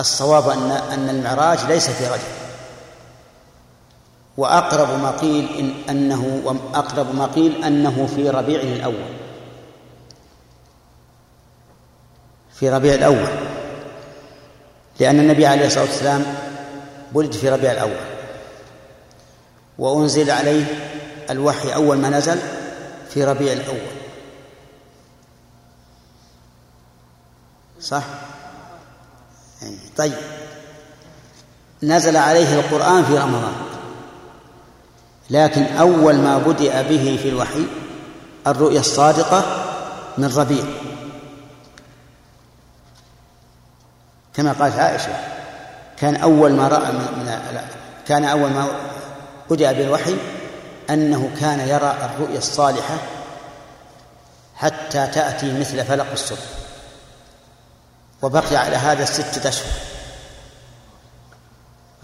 الصواب 0.00 0.48
أن 0.48 0.70
أن 0.70 1.08
المعراج 1.08 1.58
ليس 1.68 1.90
في 1.90 2.06
رجب 2.06 2.36
وأقرب 4.36 5.02
ما 5.02 5.10
قيل 5.10 5.48
إن 5.58 5.74
أنه 5.90 6.54
أقرب 6.74 7.14
ما 7.14 7.26
قيل 7.26 7.64
أنه 7.64 8.08
في 8.16 8.30
ربيع 8.30 8.60
الأول. 8.60 9.16
في 12.54 12.70
ربيع 12.70 12.94
الأول. 12.94 13.28
لأن 15.00 15.20
النبي 15.20 15.46
عليه 15.46 15.66
الصلاة 15.66 15.84
والسلام 15.84 16.24
ولد 17.14 17.32
في 17.32 17.48
ربيع 17.48 17.72
الأول. 17.72 18.06
وأنزل 19.78 20.30
عليه 20.30 20.64
الوحي 21.30 21.74
أول 21.74 21.98
ما 21.98 22.10
نزل 22.10 22.38
في 23.10 23.24
ربيع 23.24 23.52
الأول. 23.52 23.95
صح؟ 27.80 28.02
طيب. 29.96 30.14
نزل 31.82 32.16
عليه 32.16 32.60
القرآن 32.60 33.04
في 33.04 33.18
رمضان. 33.18 33.54
لكن 35.30 35.62
أول 35.62 36.14
ما 36.16 36.38
بدأ 36.38 36.82
به 36.82 37.18
في 37.22 37.28
الوحي 37.28 37.66
الرؤيا 38.46 38.80
الصادقة 38.80 39.44
من 40.18 40.34
ربيع. 40.36 40.64
كما 44.34 44.52
قالت 44.52 44.78
عائشة 44.78 45.16
كان 45.96 46.16
أول 46.16 46.52
ما 46.52 46.68
رأى 46.68 46.92
من 46.92 47.40
كان 48.06 48.24
أول 48.24 48.50
ما 48.50 48.66
بدأ 49.50 49.72
بالوحي 49.72 50.16
أنه 50.90 51.30
كان 51.40 51.60
يرى 51.60 51.96
الرؤيا 52.04 52.38
الصالحة 52.38 52.98
حتى 54.56 55.06
تأتي 55.06 55.60
مثل 55.60 55.84
فلق 55.84 56.12
الصبح. 56.12 56.65
وبقي 58.22 58.56
على 58.56 58.76
هذا 58.76 59.04
ستة 59.04 59.48
أشهر. 59.48 59.72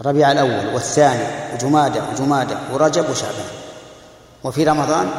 ربيع 0.05 0.31
الأول 0.31 0.73
والثاني 0.73 1.53
وجمادة 1.53 2.01
وجمادة 2.11 2.57
ورجب 2.73 3.09
وشعبان. 3.09 3.45
وفي 4.43 4.63
رمضان 4.63 5.09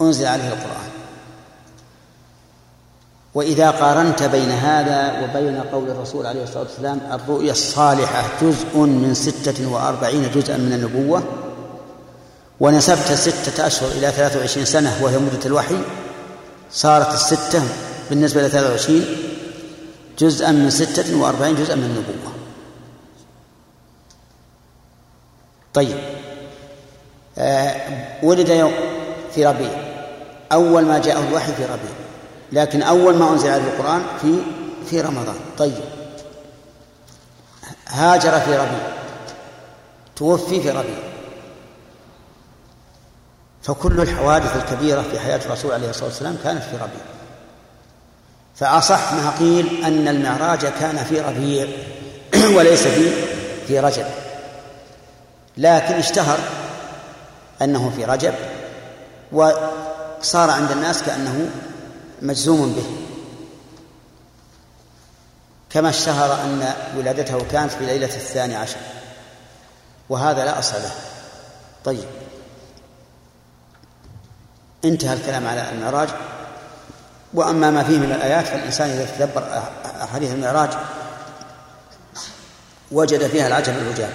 أنزل 0.00 0.26
عليه 0.26 0.48
القرآن. 0.48 0.90
وإذا 3.34 3.70
قارنت 3.70 4.22
بين 4.22 4.50
هذا 4.50 5.22
وبين 5.22 5.60
قول 5.60 5.90
الرسول 5.90 6.26
عليه 6.26 6.42
الصلاة 6.42 6.62
والسلام 6.62 7.00
الرؤيا 7.12 7.52
الصالحة 7.52 8.22
جزء 8.42 8.76
من 8.78 9.14
ستة 9.14 9.66
وأربعين 9.68 10.30
جزءا 10.34 10.56
من 10.56 10.72
النبوة 10.72 11.22
ونسبت 12.60 13.12
ستة 13.12 13.66
أشهر 13.66 13.88
إلى 13.90 14.10
ثلاثة 14.10 14.38
وعشرين 14.38 14.66
سنة 14.66 14.98
وهي 15.02 15.18
مدة 15.18 15.46
الوحي 15.46 15.78
صارت 16.72 17.14
الستة 17.14 17.62
بالنسبة 18.10 18.40
إلى 18.40 18.48
ثلاثة 18.48 18.70
وعشرين 18.70 19.04
جزءا 20.20 20.52
من 20.52 20.70
ستة 20.70 21.16
وأربعين 21.20 21.54
جزءا 21.54 21.74
من 21.74 21.84
النبوة. 21.84 22.32
طيب. 25.74 25.98
آه 27.38 28.24
ولد 28.24 28.48
يوم 28.48 28.72
في 29.34 29.46
ربيع. 29.46 29.70
أول 30.52 30.84
ما 30.84 30.98
جاءه 30.98 31.28
الوحي 31.28 31.52
في 31.52 31.64
ربيع. 31.64 31.92
لكن 32.52 32.82
أول 32.82 33.16
ما 33.16 33.30
أنزل 33.30 33.50
عليه 33.50 33.62
القرآن 33.62 34.02
في 34.22 34.38
في 34.86 35.00
رمضان. 35.00 35.36
طيب. 35.58 35.80
هاجر 37.88 38.40
في 38.40 38.56
ربيع. 38.56 38.92
توفي 40.16 40.62
في 40.62 40.70
ربيع. 40.70 40.98
فكل 43.62 44.00
الحوادث 44.00 44.56
الكبيرة 44.56 45.02
في 45.02 45.18
حياة 45.20 45.40
الرسول 45.46 45.72
عليه 45.72 45.90
الصلاة 45.90 46.06
والسلام 46.06 46.36
كانت 46.44 46.62
في 46.62 46.76
ربيع. 46.76 47.19
فأصح 48.60 49.12
ما 49.12 49.30
قيل 49.38 49.84
أن 49.84 50.08
المعراج 50.08 50.66
كان 50.66 51.04
في 51.04 51.20
ربيع 51.20 51.66
وليس 52.56 52.82
في 52.82 53.10
في 53.66 53.80
رجب. 53.80 54.06
لكن 55.56 55.94
اشتهر 55.94 56.38
أنه 57.62 57.92
في 57.96 58.04
رجب 58.04 58.34
وصار 59.32 60.50
عند 60.50 60.70
الناس 60.70 61.02
كأنه 61.02 61.50
مجزوم 62.22 62.72
به. 62.72 62.84
كما 65.70 65.88
اشتهر 65.88 66.44
أن 66.44 66.74
ولادته 66.96 67.44
كانت 67.52 67.72
في 67.72 67.86
ليلة 67.86 68.06
الثاني 68.06 68.56
عشر 68.56 68.78
وهذا 70.08 70.44
لا 70.44 70.58
أصل 70.58 70.76
له. 70.76 70.92
طيب. 71.84 72.08
انتهى 74.84 75.14
الكلام 75.14 75.46
على 75.46 75.70
المعراج. 75.72 76.08
وأما 77.34 77.70
ما 77.70 77.82
فيه 77.82 77.98
من 77.98 78.12
الآيات 78.12 78.46
فالإنسان 78.46 78.90
إذا 78.90 79.06
تدبر 79.18 79.62
أحاديث 80.02 80.32
المعراج 80.32 80.70
وجد 82.90 83.26
فيها 83.26 83.46
العجب 83.46 83.72
العجاب 83.78 84.10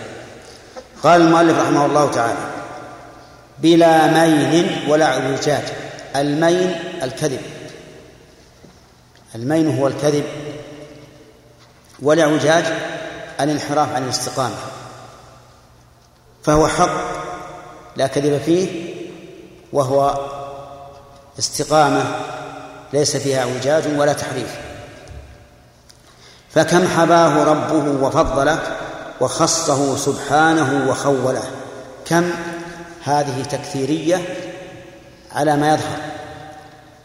قال 1.04 1.22
المؤلف 1.22 1.60
رحمه 1.60 1.86
الله 1.86 2.12
تعالى 2.12 2.38
بلا 3.60 4.08
مين 4.08 4.90
ولا 4.90 5.06
اعوجاج 5.06 5.64
المين 6.16 6.76
الكذب. 7.04 7.42
المين 9.36 9.80
هو 9.80 9.88
الكذب 9.88 10.24
والاعوجاج 12.02 12.66
الانحراف 13.40 13.96
عن 13.96 14.04
الاستقامة. 14.04 14.56
فهو 16.44 16.68
حق 16.68 17.26
لا 17.96 18.08
كذب 18.08 18.42
فيه 18.46 18.94
وهو 19.74 20.20
استقامة 21.40 22.04
ليس 22.94 23.18
فيها 23.18 23.40
اعوجاج 23.40 23.84
ولا 23.98 24.14
تحريف. 24.14 24.56
فكم 26.50 26.88
حباه 26.88 27.44
ربه 27.44 28.06
وفضله 28.06 28.60
وخصه 29.22 29.98
سبحانه 29.98 30.90
وخوله. 30.90 31.44
كم؟ 32.06 32.32
هذه 33.04 33.44
تكثيرية 33.44 34.22
على 35.32 35.58
ما 35.58 35.74
يظهر. 35.74 36.00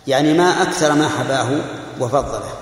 يعني 0.06 0.34
ما 0.34 0.62
أكثر 0.62 0.94
ما 0.94 1.08
حباه 1.08 1.60
وفضله. 2.00 2.52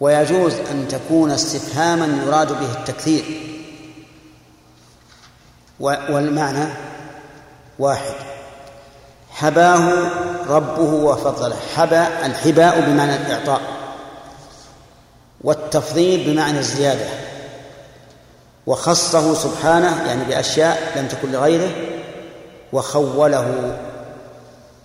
ويجوز 0.00 0.54
أن 0.54 0.88
تكون 0.88 1.30
استفهاما 1.30 2.22
يراد 2.26 2.48
به 2.48 2.72
التكثير. 2.72 3.24
والمعنى 5.80 6.68
واحد. 7.78 8.14
حباه 9.30 10.10
ربه 10.48 10.94
وفضله. 10.94 11.56
حبا 11.76 12.26
الحباء 12.26 12.80
بمعنى 12.80 13.16
الإعطاء. 13.16 13.60
والتفضيل 15.40 16.30
بمعنى 16.30 16.58
الزيادة. 16.58 17.06
وخصه 18.66 19.34
سبحانه 19.34 20.06
يعني 20.06 20.24
بأشياء 20.24 20.92
لم 20.96 21.06
تكن 21.08 21.32
لغيره 21.32 21.70
وخوله 22.72 23.78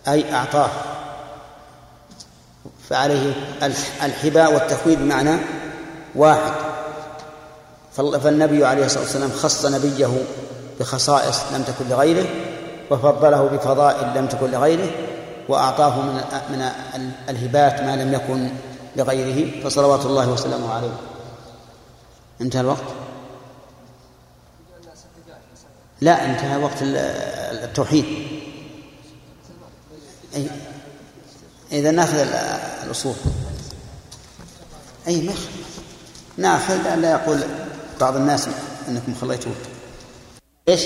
أي 0.07 0.33
أعطاه. 0.33 0.69
فعليه 2.89 3.33
الحباء 4.03 4.53
والتخويل 4.53 4.95
بمعنى 4.95 5.37
واحد. 6.15 6.51
فالنبي 7.97 8.65
عليه 8.65 8.85
الصلاة 8.85 9.03
والسلام 9.03 9.31
خص 9.31 9.65
نبيه 9.65 10.17
بخصائص 10.79 11.41
لم 11.53 11.63
تكن 11.63 11.89
لغيره 11.89 12.25
وفضله 12.91 13.43
بفضائل 13.43 14.17
لم 14.17 14.27
تكن 14.27 14.51
لغيره 14.51 14.89
وأعطاه 15.49 16.01
من 16.01 16.13
من 16.49 16.71
الهبات 17.29 17.81
ما 17.81 17.95
لم 17.95 18.13
يكن 18.13 18.49
لغيره 18.95 19.63
فصلوات 19.63 20.05
الله 20.05 20.29
وسلامه 20.29 20.73
عليه. 20.73 20.97
انتهى 22.41 22.61
الوقت؟ 22.61 22.83
لا 26.01 26.25
انتهى 26.25 26.63
وقت 26.63 26.77
التوحيد. 26.81 28.05
إذا 31.71 31.91
نأخذ 31.91 32.17
الأصول. 32.83 33.15
أي 35.07 35.21
مخ 35.21 35.39
نأخذ 36.37 36.95
لا 36.95 37.11
يقول 37.11 37.43
بعض 38.01 38.15
الناس 38.15 38.47
أنكم 38.87 39.15
خليتوه. 39.21 39.53
إيش؟ 40.69 40.81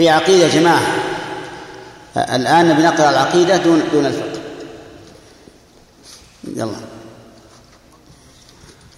في 0.00 0.08
عقيدة 0.08 0.48
جماعة. 0.48 0.82
الآن 2.16 2.72
بنقرأ 2.72 3.10
العقيدة 3.10 3.56
دون 3.56 3.82
دون 3.92 4.06
الفقه. 4.06 4.40
يلا. 6.44 6.76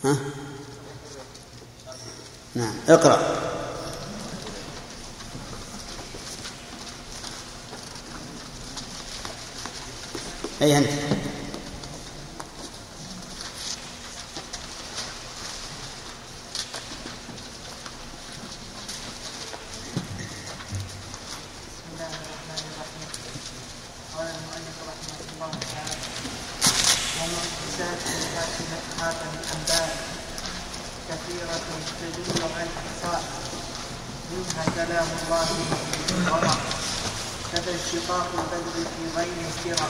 ها؟ 0.05 0.17
نعم 2.55 2.75
اقرأ. 2.89 3.19
أي 10.63 10.79
أنت 10.79 10.89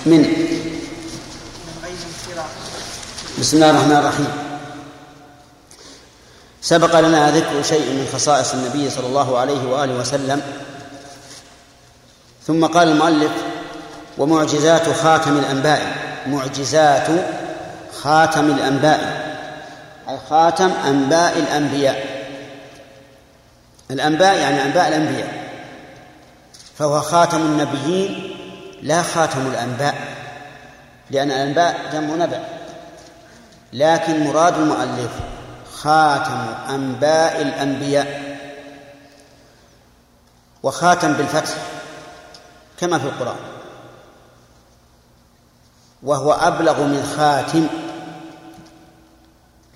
من 0.07 0.19
من 0.19 0.25
غير 1.83 1.97
بسم 3.41 3.57
الله 3.57 3.71
الرحمن 3.71 3.97
الرحيم. 3.97 4.33
سبق 6.63 7.01
لنا 7.01 7.31
ذكر 7.31 7.63
شيء 7.63 7.93
من 7.93 8.09
خصائص 8.15 8.53
النبي 8.53 8.91
صلى 8.91 9.07
الله 9.07 9.39
عليه 9.39 9.69
وآله 9.69 9.95
وسلم. 9.95 10.43
ثم 12.47 12.67
قال 12.67 12.89
المؤلف 12.89 13.33
ومعجزات 14.19 14.93
خاتم 15.03 15.39
الأنباء. 15.39 15.97
معجزات 16.27 17.09
خاتم 18.03 18.45
الأنباء. 18.45 19.12
خاتم 20.19 20.71
أنباء 20.87 21.39
الأنبياء. 21.39 22.23
الأنباء 23.91 24.37
يعني 24.37 24.63
أنباء 24.63 24.89
الأنبياء. 24.89 25.43
فهو 26.79 27.01
خاتم 27.01 27.41
النبيين 27.41 28.37
لا 28.83 29.03
خاتم 29.03 29.47
الأنباء. 29.47 29.95
لأن 31.11 31.31
الأنباء 31.31 31.91
جمع 31.93 32.15
نبأ 32.25 32.45
لكن 33.73 34.27
مراد 34.27 34.55
المؤلف 34.55 35.11
خاتم 35.73 36.47
أنباء 36.69 37.43
الأنبياء. 37.43 38.39
وخاتم 40.63 41.13
بالفتح 41.13 41.55
كما 42.77 42.99
في 42.99 43.05
القرآن. 43.05 43.37
وهو 46.03 46.33
أبلغ 46.33 46.83
من 46.83 47.15
خاتم 47.17 47.67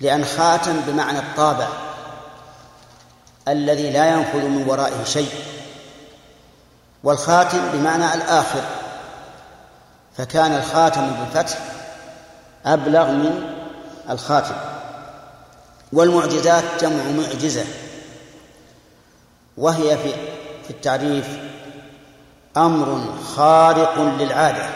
لأن 0.01 0.25
خاتم 0.25 0.81
بمعنى 0.87 1.19
الطابع 1.19 1.67
الذي 3.47 3.91
لا 3.91 4.09
ينفذ 4.13 4.45
من 4.47 4.65
ورائه 4.67 5.03
شيء 5.03 5.29
والخاتم 7.03 7.71
بمعنى 7.73 8.13
الآخر. 8.13 8.61
فكان 10.17 10.55
الخاتم 10.55 11.09
بالفتح 11.09 11.57
أبلغ 12.65 13.11
من 13.11 13.53
الخاتم 14.09 14.55
والمعجزات 15.93 16.63
جمع 16.81 17.03
معجزة 17.03 17.65
وهي 19.57 19.97
في 19.97 20.11
في 20.63 20.69
التعريف 20.69 21.27
أمر 22.57 23.13
خارق 23.35 24.01
للعادة 24.01 24.69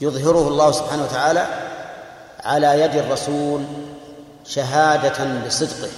يظهره 0.00 0.48
الله 0.48 0.72
سبحانه 0.72 1.02
وتعالى 1.02 1.69
على 2.50 2.80
يد 2.80 2.96
الرسول 2.96 3.64
شهادة 4.46 5.46
بصدقه. 5.46 5.90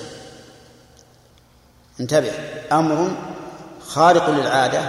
انتبه. 2.01 2.33
أمر 2.73 3.11
خارق 3.87 4.31
للعادة 4.31 4.81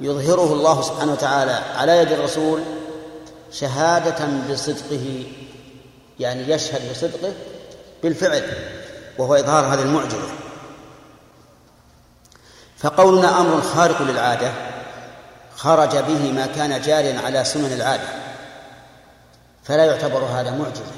يظهره 0.00 0.52
الله 0.52 0.82
سبحانه 0.82 1.12
وتعالى 1.12 1.58
على 1.76 1.98
يد 1.98 2.12
الرسول 2.12 2.62
شهادة 3.52 4.26
بصدقه 4.50 5.24
يعني 6.20 6.50
يشهد 6.52 6.90
بصدقه 6.90 7.32
بالفعل 8.02 8.42
وهو 9.18 9.34
إظهار 9.34 9.74
هذه 9.74 9.82
المعجزة. 9.82 10.28
فقولنا 12.78 13.40
أمر 13.40 13.60
خارق 13.60 14.02
للعادة 14.02 14.52
خرج 15.56 15.96
به 15.96 16.32
ما 16.32 16.46
كان 16.46 16.80
جاريا 16.80 17.20
على 17.20 17.44
سنن 17.44 17.72
العادة. 17.72 18.21
فلا 19.64 19.84
يعتبر 19.84 20.24
هذا 20.24 20.50
معجزة 20.50 20.92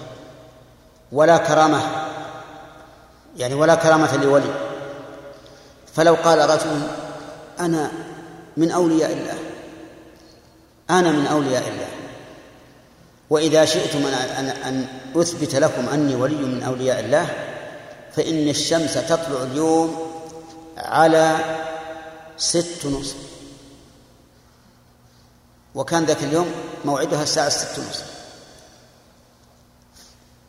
ولا 1.12 1.36
كرامة 1.36 1.80
يعني 3.36 3.54
ولا 3.54 3.74
كرامة 3.74 4.16
لولي. 4.16 4.54
فلو 5.94 6.14
قال 6.14 6.50
رجل 6.50 6.80
أنا 7.60 7.90
من 8.56 8.70
أولياء 8.70 9.12
الله 9.12 9.38
أنا 10.90 11.12
من 11.12 11.26
أولياء 11.26 11.68
الله 11.68 11.88
وإذا 13.30 13.64
شئتم 13.64 14.06
أن 14.06 14.46
أن 14.48 14.86
أثبت 15.16 15.54
لكم 15.54 15.88
أني 15.88 16.14
ولي 16.14 16.34
من 16.34 16.62
أولياء 16.62 17.00
الله 17.00 17.26
فإن 18.16 18.48
الشمس 18.48 18.94
تطلع 18.94 19.42
اليوم 19.42 20.12
على 20.76 21.36
ست 22.36 22.86
نصف. 22.86 23.16
وكان 25.74 26.04
ذاك 26.04 26.22
اليوم 26.22 26.46
موعدها 26.84 27.22
الساعة 27.22 27.48
ست 27.48 27.78
نصف 27.78 28.13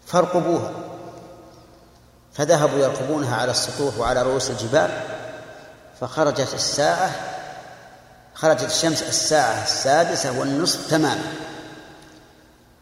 فارقبوها. 0.06 0.72
فذهبوا 2.34 2.80
يرقبونها 2.80 3.36
على 3.36 3.52
السطوح 3.52 3.98
وعلى 3.98 4.22
رؤوس 4.22 4.50
الجبال 4.50 5.02
فخرجت 6.02 6.54
الساعة 6.54 7.12
خرجت 8.34 8.64
الشمس 8.64 9.02
الساعة 9.02 9.64
السادسة 9.64 10.40
والنصف 10.40 10.90
تماما. 10.90 11.34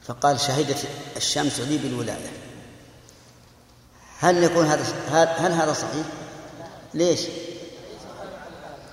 فقال 0.07 0.39
شهدت 0.39 0.77
الشمس 1.17 1.59
لي 1.59 1.77
بالولاية. 1.77 2.31
هل 4.19 4.43
يكون 4.43 4.65
هذا 4.65 4.83
هل 5.23 5.51
هذا 5.51 5.73
صحيح؟ 5.73 6.05
ليش؟ 6.93 7.21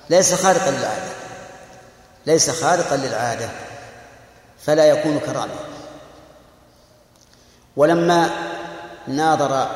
ليس 0.09 0.33
خارقا 0.33 0.71
للعادة. 0.71 1.11
ليس 2.25 2.49
خارقا 2.49 2.95
للعادة. 2.95 3.49
فلا 4.65 4.85
يكون 4.85 5.19
كرامة. 5.19 5.55
ولما 7.75 8.29
ناظر 9.07 9.67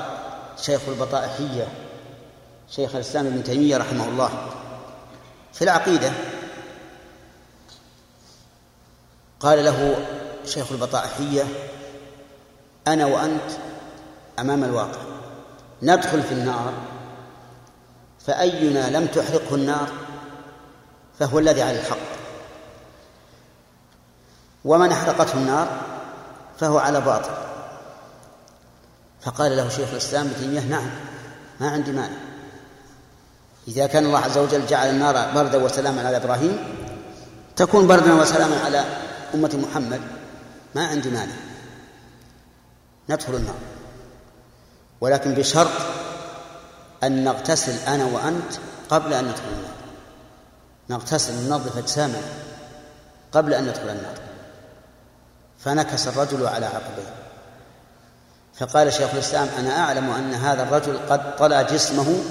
شيخ 0.58 0.82
البطائحية 0.88 1.68
شيخ 2.70 2.96
الإسلام 2.96 3.26
ابن 3.26 3.44
تيمية 3.44 3.78
رحمه 3.78 4.06
الله 4.06 4.30
في 5.54 5.62
العقيدة 5.62 6.12
قال 9.40 9.66
له 9.66 10.06
شيخ 10.46 10.72
البطائحية 10.72 11.44
أنا 12.88 13.06
وأنت 13.06 13.52
أمام 14.40 14.64
الواقع 14.64 15.02
ندخل 15.82 16.24
في 16.24 16.32
النار 16.32 16.74
فأينا 18.28 18.98
لم 18.98 19.08
تحرقه 19.08 19.56
النار؟ 19.56 19.88
فهو 21.20 21.40
الذي 21.40 21.62
على 21.62 21.80
الحق. 21.80 21.98
ومن 24.66 24.92
أحرقته 24.92 25.34
النار؟ 25.34 25.68
فهو 26.60 26.78
على 26.78 27.02
باطل. 27.02 27.32
فقال 29.26 29.58
له 29.58 29.70
شيخ 29.70 29.90
الإسلام 29.92 30.28
ابن 30.28 30.36
تيمية 30.40 30.60
نعم 30.60 30.90
ما 31.60 31.70
عندي 31.70 31.92
مانع. 31.92 32.18
إذا 33.68 33.88
كان 33.88 34.06
الله 34.06 34.20
عز 34.20 34.38
وجل 34.38 34.66
جعل 34.66 34.90
النار 34.90 35.32
بردا 35.36 35.58
وسلاما 35.58 36.08
على 36.08 36.18
إبراهيم 36.18 36.58
تكون 37.56 37.88
بردا 37.88 38.14
وسلاما 38.14 38.60
على 38.66 38.86
أمة 39.34 39.66
محمد 39.70 40.02
ما 40.76 40.88
عندي 40.88 41.10
مانع. 41.10 41.34
ندخل 43.10 43.36
النار. 43.36 43.56
ولكن 45.02 45.34
بشرط 45.34 45.72
أن 47.04 47.24
نغتسل 47.24 47.88
أنا 47.88 48.06
وأنت 48.06 48.54
قبل 48.90 49.14
أن 49.14 49.26
ندخل 49.26 49.48
النار. 49.58 49.76
نغتسل 50.90 51.34
ننظف 51.34 51.78
أجسامنا 51.78 52.22
قبل 53.32 53.54
أن 53.54 53.64
ندخل 53.64 53.90
النار. 53.90 54.16
فنكس 55.60 56.08
الرجل 56.08 56.48
على 56.48 56.66
عقبيه. 56.66 57.25
فقال 58.60 58.94
شيخ 58.94 59.14
الإسلام 59.14 59.48
أنا 59.60 59.80
أعلم 59.80 60.10
أن 60.10 60.34
هذا 60.34 60.64
الرجل 60.64 60.98
قد 61.10 61.36
طلع 61.36 61.62
جسمه 61.62 62.24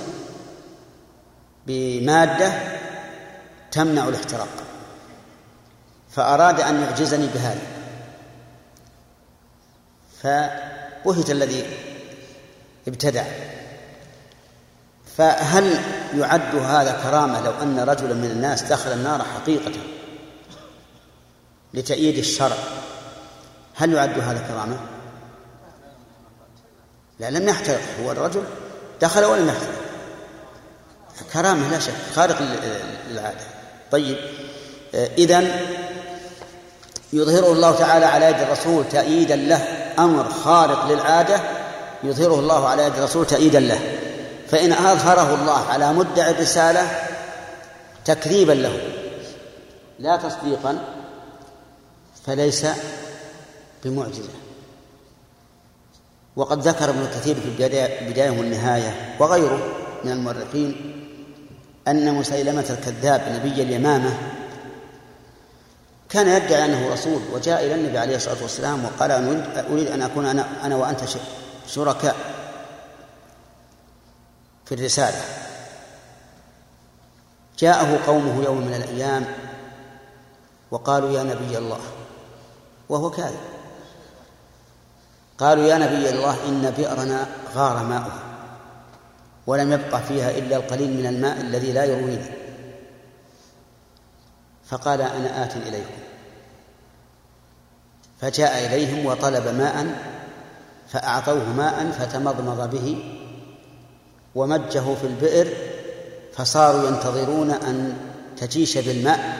بمادة 1.66 2.52
تمنع 3.70 4.08
الاحتراق 4.08 4.48
فأراد 6.10 6.60
أن 6.60 6.82
يعجزني 6.82 7.26
بهذا. 7.26 7.60
فبهت 10.22 11.30
الذي 11.30 11.66
ابتدع. 12.88 13.24
فهل 15.16 15.78
يعد 16.14 16.54
هذا 16.54 17.00
كرامة 17.02 17.40
لو 17.40 17.52
أن 17.62 17.80
رجلا 17.80 18.14
من 18.14 18.30
الناس 18.30 18.62
دخل 18.62 18.92
النار 18.92 19.22
حقيقة 19.22 19.72
لتأييد 21.74 22.18
الشرع؟ 22.18 22.56
هل 23.74 23.92
يعد 23.92 24.18
هذا 24.18 24.46
كرامة؟ 24.48 24.93
لا 27.18 27.30
لم 27.30 27.48
يحترق. 27.48 27.80
هو 28.02 28.12
الرجل 28.12 28.42
دخل 29.00 29.24
ولم 29.24 29.48
يحترق؟ 29.48 29.74
كرامة 31.32 31.70
لا 31.70 31.78
شك. 31.78 31.92
خارق 32.14 32.42
للعادة 33.10 33.44
طيب. 33.90 34.16
إذن 34.94 35.50
يظهره 37.12 37.52
الله 37.52 37.78
تعالى 37.78 38.06
على 38.06 38.26
يد 38.26 38.40
الرسول 38.40 38.88
تأييدا 38.88 39.36
له. 39.36 39.56
أمر 39.98 40.30
خارق 40.30 40.86
للعادة 40.86 41.40
يظهره 42.02 42.34
الله 42.34 42.68
على 42.68 42.82
يد 42.82 42.94
الرسول 42.96 43.26
تأييدا 43.26 43.60
له. 43.60 43.80
فإن 44.50 44.72
أظهره 44.72 45.34
الله 45.34 45.66
على 45.68 45.92
مدعي 45.92 46.30
الرسالة 46.30 47.08
تكذيبا 48.04 48.52
له. 48.52 48.80
لا 49.98 50.16
تصديقا 50.16 50.78
فليس 52.26 52.66
بمعجزة. 53.84 54.43
وقد 56.36 56.68
ذكر 56.68 56.90
ابن 56.90 57.06
كثير 57.06 57.34
في 57.34 57.48
البداية 57.48 58.30
والنهاية 58.30 59.16
وغيره 59.20 59.58
من 60.04 60.12
المؤرخين 60.12 60.94
أن 61.88 62.14
مسيلمة 62.14 62.64
الكذاب 62.70 63.22
نبي 63.32 63.62
اليمامة 63.62 64.18
كان 66.08 66.28
يدعي 66.28 66.64
أنه 66.64 66.92
رسول 66.92 67.22
وجاء 67.32 67.66
إلى 67.66 67.74
النبي 67.74 67.98
عليه 67.98 68.16
الصلاة 68.16 68.42
والسلام 68.42 68.84
وقال 68.84 69.10
أن 69.10 69.64
أريد 69.70 69.86
أن 69.86 70.02
أكون 70.02 70.26
أنا, 70.26 70.66
أنا 70.66 70.76
وأنت 70.76 71.00
شركاء 71.66 72.16
في 74.64 74.74
الرسالة. 74.74 75.20
جاءه 77.58 78.06
قومه 78.06 78.44
يوم 78.44 78.66
من 78.66 78.74
الأيام 78.74 79.24
وقالوا 80.70 81.10
يا 81.10 81.22
نبي 81.22 81.58
الله 81.58 81.80
وهو 82.88 83.10
كاذب. 83.10 83.53
قالوا 85.38 85.64
يا 85.64 85.78
نبي 85.78 86.10
الله 86.10 86.48
إن 86.48 86.74
بئرنا 86.76 87.26
غار 87.54 87.84
ماؤها 87.84 88.22
ولم 89.46 89.72
يبقى 89.72 90.02
فيها 90.02 90.30
إلا 90.30 90.56
القليل 90.56 90.90
من 91.00 91.06
الماء 91.06 91.40
الذي 91.40 91.72
لا 91.72 91.84
يروينا 91.84 92.26
فقال 94.64 95.00
أنا 95.00 95.44
آت 95.44 95.56
إليكم. 95.56 96.04
فجاء 98.20 98.66
إليهم 98.66 99.06
وطلب 99.06 99.46
ماء 99.46 99.86
فأعطوه 100.88 101.52
ماء 101.52 101.90
فتمضمض 101.90 102.70
به 102.70 103.04
ومجه 104.34 104.94
في 104.94 105.06
البئر 105.06 105.48
فصاروا 106.32 106.88
ينتظرون 106.88 107.50
أن 107.50 107.96
تجيش 108.36 108.78
بالماء 108.78 109.36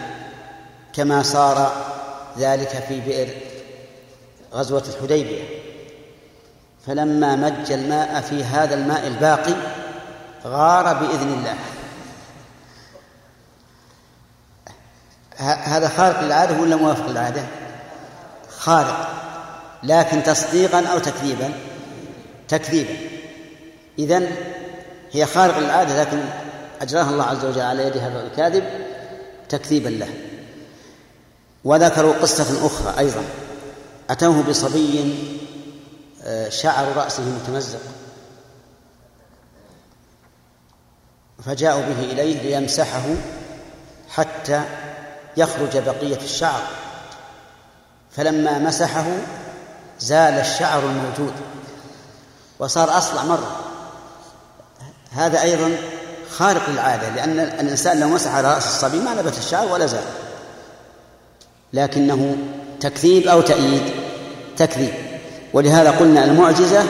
كما 0.93 1.23
صار 1.23 1.73
ذلك 2.39 2.69
في 2.89 3.01
بئر 3.01 3.29
غزوة 4.55 4.85
الحديبية. 4.89 5.64
فلما 6.87 7.37
مج 7.37 7.73
الماء 7.73 8.21
في 8.21 8.45
هذا 8.45 8.75
الماء 8.75 9.07
الباقي 9.07 9.55
غار 10.45 10.95
بإذن 10.95 11.33
الله. 11.33 11.55
هذا 15.65 15.89
خارق 15.89 16.21
للعادة 16.21 16.61
ولا 16.61 16.77
موافق 16.77 17.07
للعادة؟ 17.09 17.43
خارق. 18.59 19.09
لكن 19.83 20.23
تصديقا 20.23 20.87
أو 20.87 20.99
تكذيبا؟ 20.99 21.53
تكذيبا. 22.49 22.97
إذن 23.99 24.31
هي 25.13 25.27
خارق 25.27 25.59
للعادة 25.59 26.03
لكن 26.03 26.21
أجراها 26.83 27.11
الله 27.11 27.25
عز 27.25 27.45
وجل 27.45 27.61
على 27.61 27.87
يد 27.87 27.97
هذا 27.97 28.23
الكاذب 28.27 28.65
تكذيبا 29.49 29.89
له. 29.89 30.09
وذكروا 31.65 32.15
قصة 32.23 32.67
أخرى 32.67 32.99
أيضا. 32.99 33.25
أتوه 34.11 34.43
بصبي 34.43 35.15
شعر 36.49 36.97
رأسه 36.97 37.23
متمزق. 37.23 37.81
فجاءوا 41.45 41.83
به 41.83 42.01
إليه 42.01 42.43
ليمسحه 42.43 43.05
حتى 44.11 44.63
يخرج 45.37 45.79
بقية 45.79 46.17
الشعر. 46.17 46.63
فلما 48.11 48.59
مسحه 48.59 49.07
زال 50.01 50.35
الشعر 50.35 50.83
الموجود. 50.83 51.35
وصار 52.59 52.99
أصلع 52.99 53.25
مرة. 53.25 53.61
هذا 55.13 55.43
أيضا 55.43 55.77
خارق 56.31 56.71
للعادة 56.71 57.09
لأن 57.09 57.41
الإنسان 57.41 58.01
لو 58.01 58.09
مسح 58.09 58.35
على 58.35 58.55
رأس 58.55 58.67
الصبي 58.67 58.99
ما 58.99 59.15
نبت 59.15 59.39
الشعر 59.39 59.73
ولا 59.73 59.87
زال. 59.87 60.05
لكنه 61.73 62.37
تكذيب 62.81 63.29
أو 63.29 63.41
تأييد. 63.41 63.93
تكذيب. 64.57 65.04
ولهذا 65.55 65.91
قلنا 65.91 66.25
المعجزة 66.25 66.85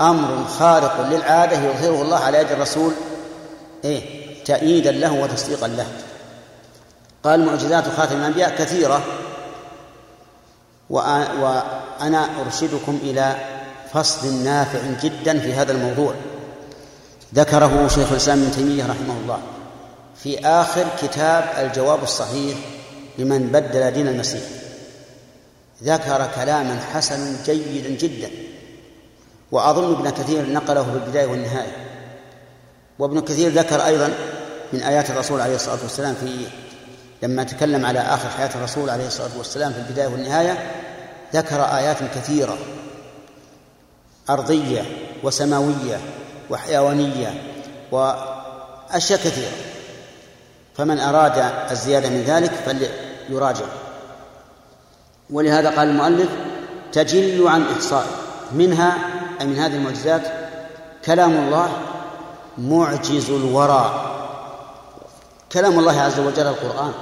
أمر 0.00 0.44
خارق 0.44 1.08
للعادة 1.10 1.56
يظهره 1.56 2.02
الله 2.02 2.18
على 2.18 2.38
يد 2.38 2.52
الرسول 2.52 2.92
إيه؟ 3.84 4.02
تأييدا 4.44 4.92
له 4.92 5.12
وتصديقا 5.12 5.68
له. 5.68 5.86
قال 7.24 7.46
معجزات 7.46 7.84
خاتم 7.96 8.16
الأنبياء 8.16 8.56
كثيرة. 8.58 9.02
وأنا 10.90 12.28
أرشدكم 12.46 12.98
إلى 13.02 13.36
فصل 13.92 14.34
نافع 14.44 14.78
جدا 15.02 15.38
في 15.38 15.54
هذا 15.54 15.72
الموضوع. 15.72 16.14
ذكره 17.34 17.88
شيخ 17.88 18.10
الإسلام 18.10 18.42
ابن 18.42 18.52
تيمية 18.52 18.82
رحمه 18.82 19.14
الله 19.22 19.38
في 20.22 20.46
آخر 20.46 20.84
كتاب 21.02 21.44
الجواب 21.58 22.02
الصحيح 22.02 22.58
لمن 23.18 23.46
بدل 23.46 23.90
دين 23.90 24.08
المسيح. 24.08 24.42
ذكر 25.82 26.30
كلاما 26.34 26.80
حسنا 26.94 27.36
جيدا 27.44 27.88
جدا 27.88 28.30
وأظن 29.52 29.92
ابن 29.92 30.10
كثير 30.10 30.52
نقله 30.52 30.82
في 30.82 30.90
البداية 30.90 31.26
والنهاية. 31.26 31.76
وابن 32.98 33.20
كثير 33.20 33.52
ذكر 33.52 33.86
أيضا 33.86 34.14
من 34.72 34.82
آيات 34.82 35.10
الرسول 35.10 35.40
عليه 35.40 35.54
الصلاة 35.54 35.78
والسلام 35.82 36.14
في 36.14 36.46
لما 37.22 37.44
تكلم 37.44 37.86
على 37.86 38.00
آخر 38.00 38.28
حياة 38.28 38.50
الرسول 38.54 38.90
عليه 38.90 39.06
الصلاة 39.06 39.38
والسلام 39.38 39.72
في 39.72 39.78
البداية 39.78 40.06
والنهاية 40.06 40.70
ذكر 41.34 41.62
آيات 41.62 41.96
كثيرة 42.14 42.58
أرضية 44.30 44.82
وسماوية 45.22 46.00
وحيوانية 46.50 47.42
وأشياء 47.92 49.18
كثيرة. 49.18 49.52
فمن 50.76 51.00
أراد 51.00 51.52
الزيادة 51.70 52.08
من 52.08 52.22
ذلك 52.22 52.50
فليراجع. 52.52 53.66
ولهذا 55.32 55.70
قال 55.70 55.88
المؤلف 55.88 56.28
تجل 56.92 57.48
عن 57.48 57.62
إحصاء. 57.62 58.06
منها 58.52 58.98
أي 59.40 59.46
من 59.46 59.58
هذه 59.58 59.74
المعجزات 59.74 60.22
كلام 61.04 61.32
الله 61.32 61.72
معجز 62.58 63.30
الورى. 63.30 64.08
كلام 65.52 65.78
الله 65.78 66.00
عز 66.00 66.20
وجل 66.20 66.46
القرآن 66.46 66.92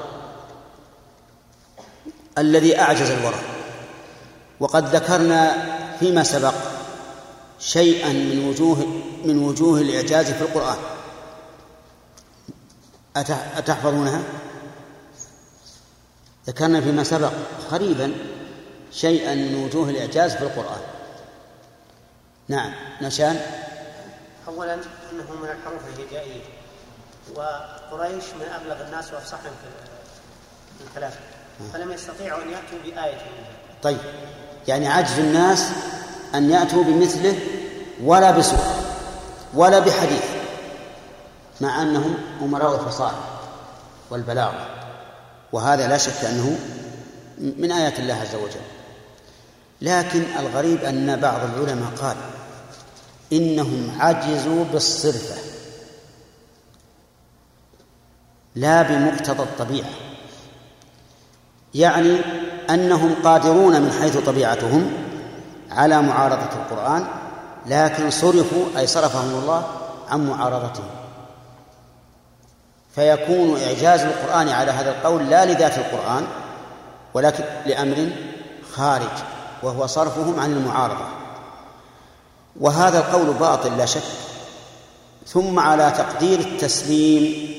الذي 2.39 2.81
أعجز 2.81 3.11
الورى. 3.11 3.41
وقد 4.61 4.95
ذكرنا 4.95 5.66
فيما 6.01 6.22
سبق 6.22 6.55
شيئا 7.59 8.12
من 8.12 8.49
وجوه 8.49 8.87
من 9.24 9.39
وجوه 9.43 9.81
الإعجاز 9.81 10.31
في 10.31 10.43
القرآن. 10.43 10.76
أتحفظونها؟ 13.57 14.22
ذكرنا 16.47 16.80
فيما 16.80 17.05
سبق 17.05 17.32
قريبا 17.70 18.12
شيئا 18.93 19.34
من 19.34 19.64
وجوه 19.64 19.91
الإعجاز 19.91 20.34
في 20.34 20.43
القرآن. 20.43 20.80
نعم 22.49 22.72
نشان. 23.03 23.41
أولا 24.49 24.74
أنه 24.74 25.32
من 25.43 25.49
الحروف 25.49 25.80
الهجائية 25.95 26.41
وقريش 27.34 28.24
من 28.24 28.47
أبلغ 28.61 28.86
الناس 28.86 29.12
وأفصحهم 29.12 29.53
في 30.78 30.84
الكلام. 30.91 31.12
فلم 31.72 31.93
يستطيعوا 31.93 32.43
أن 32.43 32.51
يأتوا 32.51 32.78
بآية 32.84 33.18
طيب 33.82 33.99
يعني 34.68 34.88
عجز 34.88 35.18
الناس 35.18 35.68
أن 36.34 36.51
يأتوا 36.51 36.84
بمثله 36.84 37.38
ولا 38.03 38.30
بسورة 38.30 38.74
ولا 39.55 39.78
بحديث 39.78 40.24
مع 41.61 41.82
أنهم 41.82 42.14
أمراء 42.43 42.80
الفصاحة 42.80 43.41
والبلاغة. 44.11 44.80
وهذا 45.53 45.88
لا 45.88 45.98
شك 45.98 46.24
أنه 46.24 46.59
من 47.38 47.72
آيات 47.72 47.98
الله 47.98 48.14
عز 48.14 48.34
وجل. 48.34 48.61
لكن 49.80 50.22
الغريب 50.38 50.84
أن 50.84 51.20
بعض 51.20 51.40
العلماء 51.44 51.90
قال 52.01 52.16
إنهم 53.32 53.96
عجزوا 54.01 54.64
بالصرفة 54.72 55.34
لا 58.55 58.82
بمقتضى 58.82 59.42
الطبيعة. 59.42 59.90
يعني 61.74 62.20
أنهم 62.70 63.14
قادرون 63.24 63.82
من 63.82 63.92
حيث 63.92 64.16
طبيعتهم 64.16 64.92
على 65.70 66.03
معارضة 66.03 66.53
القرآن 66.53 67.07
لكن 67.66 68.11
صرفوا 68.11 68.64
أي 68.76 68.86
صرفهم 68.86 69.42
الله 69.42 69.66
عن 70.09 70.26
معارضته. 70.26 70.99
فيكون 72.95 73.61
إعجاز 73.61 74.01
القرآن 74.01 74.49
على 74.49 74.70
هذا 74.70 74.91
القول 74.91 75.30
لا 75.30 75.45
لذات 75.45 75.78
القرآن 75.78 76.26
ولكن 77.14 77.45
لأمر 77.66 78.11
خارج 78.72 79.11
وهو 79.62 79.86
صرفهم 79.86 80.41
عن 80.41 80.53
المعارضة. 80.53 81.05
وهذا 82.61 82.99
القول 82.99 83.34
باطل 83.34 83.78
لا 83.78 83.86
شك. 83.86 84.03
ثم 85.26 85.59
على 85.59 85.93
تقدير 85.99 86.41
التسليم 86.41 87.51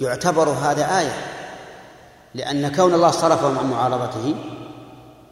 يعتبر 0.00 0.48
هذا 0.48 0.98
آية 0.98 1.16
لأن 2.34 2.74
كون 2.74 2.94
الله 2.94 3.10
صرفهم 3.10 3.58
عن 3.58 3.70
معارضته 3.70 4.34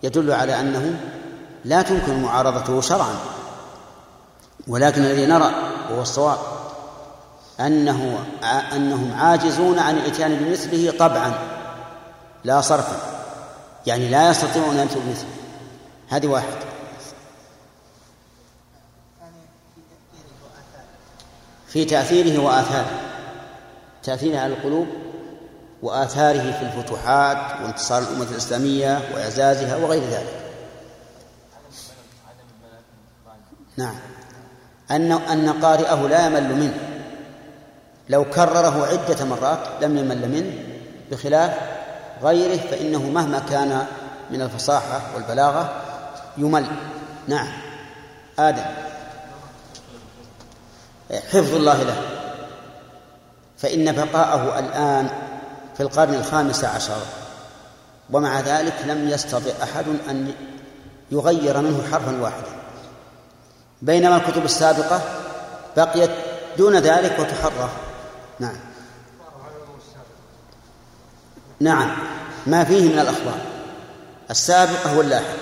يدل 0.02 0.32
على 0.32 0.60
أنه 0.60 1.00
لا 1.64 1.82
تمكن 1.82 2.22
معارضته 2.22 2.80
شرعا. 2.80 3.14
ولكن 4.68 5.02
الذي 5.04 5.26
نرى 5.26 5.50
وهو 5.90 6.02
الصواب 6.02 6.38
أنه 7.60 8.24
أنهم 8.72 9.14
عاجزون 9.14 9.78
عن 9.78 9.96
الإتيان 9.96 10.36
بمثله 10.36 10.98
طبعا 10.98 11.34
لا 12.44 12.60
صرفا. 12.60 12.96
يعني 13.86 14.08
لا 14.08 14.30
يستطيعون 14.30 14.70
أن 14.70 14.86
يأتوا 14.86 15.00
بمثله. 15.00 15.28
هذه 16.08 16.26
واحد. 16.26 16.54
في 21.68 21.84
تأثيره 21.84 22.42
وآثاره. 22.42 23.00
تأثيره 24.02 24.38
على 24.38 24.52
القلوب 24.52 24.86
وآثاره 25.82 26.52
في 26.52 26.62
الفتوحات 26.62 27.60
وانتصار 27.62 28.02
الأمة 28.02 28.26
الإسلامية 28.30 29.00
وإعزازها 29.14 29.76
وغير 29.76 30.02
ذلك. 30.02 30.42
نعم. 33.76 33.94
أن 34.90 35.12
أن 35.12 35.52
قارئه 35.62 36.08
لا 36.08 36.26
يمل 36.26 36.54
منه. 36.54 36.91
لو 38.08 38.24
كرره 38.24 38.86
عدة 38.86 39.24
مرات 39.24 39.58
لم 39.80 39.96
يمل 39.96 40.28
منه 40.28 40.52
بخلاف 41.10 41.52
غيره 42.22 42.60
فإنه 42.70 43.02
مهما 43.02 43.38
كان 43.38 43.86
من 44.30 44.42
الفصاحة 44.42 45.00
والبلاغة 45.14 45.72
يمل. 46.36 46.66
نعم. 47.28 47.48
آدم. 48.38 48.64
حفظ 51.10 51.54
الله 51.54 51.82
له. 51.82 51.96
فإن 53.58 53.92
بقاءه 53.92 54.58
الآن 54.58 55.08
في 55.76 55.82
القرن 55.82 56.14
الخامس 56.14 56.64
عشر 56.64 56.98
ومع 58.10 58.40
ذلك 58.40 58.74
لم 58.86 59.08
يستطع 59.08 59.50
أحد 59.62 59.84
أن 60.10 60.32
يغير 61.10 61.60
منه 61.60 61.82
حرفا 61.92 62.22
واحدا. 62.22 62.52
بينما 63.82 64.16
الكتب 64.16 64.44
السابقة 64.44 65.00
بقيت 65.76 66.10
دون 66.58 66.76
ذلك 66.76 67.18
وتحرف 67.18 67.70
نعم. 68.40 68.56
نعم. 71.60 71.96
ما 72.46 72.64
فيه 72.64 72.92
من 72.92 72.98
الأخبار. 72.98 73.38
السابقة 74.30 74.98
واللاحقة 74.98 75.36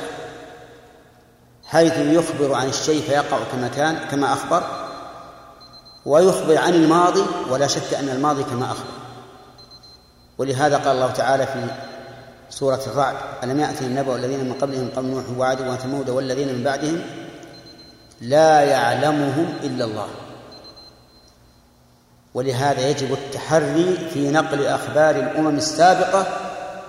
حيث 1.67 1.93
يخبر 1.97 2.55
عن 2.55 2.69
الشيء 2.69 3.03
فيقع 3.03 3.39
كما 3.53 3.69
كان 3.69 3.99
كما 4.11 4.33
أخبر 4.33 4.63
ويخبر 6.07 6.59
عن 6.59 6.75
الماضي 6.75 7.25
ولا 7.51 7.67
شك 7.67 7.95
أن 7.95 8.09
الماضي 8.09 8.43
كما 8.43 8.65
أخبر. 8.65 8.91
ولهذا 10.39 10.77
قال 10.77 10.97
الله 10.97 11.11
تعالى 11.11 11.47
في 11.47 11.67
سورة 12.51 12.81
الرعد 12.87 13.17
ألم 13.43 13.61
يأتي 13.61 13.87
النبأ 13.87 14.17
الذين 14.17 14.45
من 14.45 14.53
قبلهم 14.53 14.89
قوم 14.97 15.07
نوح 15.07 15.25
وعاد 15.39 15.69
وثمود 15.69 16.11
والذين 16.11 16.55
من 16.55 16.65
بعدهم 16.65 17.01
لا 18.21 18.61
يعلمهم 18.61 19.55
إلا 19.63 19.85
الله. 19.85 20.09
ولهذا 22.35 22.89
يجب 22.89 23.13
التحري 23.13 23.99
في 24.15 24.31
نقل 24.31 24.67
أخبار 24.67 25.17
الأمم 25.17 25.57
السابقة 25.57 26.27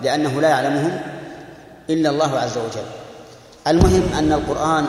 لأنه 0.00 0.40
لا 0.40 0.48
يعلمهم 0.48 1.00
إلا 1.90 2.10
الله 2.10 2.38
عز 2.38 2.58
وجل. 2.58 2.86
المهم 3.66 4.02
أن 4.18 4.32
القرآن 4.32 4.86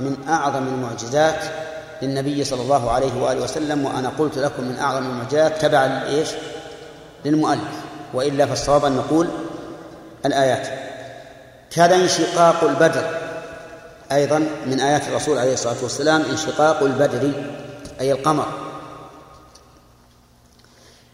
من 0.00 0.16
أعظم 0.28 0.66
المعجزات 0.66 1.44
للنبي 2.02 2.44
صلى 2.44 2.62
الله 2.62 2.90
عليه 2.90 3.22
وآله 3.22 3.42
وسلم 3.42 3.84
وأنا 3.84 4.12
قلت 4.18 4.38
لكم 4.38 4.64
من 4.64 4.78
أعظم 4.78 5.06
المعجزات 5.06 5.60
تبعا 5.60 5.86
لإيش 5.88 6.28
للمؤلف. 7.24 7.60
وإلا 8.14 8.46
فالصواب 8.46 8.84
أن 8.84 8.96
نقول 8.96 9.28
الآيات. 10.26 10.68
كان 11.70 11.92
انشقاق 11.92 12.64
البدر 12.64 13.04
أيضا 14.12 14.46
من 14.66 14.80
آيات 14.80 15.08
الرسول 15.08 15.38
عليه 15.38 15.52
الصلاة 15.52 15.76
والسلام 15.82 16.22
انشقاق 16.30 16.82
البدر 16.82 17.32
أي 18.00 18.12
القمر. 18.12 18.46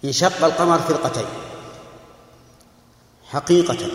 انشق 0.04 0.44
القمر 0.44 0.78
فرقتين. 0.78 1.26
حقيقة 3.28 3.86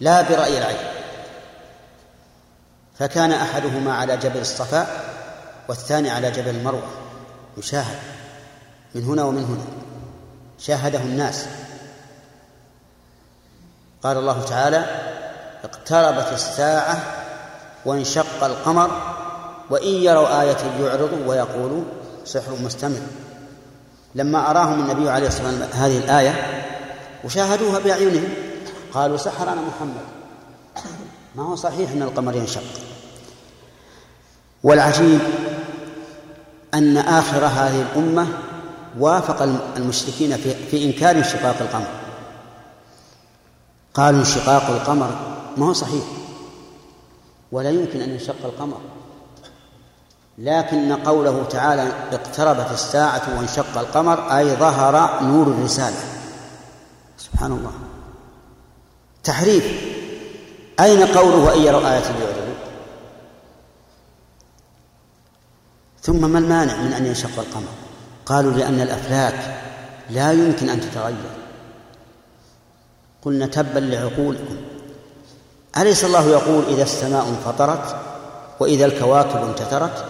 لا 0.00 0.22
برأي 0.22 0.58
العين. 0.58 0.88
فكان 2.98 3.32
أحدهما 3.32 3.94
على 3.94 4.16
جبل 4.16 4.40
الصفاء 4.40 5.04
والثاني 5.68 6.10
على 6.10 6.30
جبل 6.30 6.48
المروة. 6.48 6.88
يشاهد 7.56 7.98
من 8.94 9.04
هنا 9.04 9.24
ومن 9.24 9.44
هنا. 9.44 9.64
شاهده 10.58 10.98
الناس. 10.98 11.46
قال 14.02 14.16
الله 14.16 14.42
تعالى 14.42 14.84
اقتربت 15.64 16.32
الساعة 16.32 17.02
وانشق 17.84 18.44
القمر 18.44 18.90
وإن 19.70 19.88
يروا 19.88 20.40
آية 20.42 20.56
يعرضوا 20.80 21.26
ويقولوا 21.26 21.84
سحر 22.24 22.52
مستمر. 22.62 23.25
لما 24.14 24.50
أراهم 24.50 24.80
النبي 24.80 25.10
عليه 25.10 25.26
الصلاة 25.26 25.46
والسلام 25.46 25.70
هذه 25.72 25.98
الآية 25.98 26.62
وشاهدوها 27.24 27.78
بأعينهم 27.78 28.28
قالوا 28.92 29.16
سحرنا 29.16 29.62
محمد. 29.62 30.04
ما 31.34 31.42
هو 31.42 31.56
صحيح 31.56 31.90
أن 31.90 32.02
القمر 32.02 32.36
ينشق. 32.36 32.62
والعجيب 34.62 35.20
أن 36.74 36.96
آخر 36.96 37.46
هذه 37.46 37.82
الأمة 37.82 38.26
وافق 38.98 39.42
المشركين 39.76 40.36
في, 40.36 40.54
في 40.54 40.84
إنكار 40.84 41.16
انشقاق 41.16 41.56
القمر. 41.60 41.88
قالوا 43.94 44.20
انشقاق 44.20 44.70
القمر 44.70 45.10
ما 45.56 45.66
هو 45.66 45.72
صحيح. 45.72 46.04
ولا 47.52 47.70
يمكن 47.70 48.00
أن 48.00 48.10
ينشق 48.10 48.44
القمر. 48.44 48.80
لكن 50.38 50.92
قوله 50.92 51.44
تعالى 51.50 51.92
اقتربت 52.12 52.70
الساعة 52.72 53.22
وانشق 53.36 53.78
القمر 53.78 54.38
أي 54.38 54.56
ظهر 54.56 55.22
نور 55.22 55.46
الرسالة. 55.46 55.96
سبحان 57.18 57.52
الله. 57.52 57.72
تحريف. 59.24 59.64
أين 60.80 61.06
قوله 61.06 61.36
وإن 61.36 61.60
يروا 61.60 61.80
آية 61.80 62.04
يعرضوا 62.04 62.54
ثم 66.02 66.30
ما 66.30 66.38
المانع 66.38 66.76
من 66.76 66.92
أن 66.92 67.06
ينشق 67.06 67.38
القمر؟ 67.38 67.68
قالوا 68.26 68.52
لأن 68.52 68.80
الأفلاك 68.80 69.60
لا 70.10 70.32
يمكن 70.32 70.68
أن 70.68 70.80
تتغير. 70.80 71.30
قلنا 73.22 73.46
تبا 73.46 73.78
لعقولكم. 73.78 74.56
أليس 75.76 76.04
الله 76.04 76.26
يقول 76.28 76.64
إذا 76.64 76.82
السماء 76.82 77.28
انفطرت 77.28 77.96
وإذا 78.60 78.84
الكواكب 78.84 79.44
انتثرت؟ 79.44 80.04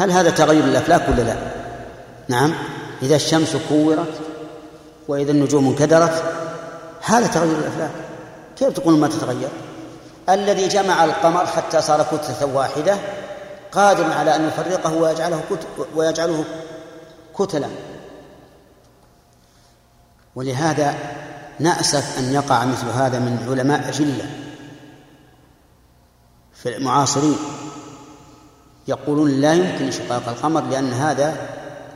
هل 0.00 0.10
هذا 0.10 0.30
تغير 0.30 0.64
الأفلاك 0.64 1.08
ولا 1.08 1.22
لا؟ 1.22 1.36
نعم. 2.28 2.54
إذا 3.02 3.16
الشمس 3.16 3.56
كورت 3.68 4.20
وإذا 5.08 5.32
النجوم 5.32 5.68
انكدرت 5.68 6.22
هذا 7.02 7.26
تغير 7.26 7.58
الأفلاك. 7.58 7.90
كيف 8.56 8.68
تقول 8.68 8.98
ما 8.98 9.08
تتغير؟ 9.08 9.48
الذي 10.28 10.68
جمع 10.68 11.04
القمر 11.04 11.46
حتى 11.46 11.82
صار 11.82 12.02
كتلة 12.02 12.54
واحدة 12.54 12.96
قادر 13.72 14.12
على 14.12 14.36
أن 14.36 14.48
يفرقه 14.48 14.94
ويجعله. 14.94 15.40
ويجعله 15.94 16.44
كتلا. 17.38 17.68
ولهذا 20.34 20.94
نأسف 21.58 22.18
أن 22.18 22.34
يقع 22.34 22.64
مثل 22.64 22.86
هذا 22.86 23.18
من 23.18 23.46
علماء 23.48 23.88
أجلة 23.88 24.26
في 26.54 26.76
المعاصرين. 26.76 27.36
يقولون 28.90 29.30
لا 29.40 29.54
يمكن 29.54 29.84
انشقاق 29.84 30.28
القمر 30.28 30.60
لأن 30.60 30.92
هذا 30.92 31.36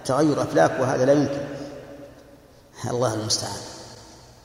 تغير 0.04 0.42
أفلاك 0.42 0.80
وهذا 0.80 1.04
لا 1.04 1.12
يمكن. 1.12 1.44
الله 2.90 3.14
المستعان. 3.14 3.60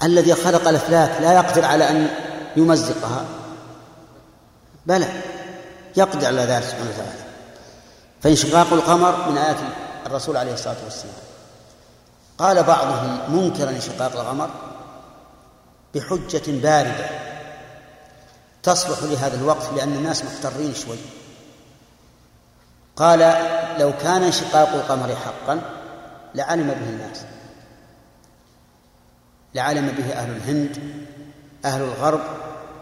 الذي 0.04 0.36
خلق 0.36 0.68
الأفلاك 0.68 1.22
لا 1.22 1.34
يقدر 1.34 1.66
على 1.66 1.90
أن 1.90 2.08
يمزقها. 2.56 3.26
بلى. 4.86 5.08
يقدر 5.98 6.28
على 6.28 6.42
ذلك 6.42 6.64
سبحانه 6.64 6.90
وتعالى. 6.90 7.24
فانشقاق 8.22 8.74
القمر 8.74 9.30
من 9.30 9.38
آيات 9.38 9.58
الرسول 10.06 10.38
عليه 10.38 10.54
الصلاة 10.54 10.76
والسلام. 10.84 11.14
قال 12.38 12.64
بعضهم 12.64 13.36
منكرا 13.36 13.70
انشقاق 13.70 14.20
القمر 14.20 14.50
بحجة 15.96 16.42
باردة. 16.48 17.10
تصلح 18.64 19.04
لهذا 19.04 19.36
الوقت 19.36 19.74
لأن 19.76 19.94
الناس 19.94 20.24
مخترين 20.24 20.74
شوي. 20.74 20.98
قال 23.00 23.20
لو 23.80 23.94
كان 23.98 24.24
انشقاق 24.24 24.70
القمر 24.70 25.16
حقا 25.16 25.62
لعلم 26.36 26.68
به 26.68 26.90
الناس. 26.90 27.26
لعلم 29.56 29.88
به 29.88 30.14
أهل 30.14 30.36
الهند 30.36 30.78
أهل 31.66 31.82
الغرب 31.82 32.22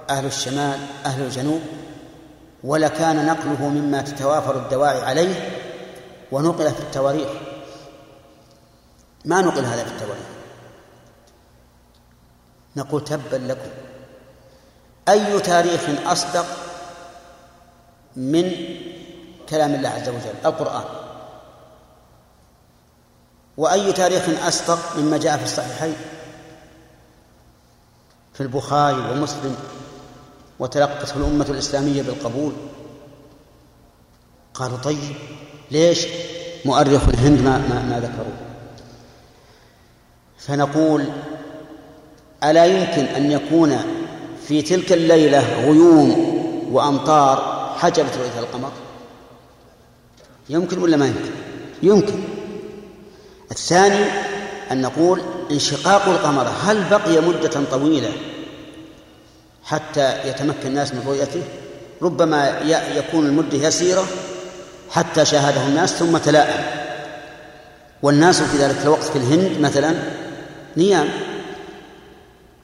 أهل 0.10 0.26
الشمال 0.26 0.80
أهل 1.06 1.22
الجنوب 1.22 1.62
ولكان 2.64 3.26
نقله 3.26 3.70
مما 3.70 4.02
تتوافر 4.02 4.56
الدواعي 4.56 5.02
عليه 5.02 5.50
ونقل 6.32 6.72
في 6.72 6.80
التواريخ. 6.80 7.30
ما 9.26 9.42
نقل 9.42 9.66
هذا 9.66 9.84
في 9.84 9.92
التواريخ؟ 9.92 10.26
نقول 12.76 13.04
تبا 13.04 13.36
لكم. 13.36 13.70
أي 15.10 15.40
تاريخ 15.40 15.82
أصدق 16.06 16.46
من 18.16 18.52
كلام 19.50 19.74
الله 19.74 19.90
عز 19.90 20.10
وجل 20.10 20.36
القرآن. 20.46 20.84
وأي 23.58 23.94
تاريخ 23.94 24.24
أصدق 24.48 24.98
مما 24.98 25.18
جاء 25.18 25.38
في 25.38 25.44
الصحيحين؟ 25.44 25.96
في 28.34 28.42
البخاري 28.42 29.12
ومسلم 29.12 29.56
وتلقته 30.60 31.18
الأمة 31.18 31.46
الإسلامية 31.50 32.02
بالقبول. 32.02 32.54
قالوا 34.54 34.78
طيب 34.78 35.16
ليش 35.72 36.08
مؤرخ 36.66 37.08
الهند 37.08 37.42
ما, 37.42 37.58
ما, 37.58 37.84
ما 37.90 38.00
ذكروا؟ 38.00 38.48
فنقول 40.38 41.06
ألا 42.44 42.66
يمكن 42.66 43.06
أن 43.06 43.32
يكون 43.32 43.78
في 44.48 44.62
تلك 44.62 44.94
الليلة 44.94 45.62
غيوم 45.66 46.38
وأمطار 46.72 47.68
حجبت 47.78 48.18
رؤية 48.18 48.40
القمر؟ 48.40 48.72
يمكن 50.50 50.78
ولا 50.80 50.98
ما 50.98 51.06
يمكن؟ 51.06 51.32
يمكن. 51.84 52.24
الثاني 53.52 54.06
أن 54.72 54.82
نقول 54.82 55.22
انشقاق 55.52 56.10
القمر 56.10 56.48
هل 56.64 56.84
بقي 56.90 57.22
مدة 57.22 57.62
طويلة 57.72 58.12
حتى 59.64 60.30
يتمكن 60.30 60.68
الناس 60.68 60.94
من 60.94 61.04
رؤيته؟ 61.08 61.42
ربما 62.02 62.60
يكون 62.96 63.26
المدة 63.26 63.58
يسيرة 63.58 64.08
حتى 64.92 65.26
شاهده 65.26 65.68
الناس 65.68 65.94
ثم 65.94 66.18
تلاءم. 66.18 66.66
والناس 68.02 68.42
في 68.42 68.58
ذلك 68.58 68.78
الوقت 68.84 69.04
في 69.04 69.16
الهند 69.16 69.60
مثلا 69.60 69.96
نيام 70.78 71.10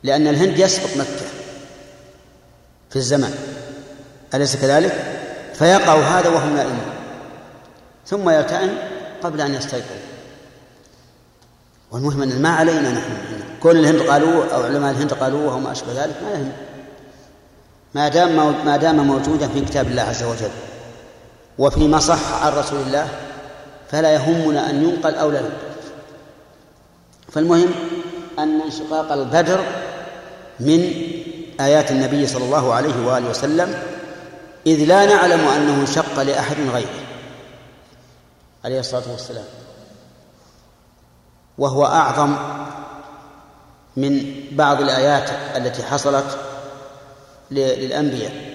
لأن 0.04 0.28
الهند 0.28 0.60
يسبق 0.60 0.98
مكة 0.98 1.26
في 2.90 2.96
الزمان 2.96 3.34
أليس 4.34 4.56
كذلك؟ 4.56 5.04
فيقع 5.54 5.96
هذا 5.96 6.30
وهم 6.30 6.56
نائمون. 6.56 7.03
ثم 8.08 8.30
يلتئم 8.30 8.78
قبل 9.24 9.42
أن 9.42 9.54
يستيقظ 9.54 10.04
والمهم 11.92 12.22
أن 12.22 12.42
ما 12.42 12.50
علينا 12.50 12.92
نحن 12.92 13.14
كون 13.62 13.78
الهند 13.78 14.02
قالوه 14.02 14.56
أو 14.56 14.64
علماء 14.64 14.92
الهند 14.92 15.14
قالوه 15.14 15.56
وما 15.56 15.72
أشبه 15.72 16.04
ذلك 16.04 16.16
ما 16.24 16.32
يهم. 16.32 16.52
ما 17.96 18.08
دام 18.08 18.66
ما 18.66 18.78
دام 18.78 19.08
موجودا 19.08 19.48
في 19.48 19.62
كتاب 19.62 19.88
الله 19.88 20.02
عز 20.02 20.24
وجل 20.24 20.52
وفيما 21.58 22.00
صح 22.00 22.46
عن 22.46 22.54
رسول 22.54 22.80
الله 22.82 23.08
فلا 23.92 24.14
يهمنا 24.14 24.70
أن 24.70 24.84
ينقل 24.84 25.16
أو 25.16 25.32
لا 25.32 25.40
ينقل. 25.40 25.52
فالمهم 27.32 27.72
أن 28.40 28.62
انشقاق 28.62 29.12
البدر 29.12 29.64
من 30.60 30.94
آيات 31.60 31.92
النبي 31.92 32.28
صلى 32.28 32.46
الله 32.46 32.74
عليه 32.74 33.06
وآله 33.06 33.30
وسلم 33.30 33.84
إذ 34.68 34.86
لا 34.86 35.06
نعلم 35.06 35.48
أنه 35.48 35.82
انشق 35.82 36.22
لأحد 36.22 36.58
غيره. 36.74 37.03
عليه 38.66 38.80
الصلاة 38.80 39.12
والسلام. 39.12 39.46
وهو 41.58 41.86
أعظم 41.86 42.36
من 43.98 44.34
بعض 44.52 44.82
الآيات 44.82 45.30
التي 45.56 45.84
حصلت 45.84 46.38
للأنبياء. 47.52 48.54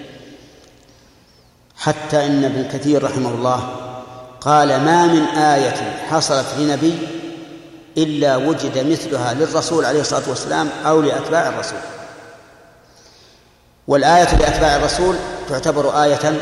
حتى 1.77 2.25
إن 2.25 2.43
ابن 2.43 2.67
كثير 2.67 3.03
رحمه 3.03 3.29
الله 3.29 3.75
قال 4.41 4.67
ما 4.67 5.05
من 5.05 5.23
آية 5.25 6.07
حصلت 6.09 6.45
لنبي 6.57 7.07
إلا 7.97 8.35
وجد 8.35 8.91
مثلها 8.91 9.33
للرسول 9.33 9.85
عليه 9.85 10.01
الصلاة 10.01 10.29
والسلام 10.29 10.69
أو 10.85 11.01
لأتباع 11.01 11.49
الرسول. 11.49 11.79
والآية 13.87 14.37
لأتباع 14.37 14.75
الرسول 14.75 15.15
تعتبر 15.49 16.03
آية 16.03 16.41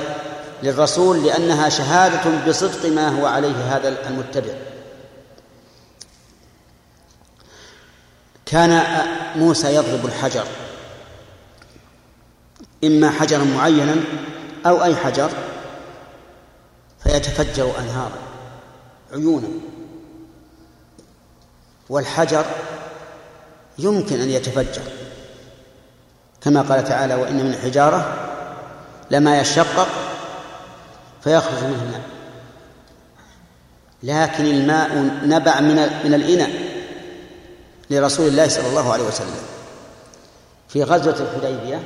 للرسول 0.63 1.25
لأنها 1.25 1.69
شهادة 1.69 2.47
بصدق 2.47 2.89
ما 2.89 3.19
هو 3.19 3.25
عليه 3.25 3.75
هذا 3.75 4.09
المتبع. 4.09 4.53
كان 8.45 8.83
موسى 9.35 9.75
يضرب 9.75 10.05
الحجر. 10.05 10.45
إما 12.83 13.09
حجرا 13.09 13.43
معينا 13.43 13.95
أو 14.65 14.83
أي 14.83 14.95
حجر 14.95 15.31
فيتفجر 17.03 17.71
أنهارا 17.79 18.19
عيونا. 19.13 19.47
والحجر 21.89 22.45
يمكن 23.79 24.19
أن 24.19 24.29
يتفجر. 24.29 24.81
كما 26.41 26.61
قال 26.61 26.83
تعالى 26.83 27.15
وإن 27.15 27.35
من 27.35 27.53
الحجارة 27.53 28.15
لما 29.11 29.39
يشقق 29.39 30.06
فيخرج 31.23 31.63
منه 31.63 31.83
الماء. 31.83 32.01
لكن 34.03 34.45
الماء 34.45 35.11
نبع 35.25 35.59
من 35.59 35.75
من 35.75 36.13
الإناء 36.13 36.51
لرسول 37.89 38.27
الله 38.27 38.47
صلى 38.47 38.67
الله 38.67 38.93
عليه 38.93 39.03
وسلم. 39.03 39.35
في 40.69 40.83
غزوة 40.83 41.15
الحديبية 41.19 41.79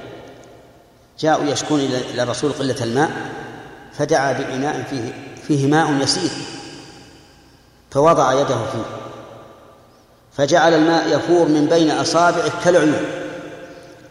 جاءوا 1.20 1.46
يشكون 1.46 1.80
إلى 1.80 2.24
الرسول 2.24 2.52
قلة 2.52 2.84
الماء 2.84 3.12
فدعا 3.98 4.34
بإناء 4.34 4.84
فيه 4.90 5.14
فيه 5.48 5.68
ماء 5.68 6.02
يسير 6.02 6.32
فوضع 7.92 8.34
يده 8.34 8.46
فيه 8.72 8.86
فجعل 10.38 10.74
الماء 10.74 11.18
يفور 11.18 11.48
من 11.48 11.66
بين 11.66 11.92
أصابعه 11.92 12.64
كالعيون 12.64 13.06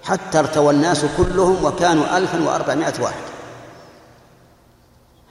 حتى 0.03 0.39
ارتوى 0.39 0.75
الناس 0.75 1.05
كلهم 1.17 1.65
وكانوا 1.65 2.17
ألفا 2.19 2.45
وأربعمائة 2.45 3.03
واحد. 3.03 3.21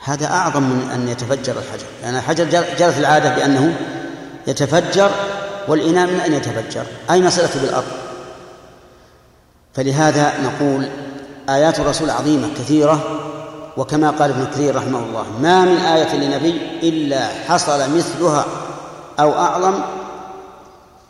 هذا 0.10 0.26
أعظم 0.26 0.64
من 0.64 0.92
أن 0.94 1.08
يتفجر 1.08 1.58
الحجر. 1.60 1.86
لأن 2.02 2.14
يعني 2.14 2.18
الحجر 2.18 2.46
جرت 2.80 2.98
العادة 2.98 3.36
بأنه 3.36 3.76
يتفجر 4.48 5.12
والإناء 5.68 6.08
من 6.08 6.20
أن 6.20 6.34
يتفجر 6.34 6.86
أي 7.12 7.22
مسألة 7.22 7.62
بالأرض. 7.62 7.88
فلهذا 9.74 10.34
نقول 10.44 10.90
آيات 11.50 11.80
الرسول 11.80 12.10
عظيمة 12.10 12.48
كثيرة 12.54 13.20
وكما 13.78 14.10
قال 14.12 14.32
ابن 14.32 14.46
كثير 14.46 14.76
رحمه 14.76 15.00
الله 15.00 15.26
ما 15.42 15.62
من 15.66 15.78
آية 15.78 16.16
لنبي 16.16 16.80
إلا 16.84 17.28
حصل 17.48 17.98
مثلها 17.98 18.46
أو 19.20 19.34
أعظم 19.34 19.82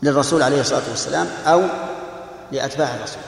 للرسول 0.01 0.43
عليه 0.43 0.61
الصلاة 0.61 0.89
والسلام 0.89 1.27
أو 1.47 1.63
لأتباع 2.51 2.95
الرسول. 2.95 3.21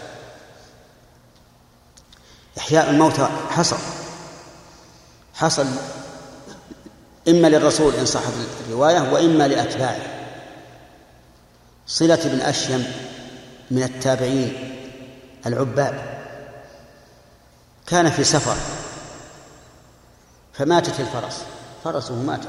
إحياء 2.58 2.90
الموتى 2.90 3.28
حصل. 3.50 4.01
حصل 5.42 5.68
إما 7.28 7.48
للرسول 7.48 7.96
إن 7.96 8.06
صحت 8.06 8.34
الرواية 8.68 9.14
وإما 9.14 9.48
لأتباعه. 9.48 10.00
صلة 11.88 12.20
بن 12.26 12.42
أشيم 12.42 12.86
من 13.72 13.84
التابعين 13.84 14.76
العباد. 15.46 16.02
كان 17.88 18.10
في 18.10 18.24
سفر 18.24 18.56
فماتت 20.54 21.00
الفرس 21.00 21.44
فرسه 21.84 22.16
ماتت. 22.16 22.48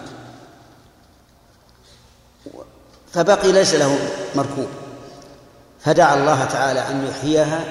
فبقي 3.13 3.53
ليس 3.53 3.75
له 3.75 3.99
مركوب. 4.35 4.69
فدعا 5.81 6.15
الله 6.15 6.45
تعالى 6.45 6.81
أن 6.81 7.07
يحييها 7.07 7.65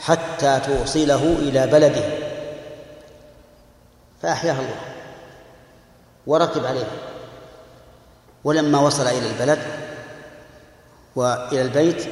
حتى 0.00 0.60
توصله 0.66 1.36
إلى 1.38 1.66
بلده. 1.66 2.21
فأحياها 4.22 4.60
الله 4.60 4.80
وركب 6.26 6.64
عليه. 6.64 6.86
ولما 8.44 8.78
وصل 8.78 9.06
إلى 9.06 9.30
البلد 9.30 9.58
وإلى 11.16 11.62
البيت 11.62 12.08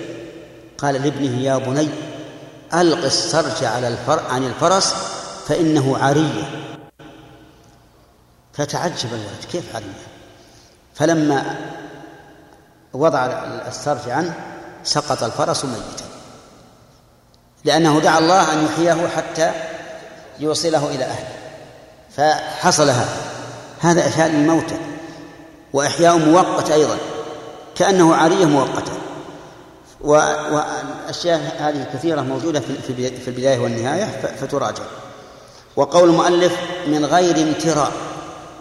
قال 0.79 0.95
لابنه 0.95 1.41
يا 1.41 1.57
بني 1.59 1.89
ألق 2.75 3.05
السرج 3.05 3.65
على 3.65 3.89
الفر 3.89 4.21
عن 4.31 4.47
الفرس 4.47 4.95
فإنه 5.47 5.99
عارية 5.99 6.77
فتعجب 8.53 9.09
الولد 9.09 9.45
كيف 9.53 9.75
عارية 9.75 10.07
فلما 10.95 11.57
وضع 12.93 13.27
السرج 13.69 14.11
عنه 14.11 14.35
سقط 14.85 15.23
الفرس 15.23 15.65
ميتا 15.65 16.05
لأنه 17.65 18.01
دعا 18.01 18.19
الله 18.19 18.53
أن 18.53 18.65
يحييه 18.65 19.09
حتى 19.09 19.53
يوصله 20.39 20.95
إلى 20.95 21.05
أهله. 21.05 21.40
فحصل 22.21 22.89
هذا 22.89 23.09
هذا 23.81 24.09
إحياء 24.09 24.29
للموتى 24.29 24.77
وإحياء 25.73 26.19
مؤقت 26.19 26.71
أيضا 26.71 26.97
كأنه 27.77 28.15
عارية 28.15 28.45
مؤقتة. 28.45 28.93
والأشياء 30.01 31.41
هذه 31.59 31.87
كثيرة 31.95 32.21
موجودة 32.21 32.61
في 32.61 33.29
البداية 33.29 33.59
والنهاية 33.59 34.05
فتراجع. 34.41 34.83
وقول 35.77 36.09
المؤلف 36.09 36.57
من 36.87 37.05
غير 37.05 37.37
امتراء 37.37 37.93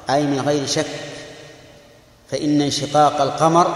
أي 0.10 0.24
من 0.24 0.40
غير 0.40 0.66
شك 0.66 0.88
فإن 2.32 2.62
انشقاق 2.62 3.22
القمر 3.22 3.76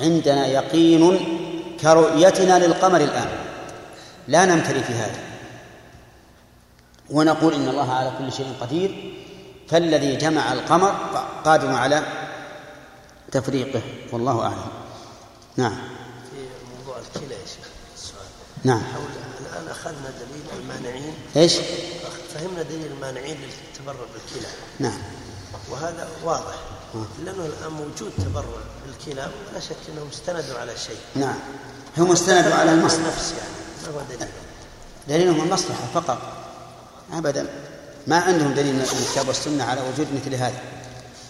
عندنا 0.00 0.46
يقين 0.46 1.18
كرؤيتنا 1.80 2.66
للقمر 2.66 3.00
الآن. 3.00 3.28
لا 4.28 4.44
نمتري 4.44 4.82
في 4.82 4.92
هذا. 4.92 5.33
ونقول 7.10 7.54
إن 7.54 7.68
الله 7.68 7.92
على 7.92 8.12
كل 8.18 8.32
شيء 8.32 8.54
قدير 8.60 9.14
فالذي 9.68 10.16
جمع 10.16 10.52
القمر 10.52 10.90
قادر 11.44 11.68
على 11.68 12.02
تفريقه 13.32 13.82
والله 14.12 14.42
أعلم. 14.42 14.68
نعم. 15.56 15.76
في 16.30 16.36
موضوع 16.78 16.96
الكلى 16.98 17.34
يا 17.34 17.46
شيخ 17.46 17.68
السؤال. 17.96 18.26
نعم. 18.64 18.82
حول 18.94 19.04
الآن 19.40 19.68
أخذنا 19.68 20.10
دليل 20.10 20.60
المانعين. 20.60 21.14
إيش؟ 21.36 21.54
فهمنا 22.34 22.62
دليل 22.62 22.92
المانعين 22.92 23.36
للتبرع 23.36 24.04
بالكلى. 24.14 24.48
نعم. 24.78 24.98
وهذا 25.70 26.08
واضح. 26.24 26.54
لأنه 27.24 27.46
الآن 27.46 27.72
موجود 27.72 28.12
تبرع 28.18 28.44
بالكلى 28.86 29.30
ولا 29.50 29.60
شك 29.60 29.76
أنهم 29.92 30.08
استندوا 30.12 30.58
على 30.58 30.76
شيء. 30.76 30.98
نعم. 31.14 31.38
هم 31.98 32.12
استندوا 32.12 32.54
على 32.54 32.72
المصلحة. 32.72 33.02
النفس 33.02 33.32
يعني. 33.32 33.94
ما 33.94 34.00
هو 34.00 34.04
دليل؟ 34.16 34.28
دليلهم 35.08 35.40
المصلحة 35.40 35.86
فقط. 35.94 36.43
أبدا. 37.14 37.46
ما 38.06 38.16
عندهم 38.16 38.54
دليل 38.54 38.74
من 38.74 38.80
الكتاب 38.80 39.28
والسنة 39.28 39.64
على 39.64 39.80
وجود 39.80 40.06
مثل 40.14 40.34
هذا 40.34 40.60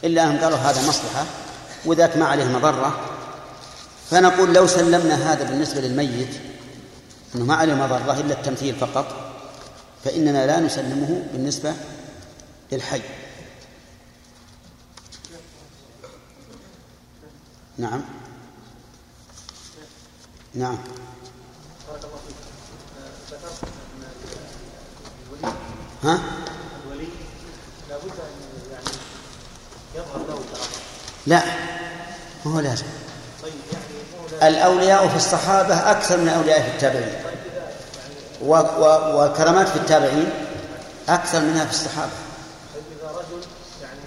إلا 0.05 0.24
أنهم 0.24 0.39
قالوا 0.39 0.59
هذا 0.59 0.89
مصلحة 0.89 1.24
وذاك 1.85 2.16
ما 2.16 2.24
عليه 2.24 2.45
مضرة. 2.45 3.01
فنقول 4.11 4.55
لو 4.55 4.66
سلمنا 4.66 5.32
هذا 5.32 5.45
بالنسبة 5.45 5.80
للميت 5.80 6.35
أنه 7.35 7.45
ما 7.45 7.55
عليه 7.55 7.74
مضرة 7.74 8.20
إلا 8.20 8.35
التمثيل 8.35 8.74
فقط 8.76 9.07
فإننا 10.05 10.47
لا 10.47 10.61
نسلمه 10.61 11.22
بالنسبة 11.32 11.74
للحي. 12.72 13.03
نعم. 17.78 18.03
نعم. 20.55 20.78
ها؟ 26.05 26.19
الولي 26.87 27.09
لابد 27.91 28.05
ان 28.05 28.73
يعني 28.73 28.97
يظهر 29.95 30.19
له 30.29 30.45
لا 31.27 31.43
ما 32.45 32.55
هو 32.55 32.61
لازم 32.61 32.87
طيب 33.43 33.53
يعني. 33.73 34.49
الأولياء 34.49 35.09
في 35.09 35.17
الصحابة 35.17 35.91
أكثر 35.91 36.17
من 36.17 36.29
الأولياء 36.29 36.63
في 36.63 36.69
التابعين 36.69 37.15
و 38.43 38.55
و 38.55 39.25
وكرامات 39.25 39.69
في 39.69 39.77
التابعين 39.77 40.31
أكثر 41.09 41.41
منها 41.41 41.65
في 41.65 41.71
الصحابة 41.71 42.13
طيب 42.75 42.83
اذا 43.01 43.11
رجل 43.11 43.41
يعني 43.83 44.01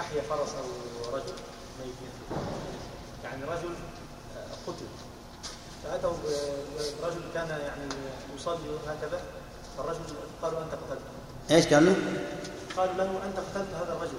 احيا 0.00 0.22
فرس 0.30 0.48
أو 0.48 1.14
رجل 1.16 1.32
ميت 1.84 1.94
يعني 3.24 3.44
رجل 3.44 3.74
قتل 4.66 4.86
فاتوا 5.84 6.12
ب- 6.12 7.04
رجل 7.04 7.20
كان 7.34 7.48
يعني 7.48 7.88
يصلي 8.36 8.58
هكذا 8.88 9.20
فالرجل 9.78 9.98
قالوا 10.42 10.58
أنت 10.58 10.72
قتلته 10.72 11.10
إيش 11.50 11.66
قال 11.66 11.86
له؟ 11.86 11.94
قالوا 12.76 12.94
له 12.94 13.04
أنت 13.04 13.36
قتلت 13.36 13.66
هذا 13.82 13.92
الرجل. 13.92 14.18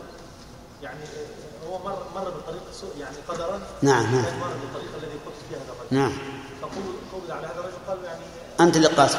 يعني 0.83 1.03
آه، 1.03 1.67
هو 1.69 1.77
مر 1.77 1.97
مر 2.15 2.29
بالطريق 2.29 2.61
سوء 2.81 2.97
يعني 2.99 3.15
قدرا 3.27 3.61
نعم 3.81 4.03
نعم. 4.15 4.25
كان 4.25 4.39
مر 4.39 4.47
بالطريق 4.47 4.91
الذي 4.97 5.17
قتل 5.25 5.41
فيه 5.49 5.55
هذا 5.55 5.73
الرجل. 5.73 5.95
نعم. 5.95 6.17
فقبض 6.61 6.95
قبض 7.13 7.31
على 7.31 7.47
هذا 7.47 7.59
الرجل 7.59 7.77
قالوا 7.87 8.03
يعني 8.03 8.23
أنت 8.59 8.75
اللي 8.75 8.87
الرجل. 8.87 9.17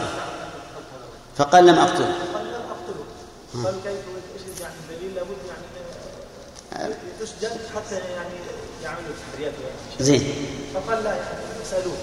فقال 1.36 1.66
لم 1.66 1.74
أقتله. 1.74 2.14
قال 2.34 2.46
لم 2.46 2.54
أقتله. 2.54 3.64
قال 3.64 3.74
كيف؟ 3.84 4.04
إيش 4.34 4.60
يعني 4.60 4.74
الدليل 4.90 5.14
لابد 5.14 5.36
يعني 5.48 6.94
يسجن 7.20 7.50
حتى 7.74 7.94
يعني 7.94 8.34
يعملوا 8.82 9.14
تحريات 9.32 9.52
يعني 9.52 10.04
زين. 10.04 10.34
فقال 10.74 11.04
لا 11.04 11.16
يعني 11.16 11.62
اسالوه 11.62 11.96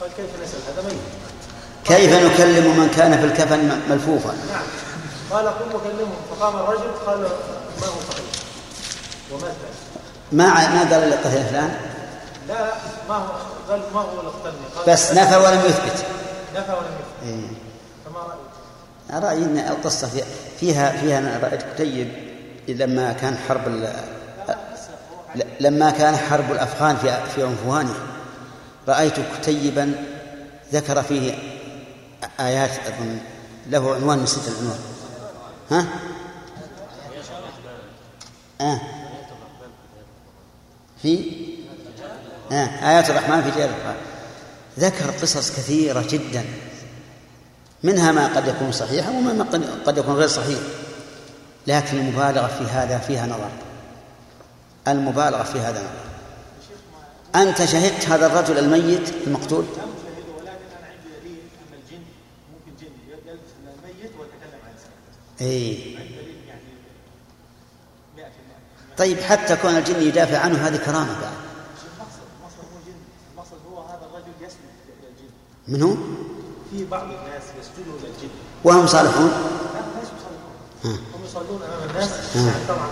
قال 0.00 0.10
كيف 0.16 0.42
نسأل؟ 0.42 0.60
هذا 0.68 0.82
ميت. 0.82 0.98
كيف 1.84 2.12
نكلم 2.12 2.78
من 2.80 2.88
كان 2.96 3.18
في 3.18 3.24
الكفن 3.24 3.80
ملفوفا؟ 3.90 4.34
نعم 4.52 4.62
قال 5.30 5.46
قم 5.48 5.74
وكلمهم. 5.74 6.14
فقام 6.30 6.56
الرجل 6.56 6.90
قال 7.06 7.18
ما 7.20 7.26
هو 7.86 8.00
صحيح؟ 8.10 8.24
ومات 9.32 9.52
ما 10.32 10.46
ما 10.74 10.80
قال 10.90 11.12
قتل 11.12 11.44
فلان 11.44 11.76
لا 12.48 12.72
ما 13.08 13.14
هو 13.14 13.26
قال 13.70 13.80
ما 13.94 14.00
هو 14.00 14.20
اللي 14.20 14.92
بس 14.92 15.12
نفى 15.12 15.36
ولم 15.36 15.60
يثبت. 15.66 16.04
نفى 16.56 16.72
ولم 16.72 16.94
يثبت. 17.00 17.22
إيه. 17.26 17.48
فما 18.06 18.18
رأيك؟ 18.20 18.38
أنا 19.10 19.18
رأيي 19.28 19.44
أن 19.44 19.58
القصة 19.58 20.08
في- 20.08 20.22
فيها 20.60 20.92
فيها 20.92 21.38
رأيت 21.42 21.60
كتيب 21.74 22.08
لما 22.68 23.12
كان 23.12 23.36
حرب 23.48 23.68
ال- 23.68 23.94
لما 25.60 25.90
كان 25.90 26.16
حرب 26.16 26.52
الأفغان 26.52 26.96
في 26.96 27.18
في 27.34 27.42
عنفوانه 27.42 27.94
رأيت 28.88 29.14
كتيبا 29.40 29.92
ذكر 30.72 31.02
فيه 31.02 31.34
آيات 32.40 32.70
أظن 32.70 33.18
له 33.66 33.94
عنوان 33.94 34.22
نسيت 34.22 34.42
العنوان 34.48 34.78
ها؟ 35.70 35.86
آه. 38.60 38.80
في؟ 41.02 41.32
آه. 42.52 42.90
آيات 42.90 43.10
الرحمن 43.10 43.42
في 43.42 43.58
جهة 43.58 43.64
القرآن. 43.64 43.96
ذكر 44.78 45.10
قصص 45.10 45.50
كثيرة 45.50 46.04
جدا. 46.08 46.44
منها 47.82 48.12
ما 48.12 48.26
قد 48.26 48.48
يكون 48.48 48.72
صحيحا 48.72 49.10
وما 49.10 49.32
ما 49.32 49.44
قد 49.86 49.98
يكون 49.98 50.14
غير 50.14 50.28
صحيح. 50.28 50.58
لكن 51.66 51.96
المبالغة 51.96 52.46
في 52.46 52.64
هذا 52.64 52.98
فيها 52.98 53.26
نظر. 53.26 53.50
المبالغة 54.88 55.42
في 55.42 55.60
هذا 55.60 55.78
نظر. 55.78 56.14
أنت 57.34 57.64
شهدت 57.64 58.08
هذا 58.08 58.26
الرجل 58.26 58.58
الميت 58.58 59.12
المقتول 59.26 59.64
لم 59.64 59.70
أشاهده 59.70 60.32
ولكن 60.38 60.66
أنا 60.78 60.86
عندي 60.86 61.08
دليل 61.20 61.38
ان 61.38 61.74
الجن 61.78 62.04
ممكن 62.52 62.72
جن 62.80 62.92
يلبس 63.10 63.40
الميت 63.60 64.12
ويتكلم 64.18 64.60
عن 64.66 64.74
100% 65.40 65.42
طيب 68.98 69.20
حتى 69.20 69.56
كون 69.56 69.76
الجن 69.76 70.02
يدافع 70.02 70.38
عنه 70.38 70.68
هذه 70.68 70.76
كرامة 70.76 71.20
بعد. 71.20 71.32
من 75.68 75.82
هو؟ 75.82 75.94
في 76.70 76.84
بعض 76.84 77.02
الناس 77.02 77.42
يسجدوا 77.60 77.98
إلى 77.98 78.08
الجن 78.08 78.28
وهم 78.64 78.86
صالحون؟ 78.86 79.28
لا 79.28 79.80
الناس 79.80 80.08
يصلون 80.16 80.98
هم 81.14 81.24
يصلون 81.24 81.62
أمام 81.62 81.90
الناس. 81.90 82.36
يعني 82.36 82.64
طبعا 82.68 82.88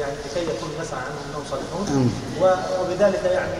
يعني 0.00 0.12
لكي 0.12 0.42
يكون 0.42 0.70
الناس 0.72 0.94
عنهم 0.94 1.16
أنهم 1.30 1.44
صالحون. 1.50 2.12
وبذلك 2.80 3.24
يعني 3.24 3.54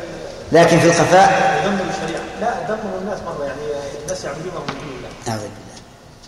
لكن 0.53 0.79
في 0.79 0.87
الخفاء؟ 0.87 1.63
يدمروا 1.65 1.91
الشريعة. 1.91 2.25
لا 2.41 2.63
دمروا 2.63 3.01
الناس 3.01 3.21
مرة 3.21 3.45
يعني 3.45 3.61
الناس 4.03 4.25
يعبدونهم 4.25 4.63
من 4.69 4.75
دون 4.75 4.97
الله 4.97 5.51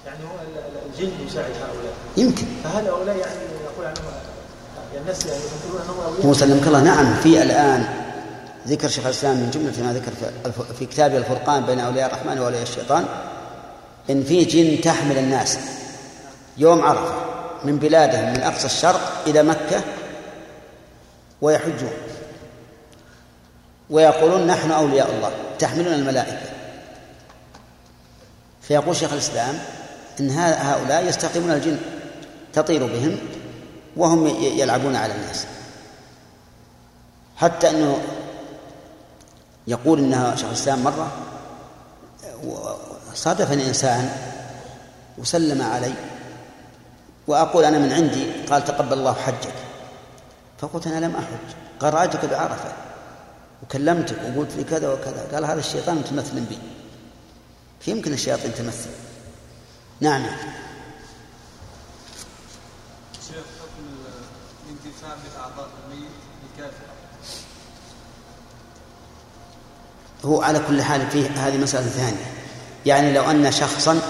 يعني 0.08 0.24
هو 0.24 0.36
ال- 0.42 0.58
ال- 0.58 1.04
الجن 1.06 1.26
يساعد 1.26 1.50
هؤلاء. 1.50 1.92
يمكن. 2.16 2.46
فهل 2.64 2.86
هؤلاء 2.88 3.16
يعني 3.16 3.40
نقول 3.72 3.86
عنهم 3.86 4.04
يعني 4.94 5.00
الناس 5.02 5.26
يعني 5.26 5.38
يفكرون 5.38 5.80
أنهم 5.82 6.00
أولياء؟ 6.06 6.26
هو 6.26 6.32
سلمك 6.34 6.66
الله 6.66 6.82
نعم 6.82 7.14
في 7.22 7.42
الآن 7.42 7.88
ذكر 8.68 8.88
شيخ 8.88 9.04
الإسلام 9.04 9.36
من 9.36 9.50
جملة 9.50 9.86
ما 9.86 9.92
ذكر 9.92 10.12
في 10.52 10.74
في 10.78 10.86
كتابه 10.86 11.16
الفرقان 11.16 11.66
بين 11.66 11.80
أولياء 11.80 12.06
الرحمن 12.08 12.38
وأولياء 12.38 12.62
الشيطان 12.62 13.04
إن 14.10 14.22
في 14.22 14.44
جن 14.44 14.80
تحمل 14.80 15.18
الناس 15.18 15.58
يوم 16.56 16.82
عرفة 16.82 17.14
من 17.64 17.78
بلادهم 17.78 18.32
من 18.32 18.40
أقصى 18.42 18.66
الشرق 18.66 19.22
إلى 19.26 19.42
مكة 19.42 19.80
ويحجون. 21.40 21.92
ويقولون 23.90 24.46
نحن 24.46 24.70
أولياء 24.70 25.10
الله 25.10 25.30
تحملنا 25.58 25.94
الملائكة. 25.94 26.50
فيقول 28.62 28.96
شيخ 28.96 29.12
الإسلام 29.12 29.58
ها- 30.20 30.74
هؤلاء 30.74 31.04
يستقيمون 31.08 31.50
الجن 31.50 31.78
تطير 32.52 32.86
بهم 32.86 33.18
وهم 33.96 34.26
يلعبون 34.42 34.96
على 34.96 35.14
الناس. 35.14 35.46
حتى 37.36 37.70
أنه 37.70 37.98
يقول 39.66 39.98
إنها 39.98 40.36
شيخ 40.36 40.46
الإسلام 40.46 40.84
مرة 40.84 41.12
صادفني 43.14 43.68
إنسان 43.68 44.10
وسلم 45.18 45.62
علي 45.62 45.92
وأقول 47.26 47.64
أنا 47.64 47.78
من 47.78 47.92
عندي 47.92 48.32
قال 48.50 48.64
تقبل 48.64 48.92
الله 48.92 49.14
حجك. 49.14 49.54
فقلت 50.58 50.86
أنا 50.86 51.06
لم 51.06 51.16
أحج. 51.16 51.54
قال 51.80 51.94
رأيتك 51.94 52.24
بعرفة 52.24 52.72
وكلمتك 53.62 54.16
وقلت 54.36 54.56
لي 54.56 54.64
كذا 54.64 54.92
وكذا. 54.92 55.28
قال 55.32 55.44
هذا 55.44 55.60
الشيطان 55.60 55.96
متمثل 55.96 56.40
بي. 56.40 56.58
يمكن 57.86 58.12
الشياطين 58.12 58.54
تمثل. 58.54 58.90
نعم. 60.00 60.22
شيخ 63.26 63.36
حكم 63.36 63.84
الانتفاع 64.66 65.16
بالاعضاء 65.24 65.68
الميت 65.84 66.10
لكافر 66.56 66.88
هو 70.24 70.42
على 70.42 70.60
كل 70.68 70.82
حال 70.82 71.10
فيه 71.10 71.28
هذه 71.28 71.56
مسألة 71.56 71.86
ثانية. 71.86 72.32
يعني 72.86 73.12
لو 73.12 73.30
أن 73.30 73.52
شخصا 73.52 74.00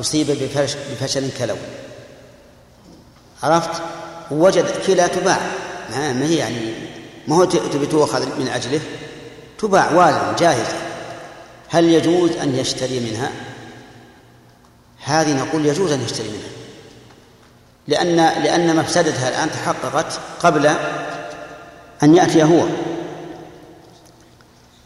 أصيب 0.00 0.26
بفش 0.26 0.74
بفشل 0.74 1.30
كلوي. 1.38 1.58
عرفت؟ 3.42 3.82
ووجد 4.30 4.82
كلى 4.86 5.08
تباع. 5.08 5.38
ما 5.90 6.26
هي 6.26 6.36
يعني 6.36 6.74
ما 7.28 7.36
هو 7.36 7.44
تبي 7.44 7.86
تؤخذ 7.86 8.38
من 8.40 8.48
أجله؟ 8.48 8.80
تباع 9.58 9.86
والما 9.86 10.36
جاهزة. 10.38 10.78
هل 11.68 11.84
يجوز 11.84 12.30
أن 12.30 12.54
يشتري 12.54 13.00
منها؟ 13.00 13.47
هذه 15.08 15.32
نقول 15.32 15.66
يجوز 15.66 15.92
أن 15.92 16.00
يشتري 16.00 16.28
منها. 16.28 16.48
لأن 17.88 18.16
لأن 18.16 18.76
مفسدتها 18.76 19.28
الآن 19.28 19.50
تحققت 19.50 20.20
قبل 20.42 20.66
أن 22.02 22.16
يأتي 22.16 22.42
هو. 22.42 22.66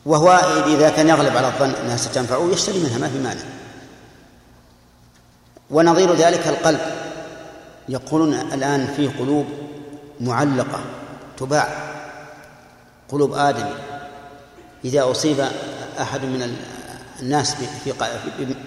وهو 0.07 0.31
إذا 0.67 0.91
كان 0.91 1.09
يغلب 1.09 1.37
على 1.37 1.47
الظن 1.47 1.71
أنها 1.71 1.97
ستنفعه 1.97 2.51
يشتري 2.53 2.79
منها 2.79 2.99
ما 2.99 3.09
في 3.09 3.19
مانع. 3.19 3.41
ونظير 5.71 6.15
ذلك 6.15 6.49
القلب. 6.49 6.81
يقولون 7.89 8.35
الآن 8.35 8.87
في 8.97 9.09
قلوب 9.09 9.47
معلقة 10.21 10.81
تباع. 11.39 11.69
قلوب 13.09 13.33
آدم 13.33 13.67
إذا 14.85 15.11
أصيب 15.11 15.49
أحد 16.01 16.21
من 16.21 16.57
الناس 17.21 17.57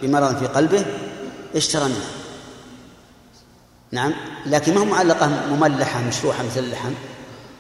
بمرض 0.02 0.38
في 0.38 0.48
قلبه 0.48 0.86
اشترى 1.56 1.86
منها. 1.86 2.10
نعم 3.92 4.14
لكن 4.46 4.74
ما 4.74 4.82
هو 4.82 4.86
معلقة 4.86 5.28
مملحة 5.28 6.02
مشروحة 6.02 6.44
مثل 6.44 6.60
اللحم. 6.60 6.94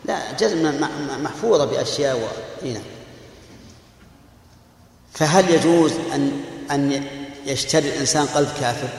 لا 0.06 0.32
جزم 0.32 0.82
محفوظة 1.24 1.66
بأشياء 1.66 2.18
و... 2.18 2.28
نعم. 2.68 2.84
فهل 5.14 5.50
يجوز 5.50 5.92
أن 6.14 6.44
أن 6.72 7.08
يشتري 7.46 7.90
الإنسان 7.90 8.26
قلب 8.26 8.50
كافر؟ 8.60 8.90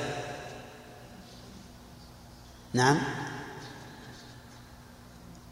نعم. 2.73 2.99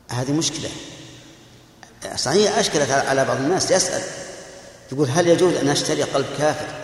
هذه 0.08 0.32
مشكلة. 0.32 0.70
صحيح 2.16 2.58
أشكلت 2.58 2.90
على 2.90 3.24
بعض 3.24 3.36
الناس 3.36 3.70
يسأل. 3.70 4.02
يقول 4.92 5.08
هل 5.08 5.28
يجوز 5.28 5.54
أن 5.54 5.68
أشتري 5.68 6.02
قلب 6.02 6.26
كافر؟ 6.38 6.83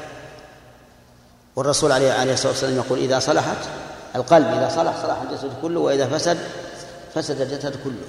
والرسول 1.56 1.92
عليه 1.92 2.32
الصلاة 2.32 2.52
والسلام 2.52 2.76
يقول 2.76 2.98
إذا 2.98 3.18
صلحت 3.18 3.56
القلب 4.16 4.46
إذا 4.46 4.68
صلح 4.68 5.02
صلح 5.02 5.22
الجسد 5.30 5.50
كله 5.62 5.80
وإذا 5.80 6.06
فسد 6.06 6.38
فسد 7.14 7.40
الجسد 7.40 7.76
كله. 7.84 8.08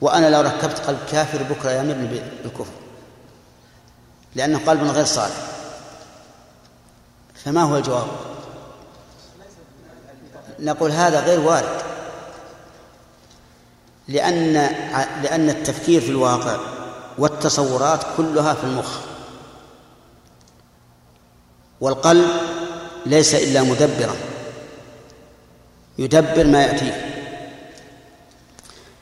وأنا 0.00 0.30
لو 0.30 0.40
ركبت 0.40 0.78
قلب 0.78 0.98
كافر 1.12 1.42
بكرة 1.42 1.70
يمرني 1.70 2.06
بالكفر. 2.06 2.72
لأنه 4.34 4.60
قلب 4.66 4.82
غير 4.82 5.04
صالح. 5.04 5.36
فما 7.44 7.62
هو 7.62 7.76
الجواب؟ 7.76 8.06
نقول 10.58 10.90
هذا 10.90 11.20
غير 11.20 11.40
وارد. 11.40 11.82
لأن 14.08 14.52
لأن 15.22 15.48
التفكير 15.48 16.00
في 16.00 16.08
الواقع 16.08 16.56
والتصورات 17.18 18.00
كلها 18.16 18.54
في 18.54 18.64
المخ. 18.64 18.98
والقلب 21.80 22.26
ليس 23.06 23.34
إلا 23.34 23.62
مدبرا 23.62 24.16
يدبر 25.98 26.46
ما 26.46 26.62
يأتيه 26.62 27.12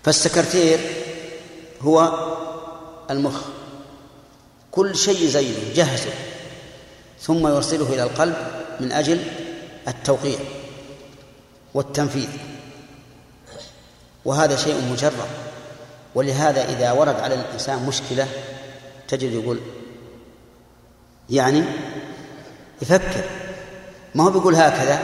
فالسكرتير 0.05 0.81
هو 1.81 2.13
المخ 3.11 3.41
كل 4.71 4.97
شيء 4.97 5.29
زينه 5.29 5.75
جهزه 5.75 6.13
ثم 7.21 7.47
يرسله 7.47 7.95
إلى 7.95 8.03
القلب 8.03 8.37
من 8.81 8.93
أجل 8.93 9.23
التوقيع 9.89 10.39
والتنفيذ. 11.75 12.29
وهذا 14.25 14.57
شيء 14.57 14.81
مجرد 14.93 15.29
ولهذا 16.15 16.65
إذا 16.65 16.93
ورد 16.93 17.21
على 17.21 17.35
الإنسان 17.35 17.87
مشكلة 17.87 18.29
تجد 19.09 19.33
يقول 19.33 19.61
يعني 21.31 21.65
يفكر. 22.83 23.25
ما 24.15 24.25
هو 24.25 24.31
بيقول 24.31 24.55
هكذا؟ 24.55 25.03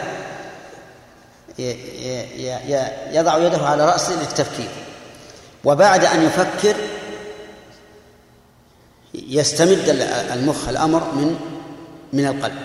يضع 3.12 3.38
يده 3.38 3.66
على 3.66 3.86
رأسه 3.86 4.20
للتفكير. 4.20 4.70
وبعد 5.64 6.04
أن 6.04 6.22
يفكر 6.22 6.76
يستمد 9.14 9.88
المخ 10.32 10.68
الأمر 10.68 11.00
من 11.00 11.38
من 12.12 12.26
القلب. 12.26 12.58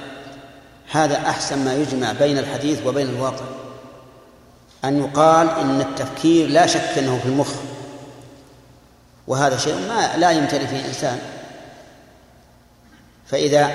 هذا 0.92 1.18
أحسن 1.18 1.66
ما 1.66 1.76
يجمع 1.76 2.12
بين 2.12 2.38
الحديث 2.38 2.86
وبين 2.86 3.10
الواقع. 3.10 3.46
أن 4.86 5.00
يقال 5.04 5.50
إن 5.50 5.82
التفكير 5.82 6.48
لا 6.48 6.66
شك 6.66 6.98
أنه 6.98 7.20
في 7.24 7.26
المخ. 7.30 7.52
وهذا 9.28 9.58
شيء 9.58 9.76
ما 9.76 10.18
لا 10.18 10.32
يمتلئ 10.32 10.68
فيه 10.68 10.86
إنسان. 10.86 11.20
فإذا 13.28 13.72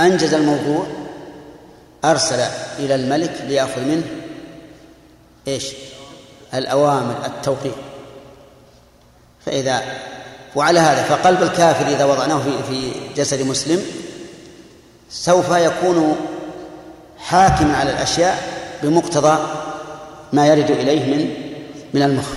أنجز 0.00 0.34
الموضوع 0.34 0.86
أرسل 2.04 2.40
إلى 2.78 2.94
الملك 2.94 3.32
ليأخذ 3.46 3.80
منه 3.80 4.04
إيش؟ 5.48 5.72
الأوامر 6.54 7.26
التوقيع 7.26 7.72
فإذا 9.46 9.82
وعلى 10.56 10.80
هذا 10.80 11.02
فقلب 11.02 11.42
الكافر 11.42 11.86
إذا 11.86 12.04
وضعناه 12.04 12.38
في 12.38 12.62
في 12.68 12.92
جسد 13.16 13.42
مسلم 13.42 13.82
سوف 15.10 15.50
يكون 15.50 16.16
حاكما 17.18 17.76
على 17.76 17.90
الأشياء 17.90 18.38
بمقتضى 18.82 19.38
ما 20.32 20.46
يرد 20.46 20.70
إليه 20.70 21.16
من 21.16 21.44
من 21.94 22.02
المخ. 22.02 22.28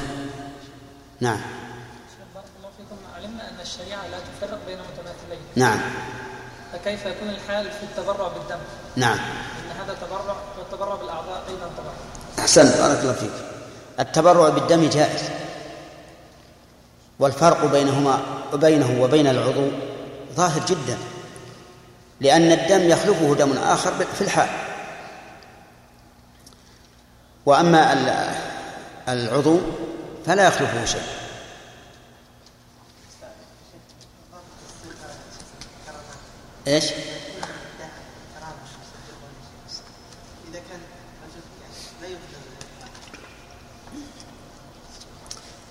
نعم. 1.20 1.40
بارك 2.36 2.46
الله 2.58 2.70
فيكم. 2.78 2.98
علمنا 3.16 3.44
أن 3.50 3.62
الشريعة 3.62 4.02
لا 4.12 4.18
تفرق 4.18 4.60
بين 4.68 4.78
متماثلين. 4.78 5.40
نعم. 5.56 5.80
فكيف 6.88 7.06
يكون 7.06 7.30
الحال 7.30 7.72
في 7.72 7.84
التبرع 7.84 8.28
بالدم؟ 8.28 8.60
نعم. 8.96 9.18
إن 9.18 9.82
هذا 9.82 9.94
تبرع 9.94 10.36
والتبرع 10.60 10.96
بالأعضاء 10.96 11.44
أيضا 11.50 11.70
تبرع. 11.78 11.94
أحسنت. 12.40 12.78
بارك 12.78 13.00
الله 13.00 13.14
فيك. 13.14 13.32
التبرع 14.00 14.50
بالدم 14.50 14.90
جائز. 14.90 15.22
والفرق 17.20 17.66
بينهما 17.66 18.20
وبينه 18.54 19.02
وبين 19.02 19.28
العضو 19.28 19.68
ظاهر 20.36 20.66
جدا. 20.66 20.98
لأن 22.22 22.52
الدم 22.52 22.90
يخلفه 22.90 23.36
دم 23.36 23.58
آخر 23.58 24.06
في 24.16 24.22
الحال. 24.22 24.50
وأما 27.46 27.94
العضو 29.08 29.60
فلا 30.26 30.48
يخلفه 30.48 30.86
شيء. 30.86 31.02
إيش؟ 36.68 36.86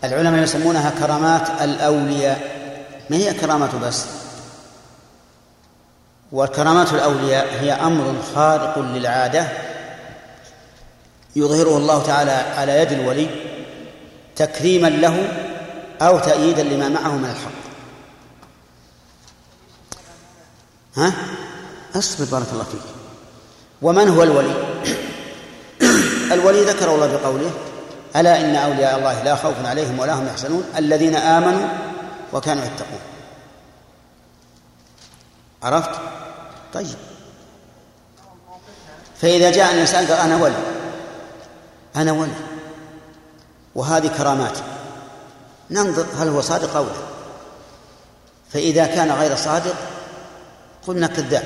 العلماء 0.05 0.43
يسمونها 0.43 0.91
كرامات 0.91 1.63
الأولياء. 1.63 2.57
ما 3.11 3.17
هي 3.17 3.35
كرامة 3.35 3.79
بس؟ 3.79 4.05
وكرامات 6.33 6.93
الأولياء 6.93 7.47
هي 7.61 7.73
أمر 7.73 8.23
خارق 8.35 8.79
للعادة 8.79 9.49
يظهره 11.37 11.77
الله 11.77 12.03
تعالى 12.03 12.31
على 12.31 12.81
يد 12.81 12.93
الولي 12.93 13.31
تكريما 14.37 14.87
له 14.87 15.29
أو 16.03 16.19
تأييدا 16.19 16.63
لما 16.63 16.89
معه 16.89 17.17
من 17.17 17.31
الحق. 17.31 17.66
ها؟ 20.97 21.13
اصبر 21.97 22.25
بارك 22.25 22.47
الله 22.53 22.65
فيك. 22.65 22.81
ومن 23.83 24.09
هو 24.09 24.23
الولي؟ 24.23 24.55
الولي 26.35 26.65
ذكر 26.65 26.95
الله 26.95 27.07
بقوله 27.07 27.51
ألا 28.17 28.41
إن 28.41 28.57
أولياء 28.57 28.99
الله 28.99 29.23
لا 29.23 29.37
خوف 29.37 29.67
عليهم 29.67 29.99
ولا 29.99 30.15
هم 30.15 30.27
يحزنون 30.27 30.65
الذين 30.77 31.17
آمنوا 31.17 31.69
وكانوا 32.33 32.65
يتقون. 32.65 33.01
عرفت؟ 35.63 35.91
طيب. 36.75 36.97
فإذا 39.21 39.51
جاء 39.51 39.75
الإنسان 39.75 40.07
قال 40.07 40.19
أنا 40.19 40.37
ولي. 40.37 40.55
أنا 41.97 42.13
ولي. 42.13 42.33
وهذه 43.75 44.07
كراماتي. 44.07 44.63
ننظر 45.71 46.07
هل 46.19 46.29
هو 46.29 46.41
صادق 46.41 46.77
أو 46.77 46.85
لا. 46.85 46.91
فإذا 48.53 48.87
كان 48.87 49.11
غير 49.11 49.37
صادق 49.37 49.75
قلنا 50.87 51.07
كذاب. 51.07 51.45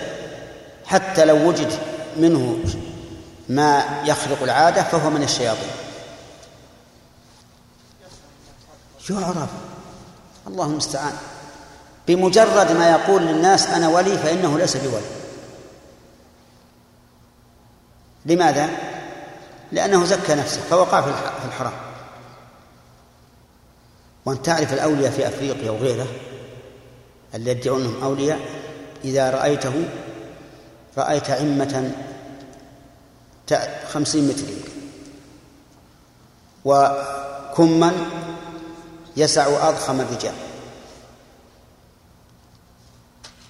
حتى 0.86 1.24
لو 1.24 1.49
وجد 1.49 1.72
منه 2.16 2.59
ما 3.49 3.84
يخرق 4.05 4.43
العادة 4.43 4.82
فهو 4.82 5.11
من 5.11 5.22
الشياطين. 5.22 5.70
يعرف 9.11 9.51
الله 10.47 10.66
المستعان 10.66 11.12
بمجرد 12.09 12.72
ما 12.72 12.91
يقول 12.91 13.22
للناس 13.22 13.66
أنا 13.66 13.88
ولي 13.88 14.18
فإنه 14.18 14.59
ليس 14.59 14.76
بولي. 14.76 15.05
لماذا؟ 18.26 18.68
لأنه 19.72 20.05
زكى 20.05 20.34
نفسه 20.34 20.61
فوقع 20.70 21.01
في 21.01 21.45
الحرام. 21.45 21.72
وأن 24.24 24.43
تعرف 24.43 24.72
الأولياء 24.72 25.11
في 25.11 25.28
أفريقيا 25.28 25.70
وغيره 25.70 26.07
الذي 27.34 27.51
يدعون 27.51 27.80
أنهم 27.80 28.03
أولياء 28.03 28.41
إذا 29.05 29.30
رأيته 29.30 29.84
رأيت 30.98 31.30
عمة 31.30 31.92
خمسين 33.92 34.28
متر 34.28 34.48
يمكن. 34.48 34.70
وكما 36.64 37.92
يسع 39.16 39.68
أضخم 39.68 40.01
الرجال. 40.01 40.34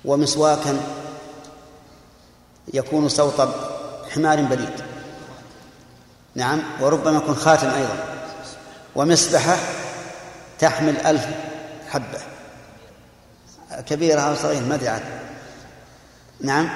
ومسواكا 0.04 0.80
يكون 2.74 3.08
صوت 3.08 3.48
حمار 4.10 4.42
بليد. 4.42 4.84
نعم 6.34 6.62
وربما 6.80 7.16
يكون 7.16 7.34
خاتم 7.34 7.68
أيضا. 7.68 8.04
ومسبحة 8.96 9.56
تحمل 10.58 10.96
ألف 10.96 11.26
حبة. 11.88 12.18
كبيرة 13.86 14.20
أو 14.20 14.34
صغيرة 14.34 14.60
ما 14.60 14.74
أدري 14.74 15.00
نعم. 16.42 16.68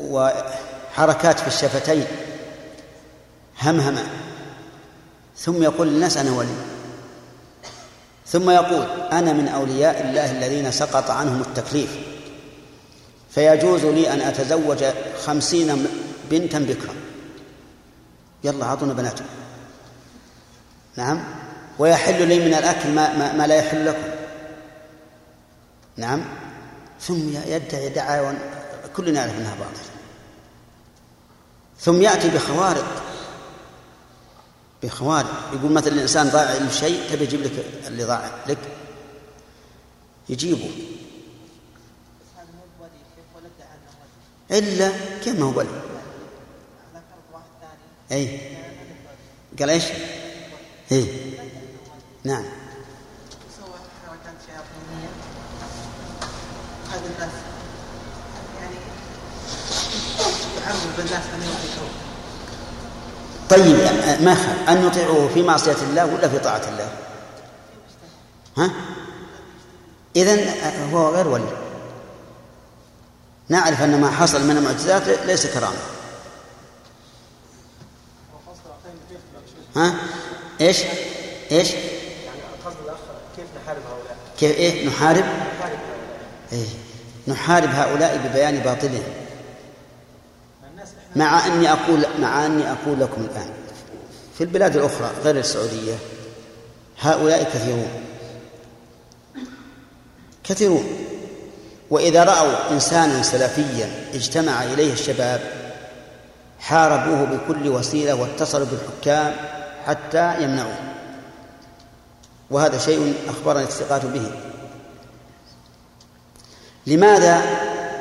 وحركات 0.00 1.40
في 1.40 1.46
الشفتين. 1.46 2.06
همهمة 3.62 4.02
ثم 5.36 5.62
يقول 5.62 5.88
للناس 5.88 6.16
أنا 6.16 6.32
ولي. 6.32 6.48
ثم 8.26 8.50
يقول 8.50 8.86
أنا 9.12 9.32
من 9.32 9.48
أولياء 9.48 10.02
الله 10.02 10.30
الذين 10.30 10.70
سقط 10.70 11.10
عنهم 11.10 11.40
التكليف. 11.40 11.96
فيجوز 13.30 13.84
لي 13.84 14.12
أن 14.12 14.20
أتزوج 14.20 14.84
خمسين 15.24 15.86
بنتا 16.30 16.58
بكرا 16.58 16.94
يلا 18.44 18.64
أعطونا 18.64 18.92
بناتكم. 18.92 19.24
نعم. 20.96 21.24
ويحل 21.78 22.28
لي 22.28 22.38
من 22.38 22.54
الأكل 22.54 22.90
ما, 22.90 23.16
ما, 23.16 23.32
ما 23.32 23.46
لا 23.46 23.54
يحل 23.54 23.86
لكم. 23.86 24.08
نعم. 25.96 26.24
ثم 27.00 27.28
يدعي 27.46 27.88
دعاوى 27.88 28.34
كلنا 28.96 29.20
يعرف 29.20 29.38
أنها 29.38 29.54
باطلة 29.54 29.96
ثم 31.80 32.02
يأتي 32.02 32.30
بخوارق. 32.30 33.02
بخوارق. 34.82 35.50
يقول 35.52 35.72
مثلا 35.72 35.92
الإنسان 35.92 36.28
ضاع 36.28 36.54
له 36.54 36.70
شيء 36.70 37.10
تبي 37.10 37.24
يجيب 37.24 37.42
لك 37.42 37.52
اللي 37.86 38.04
ضاع 38.04 38.30
لك. 38.46 38.58
يجيبه. 40.28 40.70
إلا 44.50 44.92
كيف 45.24 45.38
ما 45.38 45.44
هو 45.44 45.58
ولي 45.58 45.68
أي 48.12 48.40
قال 49.58 49.70
إيش؟ 49.70 49.84
إيه. 50.92 51.06
نعم. 52.24 52.44
الناس. 57.04 57.32
يعني 58.60 58.76
يعرض 60.60 60.98
الناس 60.98 61.24
ان 61.34 61.42
يطيعوه 61.42 61.90
طيب 63.50 63.76
ما 64.22 64.34
خل 64.34 64.72
أن 64.72 64.86
يطيعوه 64.86 65.28
في 65.28 65.42
معصية 65.42 65.76
الله 65.90 66.06
ولا 66.06 66.28
في 66.28 66.38
طاعة 66.38 66.62
الله؟ 66.68 66.90
ها؟ 68.56 68.70
إذن 70.16 70.54
هو 70.92 71.08
غير 71.08 71.28
ولي. 71.28 71.56
نعرف 73.48 73.82
أن 73.82 74.00
ما 74.00 74.10
حصل 74.10 74.46
من 74.46 74.56
المعجزات 74.56 75.02
ليس 75.26 75.46
كرامة. 75.46 75.76
ها؟ 79.76 79.94
إيش؟ 80.60 80.82
إيش؟ 81.52 81.70
يعني 81.70 82.40
قصد 82.66 82.76
الاخ 82.84 82.96
كيف 83.36 83.46
نحارب 83.62 83.82
هؤلاء؟ 83.82 84.16
كيف 84.38 84.56
إيه؟ 84.56 84.88
نحارب؟ 84.88 85.24
نحارب 85.24 85.78
إيه. 86.52 86.66
نحارب 87.28 87.70
هؤلاء 87.70 88.20
ببيان 88.24 88.58
باطلهم. 88.58 89.02
مع 91.16 91.46
أني 91.46 91.72
أقول 91.72 92.06
مع 92.20 92.46
أني 92.46 92.72
أقول 92.72 93.00
لكم 93.00 93.26
الآن 93.30 93.50
في 94.34 94.44
البلاد 94.44 94.76
الأخرى 94.76 95.10
غير 95.24 95.38
السعودية 95.38 95.94
هؤلاء 97.00 97.42
كثيرون. 97.42 97.88
كثيرون. 100.44 100.84
وإذا 101.90 102.24
رأوا 102.24 102.70
إنسانا 102.70 103.22
سلفيا 103.22 103.90
اجتمع 104.14 104.62
إليه 104.62 104.92
الشباب 104.92 105.40
حاربوه 106.60 107.24
بكل 107.24 107.68
وسيلة 107.68 108.14
واتصلوا 108.14 108.66
بالحكام 108.66 109.36
حتى 109.86 110.42
يمنعوه. 110.42 110.78
وهذا 112.50 112.78
شيء 112.78 113.14
أخبرني 113.28 113.62
الثقات 113.62 114.06
به. 114.06 114.30
لماذا 116.86 117.42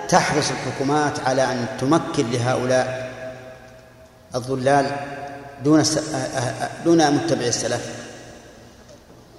تحرص 0.10 0.52
الحكومات 0.52 1.20
على 1.20 1.44
أن 1.44 1.68
تمكن 1.80 2.32
لهؤلاء 2.32 3.12
الضلال 4.36 4.92
دون 5.64 5.84
دون 6.86 7.12
متبع 7.12 7.46
السلف؟ 7.46 7.96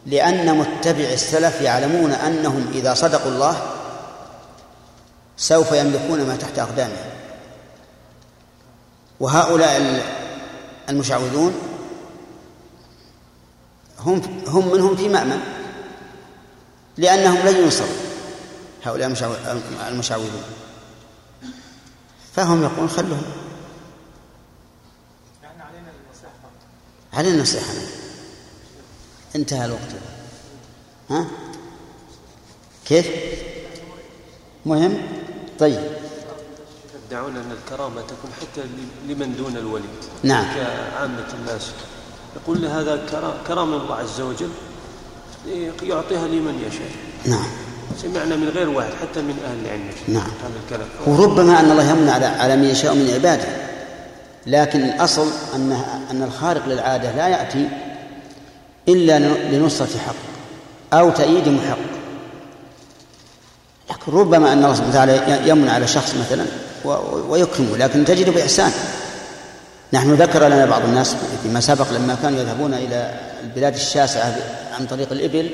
لأن 0.07 0.59
متبع 0.59 1.05
السلف 1.05 1.61
يعلمون 1.61 2.13
أنهم 2.13 2.71
إذا 2.75 2.95
صدقوا 2.95 3.31
الله 3.31 3.57
سوف 5.37 5.73
يملكون 5.73 6.27
ما 6.27 6.37
تحت 6.37 6.59
أقدامهم. 6.59 7.07
وهؤلاء 9.21 10.03
المشعوذون 10.89 11.55
هم 14.01 14.43
هم 14.47 14.73
منهم 14.73 14.97
في 14.97 15.09
مأمن 15.09 15.41
لأنهم 16.97 17.49
لن 17.49 17.57
ينصروا. 17.57 18.06
هؤلاء 18.87 19.07
المشعوذون 19.89 20.43
فهم 22.35 22.63
يقولون 22.63 22.89
خلهم. 22.89 23.23
يعني 25.43 25.63
علينا 25.63 25.91
النصيحة 25.91 26.33
علينا 27.13 27.35
النصيحة. 27.35 27.73
انتهى 29.37 29.65
الوقت. 29.65 29.95
ها؟ 31.11 31.27
كيف؟ 32.87 33.07
مهم؟ 34.67 35.03
طيب. 35.59 35.97
يدعون 37.07 37.37
أن 37.37 37.53
الكرامة 37.53 38.01
تكون 38.01 38.31
حتى 38.41 38.65
لمن 39.09 39.37
دون 39.37 39.57
الولي 39.57 39.89
نعم. 40.23 40.55
كعامة 40.55 41.35
الناس. 41.35 41.71
يقول 42.37 42.67
هذا 42.67 43.07
كرامه 43.49 43.77
الله 43.77 43.95
عز 43.95 44.21
وجل 44.21 44.51
يعطيها 45.83 46.29
لمن 46.29 46.65
يشاء. 46.69 46.91
نعم. 47.25 47.66
سمعنا 48.03 48.37
من 48.37 48.49
غير 48.49 48.69
واحد 48.69 48.91
حتى 49.03 49.23
من 49.23 49.35
أهل 49.47 49.67
العلم. 49.67 49.91
نعم. 50.09 50.23
هذا 50.23 50.61
الكلام. 50.65 50.89
وربما 51.07 51.61
أن 51.61 51.71
الله 51.71 51.91
يمن 51.91 52.09
على 52.09 52.27
على 52.27 52.57
من 52.57 52.65
يشاء 52.65 52.95
من 52.95 53.11
عباده. 53.15 53.49
لكن 54.47 54.83
الأصل 54.83 55.29
ان 55.55 55.73
أن 56.11 56.23
الخارق 56.23 56.69
للعادة 56.69 57.17
لا 57.17 57.29
يأتي 57.29 57.69
إلا 58.89 59.19
لنصرة 59.53 59.99
حق 60.07 60.15
أو 60.93 61.11
تأييد 61.11 61.49
محق. 61.49 61.79
لكن 63.91 64.13
ربما 64.13 64.53
أن 64.53 64.59
الله 64.65 64.75
سبحانه 64.75 64.91
وتعالى 64.91 65.49
يمن 65.49 65.69
على 65.69 65.87
شخص 65.87 66.15
مثلا 66.15 66.45
ويكرمه 67.29 67.77
لكن 67.77 68.05
تجد 68.05 68.31
بإحسان. 68.31 68.73
نحن 69.93 70.15
ذكر 70.15 70.49
لنا 70.49 70.67
بعض 70.67 70.83
الناس 70.83 71.17
فيما 71.43 71.61
سبق 71.61 71.93
لما 71.93 72.17
كانوا 72.23 72.41
يذهبون 72.41 72.75
إلى 72.75 73.21
البلاد 73.43 73.75
الشاسعة 73.75 74.37
عن 74.79 74.87
طريق 74.87 75.13
الإبل 75.13 75.51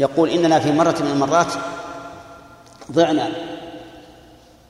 يقول 0.00 0.30
إننا 0.30 0.60
في 0.60 0.72
مرة 0.72 0.96
من 1.00 1.10
المرات 1.10 1.52
ضعنا 2.92 3.28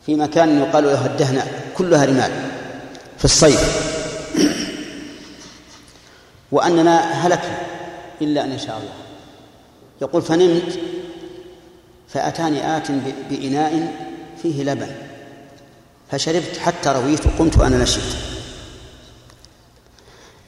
في 0.07 0.14
مكان 0.14 0.59
يقال 0.59 0.85
له 0.85 1.07
الدهنة 1.07 1.47
كلها 1.76 2.05
رمال 2.05 2.33
في 3.18 3.24
الصيف. 3.24 3.91
وأننا 6.53 7.01
هلكنا 7.01 7.59
إلا 8.22 8.45
أن 8.45 8.53
يشاء 8.53 8.76
الله. 8.76 8.93
يقول 10.03 10.22
فنمت 10.22 10.78
فأتاني 12.09 12.76
آت 12.76 12.91
بإناء 13.31 13.95
فيه 14.43 14.64
لبن 14.64 14.91
فشربت 16.11 16.57
حتى 16.64 16.89
رويت 16.89 17.26
وقمت 17.26 17.59
وأنا 17.59 17.83
نشيط 17.83 18.03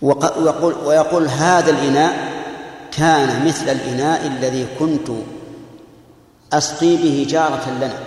ويقول, 0.03 0.74
ويقول 0.85 1.28
هذا 1.28 1.70
الإناء 1.70 2.32
كان 2.97 3.47
مثل 3.47 3.68
الإناء 3.68 4.26
الذي 4.26 4.66
كنت 4.78 5.09
أسقي 6.53 6.97
به 6.97 7.26
جارة 7.28 7.70
لنا 7.70 7.99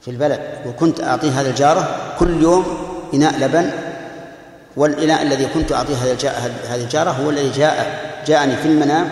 في 0.00 0.10
البلد 0.10 0.40
وكنت 0.66 1.00
أعطي 1.00 1.30
هذا 1.30 1.50
الجارة 1.50 2.14
كل 2.18 2.42
يوم 2.42 2.64
إناء 3.14 3.38
لبن 3.38 3.70
والإناء 4.76 5.22
الذي 5.22 5.46
كنت 5.46 5.72
أعطيه 5.72 5.94
هذه 5.94 6.84
الجارة 6.84 7.10
هو 7.10 7.30
الذي 7.30 7.50
جاء 7.50 8.06
جاءني 8.26 8.56
في 8.56 8.68
المنام 8.68 9.10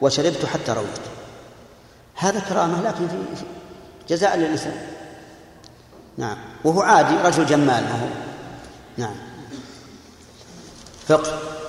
وشربت 0.00 0.46
حتى 0.46 0.72
رويت. 0.72 0.98
هذا 2.14 2.40
كرامة 2.40 2.82
لكن 2.82 3.08
في 3.08 3.44
جزاء 4.08 4.36
للإنسان. 4.36 4.76
نعم. 6.18 6.36
وهو 6.64 6.80
عادي 6.82 7.14
رجل 7.24 7.46
جمال 7.46 7.66
ما 7.66 7.92
هو. 8.02 8.08
نعم. 8.96 9.14
فقه. 11.08 11.61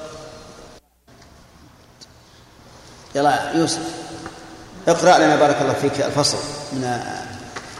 يلا 3.15 3.51
يوسف 3.51 3.81
اقرأ 4.87 5.17
لنا 5.17 5.35
بارك 5.35 5.61
الله 5.61 5.73
فيك 5.73 6.01
الفصل 6.01 6.37
من 6.73 6.99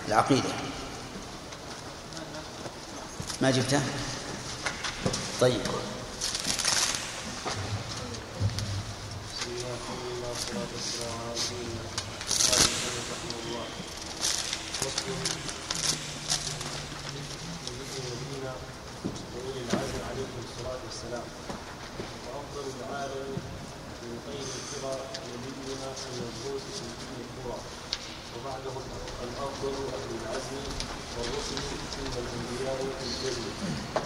العقيدة. 0.07 0.49
ما 3.41 3.51
جبته؟ 3.51 3.79
طيب. 5.41 5.61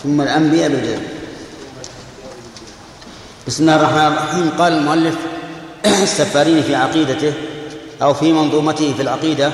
ثم 0.08 0.22
الأنبياء 0.22 0.70
بالجزم 0.70 1.02
بسم 3.48 3.64
الله 3.64 3.76
الرحمن 3.76 4.08
الرحيم. 4.08 4.52
قال 4.58 4.74
المؤلف 4.74 5.16
السفارين 6.04 6.64
في 6.64 6.76
عقيدته 6.76 7.34
أو 8.02 8.14
في 8.14 8.34
منظومته 8.34 8.94
في 8.94 9.02
العقيدة. 9.02 9.52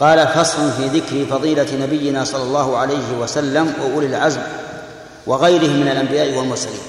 قال 0.00 0.28
فصل 0.28 0.72
في 0.72 0.86
ذكر 0.86 1.26
فضيلة 1.30 1.66
نبينا 1.80 2.24
صلى 2.24 2.42
الله 2.42 2.76
عليه 2.76 3.18
وسلم 3.20 3.74
وأولي 3.80 4.06
العزم 4.06 4.40
وغيرهم 5.26 5.76
من 5.76 5.88
الأنبياء 5.88 6.38
والمرسلين. 6.38 6.80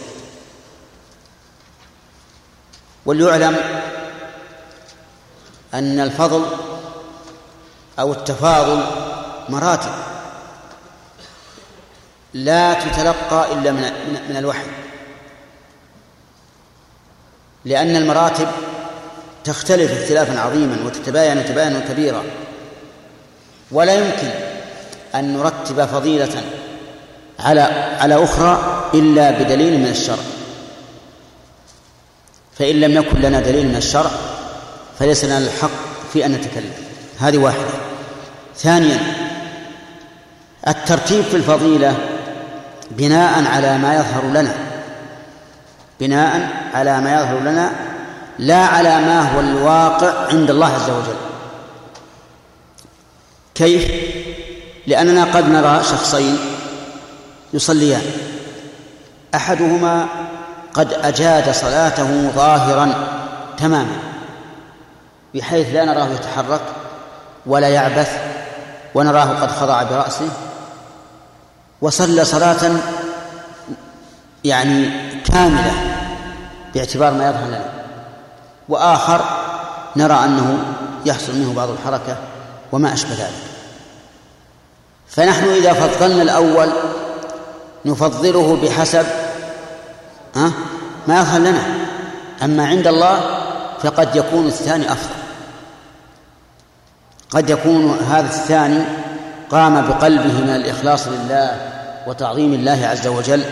وليعلم 3.05 3.55
أن 5.73 5.99
الفضل 5.99 6.45
أو 7.99 8.11
التفاضل 8.11 8.83
مراتب. 9.49 10.04
لا 12.35 12.73
تتلقى 12.73 13.53
إلا 13.53 13.71
من 13.71 13.81
من 14.29 14.37
الوحي. 14.37 14.65
لأن 17.65 17.95
المراتب 17.95 18.47
تختلف 19.43 20.01
اختلافا 20.01 20.39
عظيما 20.39 20.77
وتتباين 20.85 21.45
تباينا 21.45 21.79
كبيرا. 21.79 22.23
ولا 23.71 23.93
يمكن 23.93 24.29
أن 25.15 25.37
نرتب 25.37 25.85
فضيلة 25.85 26.43
على 27.39 27.61
على 27.99 28.23
أخرى 28.23 28.83
إلا 28.93 29.31
بدليل 29.31 29.79
من 29.79 29.87
الشرع. 29.87 30.23
فإن 32.59 32.75
لم 32.75 32.91
يكن 32.91 33.21
لنا 33.21 33.39
دليل 33.39 33.67
من 33.67 33.75
الشرع 33.75 34.11
فليس 34.99 35.25
لنا 35.25 35.37
الحق 35.37 35.69
في 36.13 36.25
أن 36.25 36.31
نتكلم. 36.31 36.73
هذه 37.19 37.37
واحدة. 37.37 37.69
ثانيا 38.57 38.99
الترتيب 40.67 41.23
في 41.23 41.37
الفضيلة 41.37 42.14
بناء 42.91 43.47
على 43.47 43.77
ما 43.77 43.95
يظهر 43.95 44.23
لنا. 44.23 44.55
بناء 45.99 46.49
على 46.73 47.01
ما 47.01 47.13
يظهر 47.13 47.39
لنا 47.39 47.71
لا 48.39 48.65
على 48.65 48.95
ما 49.01 49.35
هو 49.35 49.39
الواقع 49.39 50.27
عند 50.29 50.49
الله 50.49 50.73
عز 50.73 50.89
وجل. 50.89 51.17
كيف؟ 53.55 53.91
لأننا 54.87 55.23
قد 55.23 55.49
نرى 55.49 55.83
شخصين 55.83 56.37
يصليان. 57.53 58.01
أحدهما 59.35 60.07
قد 60.73 60.93
أجاد 60.93 61.51
صلاته 61.51 62.29
ظاهرا 62.35 62.93
تماما 63.57 63.97
بحيث 65.35 65.73
لا 65.73 65.85
نراه 65.85 66.07
يتحرك 66.07 66.61
ولا 67.45 67.69
يعبث 67.69 68.11
ونراه 68.95 69.41
قد 69.41 69.51
خضع 69.51 69.83
برأسه 69.83 70.29
وصلى 71.81 72.25
صلاة 72.25 72.71
يعني 74.43 74.89
كاملة 75.21 75.71
باعتبار 76.73 77.13
ما 77.13 77.29
يظهر 77.29 77.47
لنا. 77.47 77.65
وآخر 78.69 79.25
نرى 79.95 80.13
أنه 80.13 80.57
يحصل 81.05 81.35
منه 81.35 81.53
بعض 81.53 81.69
الحركة 81.69 82.17
وما 82.71 82.93
أشبه 82.93 83.13
ذلك. 83.13 83.43
فنحن 85.07 85.49
إذا 85.49 85.73
فضلنا 85.73 86.21
الأول 86.21 86.69
نفضله 87.85 88.55
بحسب 88.63 89.05
ها 90.35 90.51
ما 91.07 91.19
يظهر 91.19 91.39
لنا. 91.39 91.63
أما 92.43 92.67
عند 92.67 92.87
الله 92.87 93.19
فقد 93.79 94.15
يكون 94.15 94.47
الثاني 94.47 94.91
أفضل. 94.91 95.15
قد 97.29 97.49
يكون 97.49 97.97
هذا 98.09 98.27
الثاني 98.27 99.04
قام 99.51 99.87
بقلبه 99.87 100.33
من 100.33 100.49
الإخلاص 100.49 101.07
لله 101.07 101.71
وتعظيم 102.07 102.53
الله 102.53 102.87
عز 102.87 103.07
وجل 103.07 103.43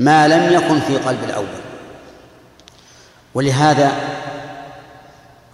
ما 0.00 0.28
لم 0.28 0.52
يكن 0.52 0.80
في 0.80 0.96
قلب 0.96 1.18
الأول. 1.24 1.46
ولهذا 3.34 3.92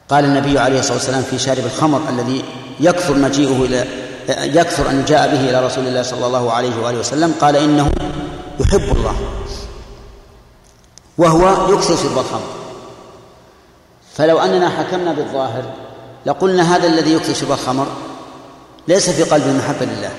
قال 0.08 0.24
النبي 0.24 0.58
عليه 0.58 0.78
الصلاة 0.78 0.96
والسلام 0.96 1.22
في 1.22 1.38
شارب 1.38 1.64
الخمر 1.64 2.00
الذي 2.08 2.44
يكثر 2.80 3.14
مجيئه 3.14 3.64
إلى 3.64 3.84
يكثر 4.28 4.90
أن 4.90 5.04
جاء 5.04 5.28
به 5.28 5.40
إلى 5.50 5.66
رسول 5.66 5.86
الله 5.86 6.02
صلى 6.02 6.26
الله 6.26 6.52
عليه 6.52 6.76
وآله 6.82 6.98
وسلم 6.98 7.34
قال 7.40 7.56
إنه 7.56 7.90
يحب 8.60 8.96
الله 8.96 9.16
وهو 11.18 11.72
يكثر 11.74 11.96
شرب 11.96 12.18
الخمر. 12.18 12.48
فلو 14.14 14.38
أننا 14.38 14.68
حكمنا 14.68 15.12
بالظاهر 15.12 15.62
لقلنا 16.26 16.76
هذا 16.76 16.86
الذي 16.86 17.12
يكثر 17.12 17.34
شرب 17.34 17.52
الخمر 17.52 17.86
ليس 18.88 19.10
في 19.10 19.22
قلبه 19.22 19.52
محبة 19.52 19.86
لله. 19.86 20.10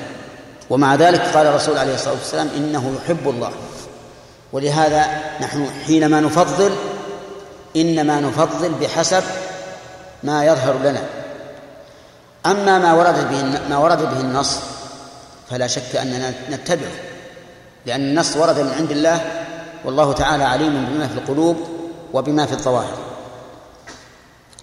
ومع 0.69 0.95
ذلك 0.95 1.21
قال 1.21 1.47
الرسول 1.47 1.77
عليه 1.77 1.95
الصلاة 1.95 2.13
والسلام 2.13 2.49
إنه 2.57 2.95
يحب 2.97 3.29
الله. 3.29 3.51
ولهذا 4.53 5.05
نحن 5.41 5.67
حينما 5.85 6.19
نفضل 6.19 6.71
إنما 7.75 8.19
نفضل 8.19 8.71
بحسب 8.81 9.23
ما 10.23 10.45
يظهر 10.45 10.77
لنا. 10.83 11.03
أما 12.45 12.79
ما 12.79 12.93
ورد 12.93 13.29
به 13.29 13.59
ما 13.69 13.77
ورد 13.77 14.01
به 14.01 14.19
النص 14.19 14.59
فلا 15.49 15.67
شك 15.67 15.95
أننا 15.95 16.33
نتبعه. 16.51 16.91
لأن 17.85 18.01
النص 18.01 18.37
ورد 18.37 18.59
من 18.59 18.71
عند 18.71 18.91
الله 18.91 19.21
والله 19.85 20.13
تعالى 20.13 20.43
عليم 20.43 20.85
بما 20.85 21.07
في 21.07 21.13
القلوب 21.13 21.57
وبما 22.13 22.45
في 22.45 22.53
الظواهر. 22.53 22.97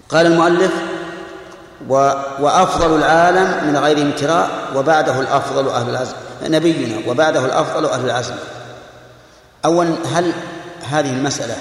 قال 0.08 0.26
المؤلف 0.26 0.72
وأفضل 1.88 2.96
العالم 2.96 3.66
من 3.66 3.76
غير 3.76 4.02
امتراء 4.02 4.50
وبعده 4.76 5.20
الأفضل 5.20 5.68
أهل 5.68 5.90
العزم. 5.90 6.14
نبينا 6.42 7.10
وبعده 7.10 7.44
الأفضل 7.44 7.86
أهل 7.86 8.04
العزم. 8.04 8.34
أولا 9.64 9.94
هل 10.14 10.32
هذه 10.90 11.10
المسألة 11.10 11.56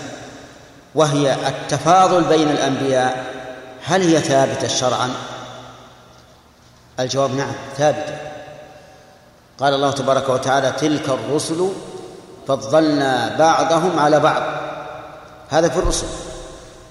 وهي 0.96 1.34
التفاضل 1.48 2.24
بين 2.24 2.50
الأنبياء 2.50 3.26
هل 3.86 4.02
هي 4.02 4.20
ثابتة 4.22 4.68
شرعا؟ 4.68 5.10
الجواب 7.00 7.36
نعم 7.36 7.54
ثابتة 7.78 8.18
قال 9.60 9.74
الله 9.74 9.92
تبارك 9.92 10.30
وتعالى 10.30 10.72
تلك 10.72 11.10
الرسل 11.10 11.70
فضلنا 12.48 13.36
بعضهم 13.40 14.00
على 14.00 14.20
بعض. 14.20 14.44
هذا 15.50 15.70
في 15.70 15.78
الرسل. 15.78 16.08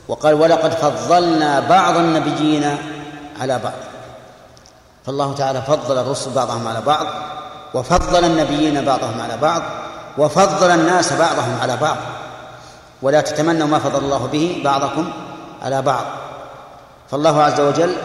وقال 0.09 0.35
ولقد 0.35 0.73
فضلنا 0.75 1.61
بعض 1.61 1.97
النبيين 1.97 2.77
على 3.41 3.59
بعض. 3.59 3.73
فالله 5.07 5.35
تعالى 5.35 5.63
فضل 5.63 5.99
الرسل 5.99 6.31
بعضهم 6.31 6.69
على 6.69 6.81
بعض 6.81 7.07
وفضل 7.75 8.25
النبيين 8.25 8.85
بعضهم 8.85 9.21
على 9.21 9.37
بعض 9.37 9.63
وفضل 10.19 10.71
الناس 10.71 11.13
بعضهم 11.13 11.59
على 11.63 11.77
بعض. 11.77 11.97
ولا 13.03 13.21
تتمنوا 13.21 13.67
ما 13.67 13.79
فضل 13.79 14.05
الله 14.05 14.27
به 14.33 14.61
بعضكم 14.65 15.13
على 15.63 15.83
بعض. 15.83 16.05
فالله 17.11 17.43
عز 17.43 17.61
وجل 17.61 17.97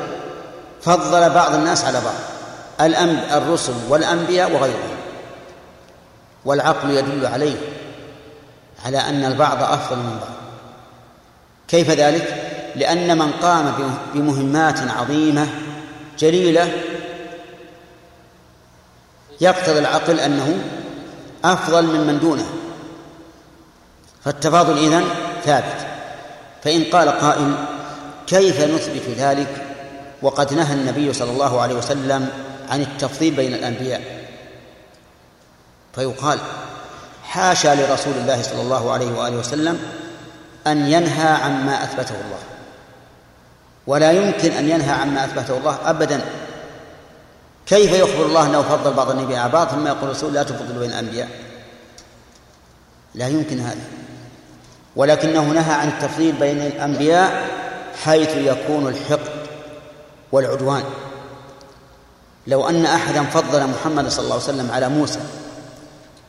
فضل 0.82 1.30
بعض 1.30 1.54
الناس 1.54 1.86
على 1.86 2.02
بعض 2.02 2.14
الرسل 3.32 3.74
والأنبياء 3.90 4.52
وغيرهم. 4.52 4.96
والعقل 6.46 6.92
يدل 6.92 7.26
عليه 7.26 7.56
على 8.86 8.98
أن 8.98 9.26
البعض 9.26 9.64
أفضل 9.64 9.98
من 9.98 10.18
بعض. 10.22 10.36
كيف 11.68 11.90
ذلك؟ 11.90 12.45
لأن 12.76 13.18
من 13.18 13.32
قام 13.32 13.74
بمهمات 14.14 14.80
عظيمة 14.80 15.48
جليلة 16.20 16.72
يقتضي 19.42 19.80
العقل 19.80 20.20
أنه 20.20 20.58
أفضل 21.46 21.86
ممن 21.86 22.20
دونه. 22.20 22.46
فالتفاضل 24.24 24.78
إذن 24.78 25.04
ثابت. 25.46 25.88
فإن 26.64 26.84
قال 26.84 27.10
قائل 27.10 27.56
كيف 28.28 28.62
نثبت 28.62 29.18
ذلك؟ 29.18 29.66
وقد 30.22 30.54
نهى 30.54 30.74
النبي 30.74 31.14
صلى 31.14 31.32
الله 31.32 31.62
عليه 31.62 31.76
وسلم 31.76 32.30
عن 32.70 32.82
التفضيل 32.82 33.34
بين 33.34 33.54
الأنبياء. 33.54 34.26
فيقال 35.96 36.40
حاشا 37.24 37.76
لرسول 37.76 38.14
الله 38.14 38.42
صلى 38.42 38.62
الله 38.62 38.92
عليه 38.92 39.12
وآله 39.12 39.38
وسلم 39.38 39.80
أن 40.68 40.88
ينهى 40.88 41.28
عما 41.28 41.84
أثبته 41.84 42.16
الله. 42.16 42.55
ولا 43.88 44.12
يمكن 44.12 44.52
أن 44.52 44.70
ينهى 44.70 44.92
عما 44.92 45.26
أثبته 45.26 45.58
الله 45.58 45.78
أبدا. 45.86 46.22
كيف 47.66 47.94
يخبر 47.94 48.26
الله 48.26 48.46
أنه 48.46 48.62
فضل 48.62 48.94
بعض 48.94 49.10
النبي 49.10 49.38
على 49.38 49.52
بعض؟ 49.52 49.68
ثم 49.68 49.88
يقول 49.88 50.04
الرسول 50.04 50.34
لا 50.34 50.44
تفضل 50.44 50.80
بين 50.80 50.90
الأنبياء. 50.90 51.30
لا 53.16 53.28
يمكن 53.28 53.60
هذا. 53.60 53.82
ولكنه 54.96 55.44
نهى 55.44 55.74
عن 55.74 55.88
التفضيل 55.88 56.32
بين 56.32 56.62
الأنبياء 56.62 57.50
حيث 58.04 58.38
يكون 58.38 58.88
الحقد 58.88 59.46
والعدوان. 60.32 60.84
لو 62.48 62.70
أن 62.70 62.86
أحدا 62.86 63.24
فضل 63.24 63.68
محمد 63.68 64.08
صلى 64.08 64.24
الله 64.24 64.34
عليه 64.34 64.44
وسلم 64.44 64.72
على 64.72 64.90
موسى 64.90 65.20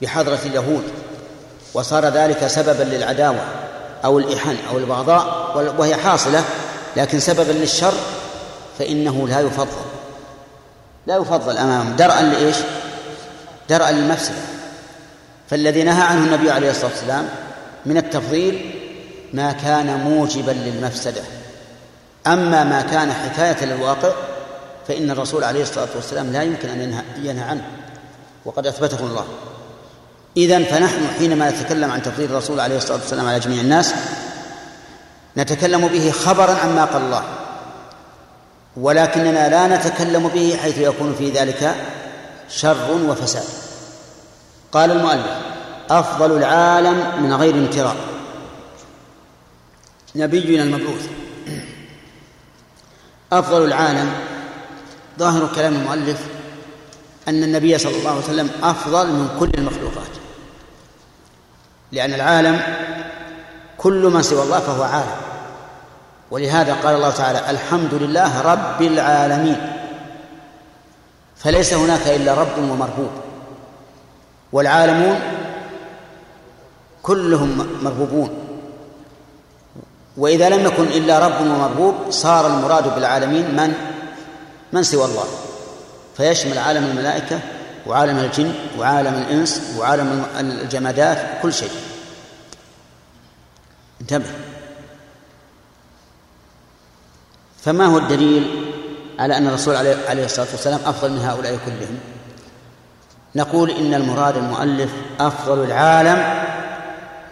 بحضرة 0.02 0.38
اليهود 0.46 0.82
وصار 1.74 2.04
ذلك 2.04 2.46
سببا 2.46 2.82
للعداوة 2.82 3.44
أو 4.04 4.18
الإحن 4.18 4.56
أو 4.70 4.78
البغضاء 4.78 5.52
وهي 5.78 5.94
حاصلة 5.94 6.44
لكن 6.96 7.20
سببا 7.20 7.52
للشر 7.52 7.94
فإنه 8.78 9.28
لا 9.28 9.40
يفضل. 9.40 9.82
لا 11.06 11.16
يفضل 11.16 11.58
أمامه 11.58 11.96
درءا 11.96 12.22
لإيش؟ 12.22 12.56
درءا 13.68 13.90
للمفسدة. 13.90 14.36
فالذي 15.50 15.82
نهى 15.82 16.02
عنه 16.02 16.24
النبي 16.24 16.50
عليه 16.50 16.70
الصلاة 16.70 16.90
والسلام 16.90 17.28
من 17.86 17.96
التفضيل 17.96 18.74
ما 19.32 19.52
كان 19.52 20.00
موجبا 20.00 20.50
للمفسدة. 20.50 21.22
أما 22.26 22.64
ما 22.64 22.82
كان 22.82 23.12
حكاية 23.12 23.64
للواقع 23.64 24.12
فإن 24.88 25.10
الرسول 25.10 25.44
عليه 25.44 25.62
الصلاة 25.62 25.88
والسلام 25.94 26.32
لا 26.32 26.42
يمكن 26.42 26.68
أن 26.68 26.80
ينهى, 26.80 27.02
ينهى 27.22 27.44
عنه. 27.44 27.62
وقد 28.44 28.66
أثبته 28.66 29.00
الله. 29.00 29.24
إذا 30.36 30.64
فنحن 30.64 31.08
حينما 31.18 31.50
نتكلم 31.50 31.90
عن 31.90 32.02
تفضيل 32.02 32.30
الرسول 32.30 32.60
عليه 32.60 32.76
الصلاة 32.76 32.98
والسلام 32.98 33.28
على 33.28 33.40
جميع 33.40 33.60
الناس 33.60 33.94
نتكلم 35.36 35.88
به 35.88 36.10
خبرا 36.10 36.54
عما 36.54 36.84
قال 36.84 37.02
الله 37.02 37.22
ولكننا 38.76 39.48
لا 39.48 39.76
نتكلم 39.76 40.28
به 40.28 40.58
حيث 40.62 40.78
يكون 40.78 41.14
في 41.18 41.30
ذلك 41.30 41.74
شر 42.48 42.90
وفساد. 43.08 43.44
قال 44.72 44.90
المؤلف 44.90 45.26
أفضل 45.90 46.36
العالم 46.36 47.22
من 47.22 47.32
غير 47.34 47.54
امتراء 47.54 47.96
نبينا 50.16 50.62
المبعوث 50.62 51.08
أفضل 53.32 53.64
العالم 53.64 54.12
ظاهر 55.18 55.48
كلام 55.54 55.74
المؤلف 55.74 56.20
أن 57.28 57.42
النبي 57.42 57.78
صلى 57.78 57.98
الله 57.98 58.10
عليه 58.10 58.20
وسلم 58.20 58.50
أفضل 58.62 59.06
من 59.06 59.36
كل 59.40 59.50
المخلوقات. 59.58 60.12
لأن 61.92 62.14
العالم 62.14 62.60
كل 63.78 64.10
من 64.14 64.22
سوى 64.22 64.42
الله 64.42 64.60
فهو 64.60 64.82
عالم. 64.82 65.25
ولهذا 66.30 66.74
قال 66.74 66.94
الله 66.94 67.10
تعالى 67.10 67.50
الحمد 67.50 67.94
لله 67.94 68.40
رب 68.40 68.82
العالمين. 68.82 69.72
فليس 71.36 71.74
هناك 71.74 72.08
إلا 72.08 72.34
رب 72.34 72.58
ومربوب 72.58 73.10
والعالمون 74.52 75.20
كلهم 77.02 77.66
مربوبون 77.82 78.30
وإذا 80.16 80.48
لم 80.48 80.66
يكن 80.66 80.84
إلا 80.84 81.18
رب 81.18 81.40
ومربوب 81.40 81.94
صار 82.10 82.46
المراد 82.46 82.94
بالعالمين 82.94 83.56
من؟ 83.56 83.74
من 84.72 84.82
سوى 84.82 85.04
الله. 85.04 85.24
فيشمل 86.16 86.58
عالم 86.58 86.84
الملائكة 86.84 87.40
وعالم 87.86 88.18
الجن 88.18 88.54
وعالم 88.78 89.14
الإنس 89.14 89.62
وعالم 89.78 90.26
الجمادات 90.40 91.18
كل 91.42 91.52
شيء. 91.52 91.70
انتبه. 94.00 94.55
فما 97.66 97.86
هو 97.86 97.98
الدليل 97.98 98.72
على 99.18 99.36
أن 99.36 99.46
الرسول 99.46 99.76
عليه 100.08 100.24
الصلاة 100.24 100.46
والسلام 100.52 100.80
أفضل 100.86 101.10
من 101.10 101.18
هؤلاء 101.18 101.58
كلهم؟ 101.66 101.98
نقول 103.36 103.70
إن 103.70 103.94
المراد 103.94 104.36
المؤلف 104.36 104.90
أفضل 105.20 105.64
العالم 105.64 106.44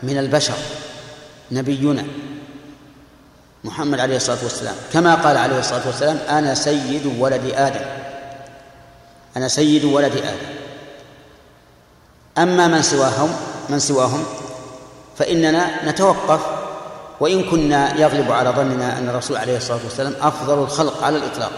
من 0.03 0.19
البشر 0.19 0.55
نبينا 1.51 2.05
محمد 3.65 4.01
عليه 4.01 4.17
الصلاة 4.17 4.39
والسلام. 4.43 4.75
كما 4.93 5.15
قال 5.15 5.37
عليه 5.37 5.59
الصلاة 5.59 5.87
والسلام 5.87 6.19
أنا 6.29 6.55
سيد 6.55 7.07
ولد 7.19 7.53
آدم. 7.55 7.85
أنا 9.37 9.49
سيد 9.49 9.85
ولد 9.85 10.17
آدم. 10.17 10.55
أما 12.39 12.69
من 12.69 12.83
سواهم 12.83 13.37
من 13.69 13.79
سواهم 13.79 14.25
فإننا 15.19 15.91
نتوقف 15.91 16.41
وإن 17.21 17.43
كنا 17.43 18.01
يغلب 18.01 18.33
على 18.33 18.51
ظننا 18.51 18.99
أن 18.99 19.09
الرسول 19.09 19.37
عليه 19.37 19.57
الصلاة 19.57 19.81
والسلام 19.85 20.15
أفضل 20.21 20.63
الخلق 20.63 21.05
على 21.05 21.17
الإطلاق. 21.17 21.53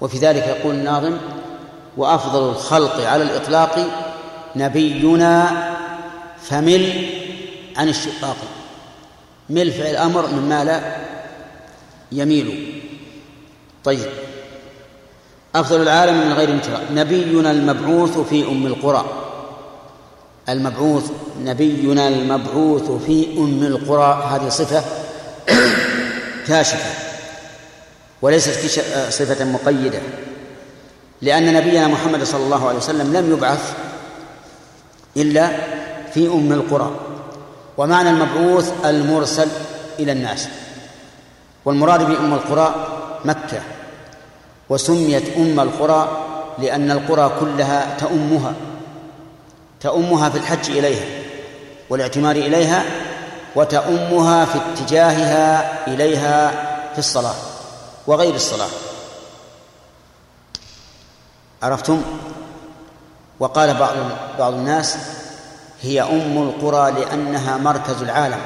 وفي 0.00 0.18
ذلك 0.18 0.46
يقول 0.46 0.74
الناظم 0.74 1.16
وأفضل 1.96 2.48
الخلق 2.48 3.06
على 3.06 3.22
الإطلاق 3.22 3.86
نبينا 4.56 5.50
فمل 6.42 7.08
عن 7.76 7.88
الشقاق. 7.88 8.36
مل 9.50 9.72
فعل 9.72 9.96
أمر 9.96 10.26
مما 10.26 10.64
لا 10.64 10.96
يميل. 12.12 12.80
طيب. 13.84 14.08
أفضل 15.54 15.82
العالم 15.82 16.26
من 16.26 16.32
غير 16.32 16.50
امتراء 16.50 16.82
نبينا 16.92 17.50
المبعوث 17.50 18.18
في 18.18 18.48
أم 18.48 18.66
القرى. 18.66 19.23
المبعوث 20.48 21.10
نبينا 21.44 22.08
المبعوث 22.08 22.90
في 23.06 23.38
أم 23.38 23.62
القرى 23.62 24.28
هذه 24.30 24.48
صفة 24.48 24.84
كاشفة 26.48 26.90
وليست 28.22 28.80
صفة 29.10 29.44
مقيدة 29.44 29.98
لأن 31.22 31.54
نبينا 31.54 31.88
محمد 31.88 32.24
صلى 32.24 32.44
الله 32.44 32.68
عليه 32.68 32.78
وسلم 32.78 33.16
لم 33.16 33.32
يبعث 33.32 33.74
إلا 35.16 35.50
في 36.14 36.28
أم 36.28 36.52
القرى 36.52 36.90
ومعنى 37.76 38.10
المبعوث 38.10 38.72
المرسل 38.84 39.48
إلى 39.98 40.12
الناس 40.12 40.48
والمراد 41.64 42.02
بأم 42.02 42.34
القرى 42.34 42.74
مكة 43.24 43.60
وسميت 44.68 45.36
أم 45.36 45.60
القرى 45.60 46.26
لأن 46.58 46.90
القرى 46.90 47.32
كلها 47.40 47.96
تأمها. 47.98 48.54
تأمها 49.84 50.28
في 50.28 50.38
الحج 50.38 50.70
إليها 50.70 51.04
والاعتمار 51.90 52.36
إليها 52.36 52.82
وتأمها 53.56 54.44
في 54.44 54.58
اتجاهها 54.58 55.86
إليها 55.86 56.50
في 56.92 56.98
الصلاة 56.98 57.34
وغير 58.06 58.34
الصلاة. 58.34 58.68
عرفتم؟ 61.62 62.02
وقال 63.40 63.74
بعض 63.74 63.92
بعض 64.38 64.52
الناس 64.52 64.96
هي 65.82 66.02
أم 66.02 66.42
القرى 66.42 66.90
لأنها 66.90 67.56
مركز 67.56 68.02
العالم 68.02 68.40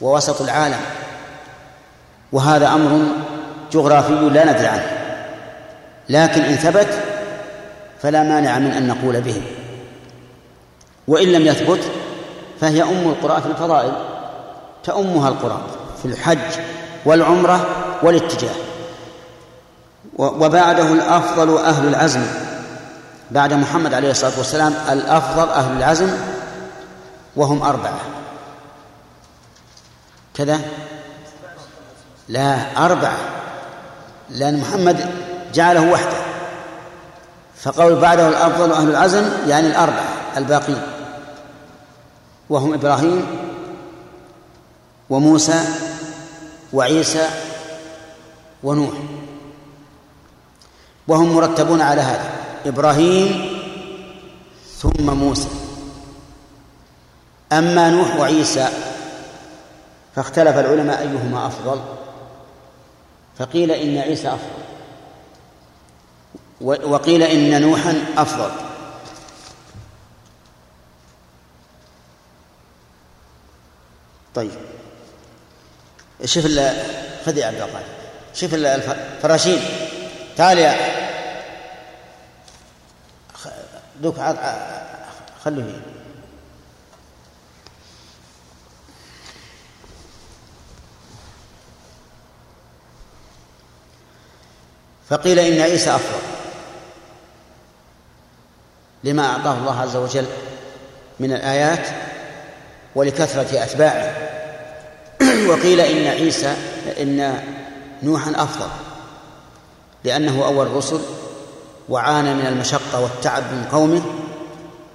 ووسط 0.00 0.42
العالم 0.42 0.80
وهذا 2.32 2.68
أمر 2.68 3.02
جغرافي 3.72 4.12
لا 4.12 4.52
ندري 4.52 4.66
عنه 4.66 4.86
لكن 6.08 6.42
إن 6.42 6.56
ثبت 6.56 6.88
فلا 8.02 8.22
مانع 8.22 8.58
من 8.58 8.70
أن 8.70 8.88
نقول 8.88 9.20
به 9.20 9.42
وإن 11.08 11.28
لم 11.28 11.46
يثبت 11.46 11.80
فهي 12.60 12.82
أم 12.82 13.08
القرى 13.08 13.40
في 13.42 13.48
الفضائل 13.48 13.92
تأمها 14.84 15.28
القرى 15.28 15.60
في 16.02 16.08
الحج 16.08 16.60
والعمرة 17.04 17.66
والاتجاه. 18.02 18.54
وبعده 20.18 20.92
الأفضل 20.92 21.58
أهل 21.58 21.88
العزم. 21.88 22.26
بعد 23.30 23.52
محمد 23.52 23.94
عليه 23.94 24.10
الصلاة 24.10 24.32
والسلام 24.38 24.74
الأفضل 24.90 25.48
أهل 25.48 25.76
العزم 25.76 26.10
وهم 27.36 27.62
أربعة. 27.62 28.00
كذا؟ 30.34 30.60
لا 32.28 32.56
أربعة. 32.76 33.16
لأن 34.30 34.60
محمد 34.60 35.10
جعله 35.54 35.92
وحده. 35.92 36.16
فقول 37.62 37.94
بعده 37.94 38.28
الأفضل 38.28 38.72
أهل 38.72 38.88
العزم 38.88 39.24
يعني 39.46 39.66
الأربعة 39.66 40.04
الباقين. 40.36 40.93
وهم 42.50 42.74
إبراهيم 42.74 43.26
وموسى 45.10 45.64
وعيسى 46.72 47.28
ونوح. 48.62 48.94
وهم 51.08 51.34
مرتبون 51.34 51.80
على 51.80 52.00
هذا 52.00 52.30
إبراهيم 52.66 53.50
ثم 54.78 55.10
موسى. 55.10 55.48
أما 57.52 57.90
نوح 57.90 58.16
وعيسى 58.16 58.68
فاختلف 60.16 60.56
العلماء 60.56 61.00
أيهما 61.00 61.46
أفضل؟ 61.46 61.80
فقيل 63.38 63.70
إن 63.70 63.98
عيسى 63.98 64.28
أفضل 64.28 64.64
وقيل 66.90 67.22
إن 67.22 67.62
نوحا 67.62 68.04
أفضل. 68.16 68.50
طيب. 74.34 74.50
شوف 76.24 76.44
خذ 77.26 77.38
يا 77.38 77.46
عبد 77.46 77.60
القادر 77.60 77.86
شوف 78.34 78.54
الفراشين. 78.54 79.60
تعال 80.36 80.58
يا 80.58 80.74
دوك 84.00 84.16
خلوه 85.44 85.80
فقيل 95.10 95.38
إن 95.38 95.60
عيسى 95.60 95.90
أفضل. 95.94 96.22
لما 99.04 99.26
أعطاه 99.26 99.58
الله 99.58 99.80
عز 99.80 99.96
وجل 99.96 100.26
من 101.20 101.32
الآيات 101.32 102.13
ولكثرة 102.94 103.64
أتباعه. 103.64 104.16
وقيل 105.48 105.80
إن 105.80 106.06
عيسى 106.06 106.54
إن 107.00 107.40
نوحا 108.02 108.30
أفضل 108.30 108.68
لأنه 110.04 110.46
أول 110.46 110.66
الرسل 110.66 111.00
وعانى 111.88 112.34
من 112.34 112.46
المشقة 112.46 113.00
والتعب 113.00 113.42
من 113.42 113.64
قومه 113.72 114.02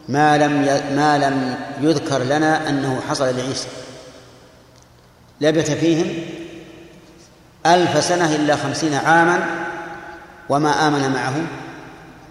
ما 0.10 0.38
لم 0.38 0.52
ما 0.96 1.18
لم 1.18 1.56
يذكر 1.82 2.18
لنا 2.18 2.70
أنه 2.70 3.02
حصل 3.10 3.38
لعيسى. 3.38 3.68
لبث 5.42 5.72
فيهم 5.72 6.14
ألف 7.66 8.04
سنة 8.04 8.36
إلا 8.36 8.56
خمسين 8.56 8.94
عاما 8.94 9.46
وما 10.50 10.88
آمن 10.88 11.14
معه 11.14 11.36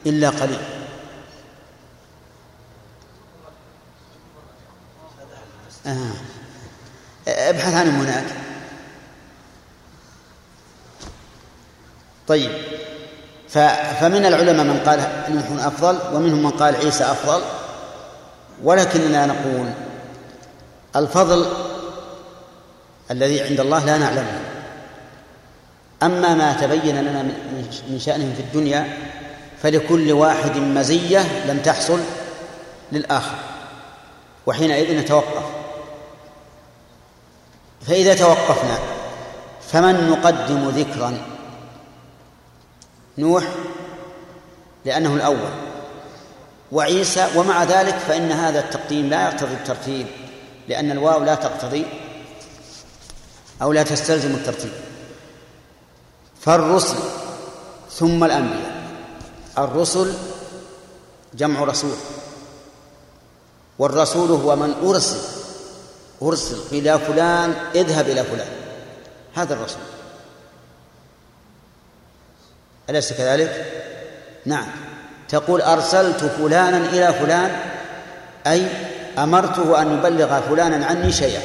إلا 0.07 0.31
قليل. 0.31 0.78
آه. 5.89 6.13
ابحث 7.29 7.75
عنهم 7.75 8.01
هناك. 8.01 8.25
طيب. 12.29 12.51
فمن 14.01 14.27
العلماء 14.27 14.65
من 14.65 14.81
قال 14.87 15.25
نوح 15.29 15.67
أفضل 15.67 16.17
ومنهم 16.17 16.43
من 16.43 16.51
قال 16.51 16.77
عيسى 16.77 17.05
أفضل. 17.05 17.43
ولكننا 18.63 19.27
نقول 19.27 19.71
الفضل 20.97 21.53
الذي 23.11 23.43
عند 23.43 23.61
الله 23.61 23.85
لا 23.85 23.99
نعلمه. 23.99 24.41
أما 26.03 26.35
ما 26.35 26.53
تبين 26.53 27.01
لنا 27.01 27.23
من 27.89 27.99
شأنهم 27.99 28.35
في 28.35 28.41
الدنيا 28.41 28.99
فلكل 29.63 30.13
واحد 30.13 30.57
مزية 30.57 31.45
لم 31.47 31.59
تحصل 31.59 32.01
للآخر. 32.93 33.35
وحينئذ 34.47 34.99
نتوقف. 34.99 35.58
فإذا 37.89 38.15
توقفنا 38.15 38.79
فمن 39.69 40.11
نقدم 40.11 40.69
ذكرا؟ 40.69 41.19
نوح 43.19 43.45
لأنه 44.85 45.15
الأول. 45.15 45.51
وعيسى 46.73 47.29
ومع 47.37 47.65
ذلك 47.65 47.95
فإن 47.95 48.33
هذا 48.33 48.61
التقديم 48.61 49.11
لا 49.11 49.29
يقتضي 49.29 49.55
الترتيب 49.55 50.07
لأن 50.69 50.91
الواو 50.91 51.25
لا 51.25 51.35
تقتضي 51.35 51.87
أو 53.63 53.73
لا 53.73 53.83
تستلزم 53.83 54.35
الترتيب. 54.35 54.73
فالرسل 56.41 56.97
ثم 57.91 58.25
الأنبياء. 58.25 58.83
الرسل 59.59 60.15
جمع 61.35 61.61
رسول 61.65 61.97
والرسول 63.79 64.31
هو 64.31 64.57
من 64.57 64.75
أرسل. 64.85 65.38
أرسل 66.23 66.57
إلى 66.73 66.99
فلان 66.99 67.55
اذهب 67.75 68.09
إلى 68.09 68.25
فلان. 68.25 68.49
هذا 69.35 69.55
الرسول. 69.55 69.83
أليس 72.91 73.13
كذلك؟ 73.13 73.67
نعم. 74.47 74.67
تقول 75.29 75.63
أرسلت 75.63 76.25
فلانا 76.25 76.77
إلى 76.77 77.15
فلان 77.15 77.61
أي 78.47 78.67
أمرته 79.19 79.83
أن 79.83 79.99
يبلغ 79.99 80.41
فلانا 80.41 80.87
عني 80.87 81.13
شيئا. 81.13 81.43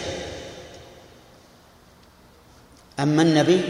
أما 2.99 3.21
النبي 3.21 3.61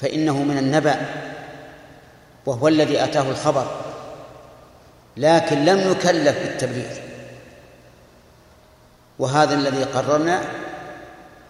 فإنه 0.00 0.42
من 0.42 0.58
النبأ 0.58 0.96
وهو 2.46 2.68
الذي 2.68 3.04
أتاه 3.04 3.30
الخبر 3.30 3.66
لكن 5.16 5.64
لم 5.64 5.90
يكلف 5.92 6.38
بالتبليغ. 6.38 7.05
وهذا 9.18 9.54
الذي 9.54 9.84
قررنا 9.84 10.42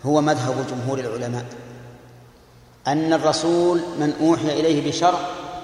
هو 0.06 0.20
مذهب 0.20 0.54
جمهور 0.70 0.98
العلماء. 0.98 1.44
أن 2.86 3.12
الرسول 3.12 3.80
من 3.98 4.12
أوحي 4.20 4.60
إليه 4.60 4.90
بشرع 4.90 5.18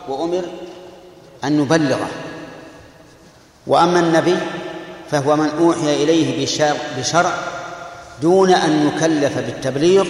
وأمر 0.08 0.42
أن 1.44 1.58
نبلغه. 1.58 2.08
وأما 3.66 4.00
النبي 4.00 4.36
فهو 5.10 5.36
من 5.36 5.48
أوحي 5.58 6.04
إليه 6.04 6.46
بشرع 6.98 7.32
دون 8.22 8.50
أن 8.50 8.86
يكلف 8.86 9.38
بالتبليغ 9.38 10.06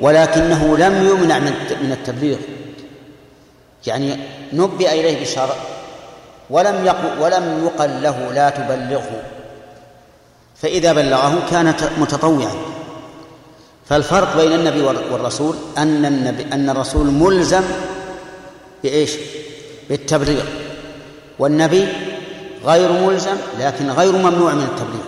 ولكنه 0.00 0.76
لم 0.78 1.08
يمنع 1.08 1.38
من 1.82 1.92
التبليغ. 1.92 2.38
يعني 3.86 4.16
نبئ 4.52 5.00
إليه 5.00 5.18
بالشرع 5.18 5.54
ولم 6.50 6.86
يقل 6.86 7.22
ولم 7.22 7.64
يقل 7.64 8.02
له 8.02 8.32
لا 8.32 8.50
تبلغه. 8.50 9.22
فإذا 10.62 10.92
بلغه 10.92 11.46
كان 11.50 11.74
متطوعا. 11.98 12.54
فالفرق 13.88 14.36
بين 14.36 14.52
النبي 14.52 14.82
والرسول 14.82 15.56
أن 15.78 16.04
النبي 16.04 16.42
أن 16.52 16.70
الرسول 16.70 17.06
ملزم 17.06 17.62
بإيش؟ 18.82 19.10
بالتبليغ. 19.88 20.44
والنبي 21.38 21.88
غير 22.64 22.92
ملزم 22.92 23.36
لكن 23.60 23.90
غير 23.90 24.12
ممنوع 24.12 24.52
من 24.52 24.62
التبليغ. 24.62 25.04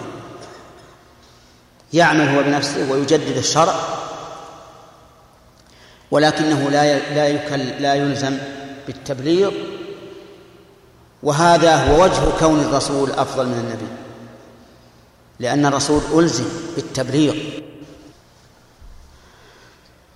يعمل 1.93 2.29
هو 2.29 2.43
بنفسه 2.43 2.93
ويجدد 2.93 3.37
الشرع 3.37 3.74
ولكنه 6.11 6.70
لا 6.70 6.99
لا 7.15 7.29
يكل 7.29 7.59
لا 7.59 7.95
يلزم 7.95 8.39
بالتبليغ. 8.87 9.51
وهذا 11.23 11.77
هو 11.77 12.03
وجه 12.03 12.20
كون 12.41 12.61
الرسول 12.61 13.11
أفضل 13.11 13.47
من 13.47 13.53
النبي. 13.53 13.87
لأن 15.40 15.66
الرسول 15.66 16.00
ألزم 16.14 16.44
بالتبليغ. 16.76 17.34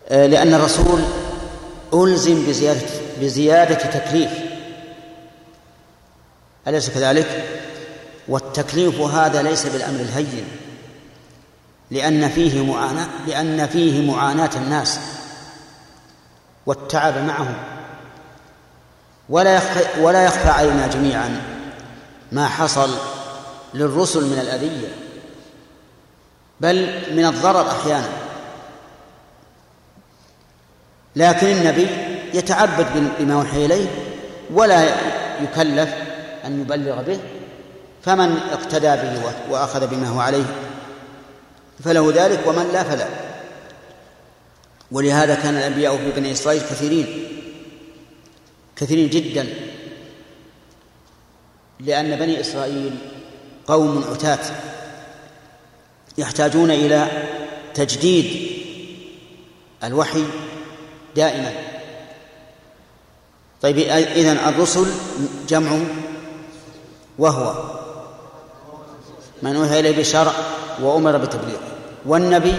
آه، 0.09 0.26
لأن 0.26 0.55
الرسول 0.55 1.01
ألزم 1.94 2.47
بزياده 2.47 2.86
بزيادة 3.20 3.74
تكليف. 3.74 4.30
أليس 6.68 6.90
كذلك؟ 6.90 7.44
والتكليف 8.28 9.01
هذا 9.01 9.43
ليس 9.43 9.66
بالأمر 9.66 10.01
الهين 10.01 10.44
لأن 11.90 12.28
فيه 12.28 12.72
معاناه 12.72 13.09
لأن 13.26 13.66
فيه 13.66 14.10
معاناة 14.12 14.51
الناس 14.56 15.01
والتعب 16.66 17.18
معهم. 17.18 17.55
ولا 19.28 19.56
يخفى 19.56 20.01
ولا 20.01 20.24
يخفى 20.24 20.48
علينا 20.48 20.86
جميعا 20.86 21.43
ما 22.32 22.48
حصل 22.48 22.90
للرسل 23.74 24.24
من 24.24 24.38
الأذية. 24.38 25.06
بل 26.61 26.77
من 27.12 27.24
الضرر 27.24 27.70
أحيانا. 27.70 28.09
لكن 31.16 31.47
النبي 31.47 31.87
يتعبد 32.35 32.87
بما 33.19 33.35
أوحي 33.35 33.66
إليه 33.66 33.87
ولا 34.51 34.85
يكلف 35.43 35.95
أن 36.45 36.61
يبلغ 36.61 37.03
به 37.03 37.20
فمن 38.03 38.37
اقتدى 38.53 38.97
به 38.97 39.33
وأخذ 39.51 39.87
بما 39.87 40.09
هو 40.09 40.20
عليه 40.20 40.45
فله 41.85 42.12
ذلك 42.15 42.47
ومن 42.47 42.70
لا 42.73 42.83
فلا 42.83 43.07
ولهذا 44.93 45.35
كان 45.35 45.57
الأنبياء 45.57 45.97
في 45.97 46.20
بني 46.20 46.33
إسرائيل 46.33 46.62
كثيرين 46.62 47.28
كثيرين 48.77 49.11
جدا 49.11 49.47
لأن 51.81 52.16
بني 52.16 52.41
إسرائيل 52.41 52.97
قوم 53.66 54.05
عتاة. 54.11 54.39
يحتاجون 56.18 56.70
إلى 56.70 57.09
تجديد 57.74 58.56
الوحي 59.84 60.24
دائما. 61.16 61.52
طيب 63.62 63.78
إذن 64.16 64.36
الرسل 64.36 64.86
جمع 65.48 65.78
وهو 67.18 67.55
من 69.43 69.56
أوحي 69.56 69.80
إليه 69.80 69.97
بالشرع 69.97 70.32
وأمر 70.82 71.16
بتبليغه 71.16 71.76
والنبي 72.06 72.55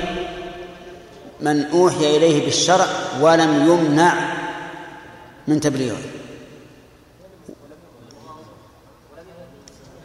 من 1.41 1.65
أوحي 1.65 2.17
إليه 2.17 2.45
بالشرع 2.45 2.87
ولم 3.21 3.67
يمنع 3.67 4.37
من 5.47 5.59
تبليغه. 5.59 6.01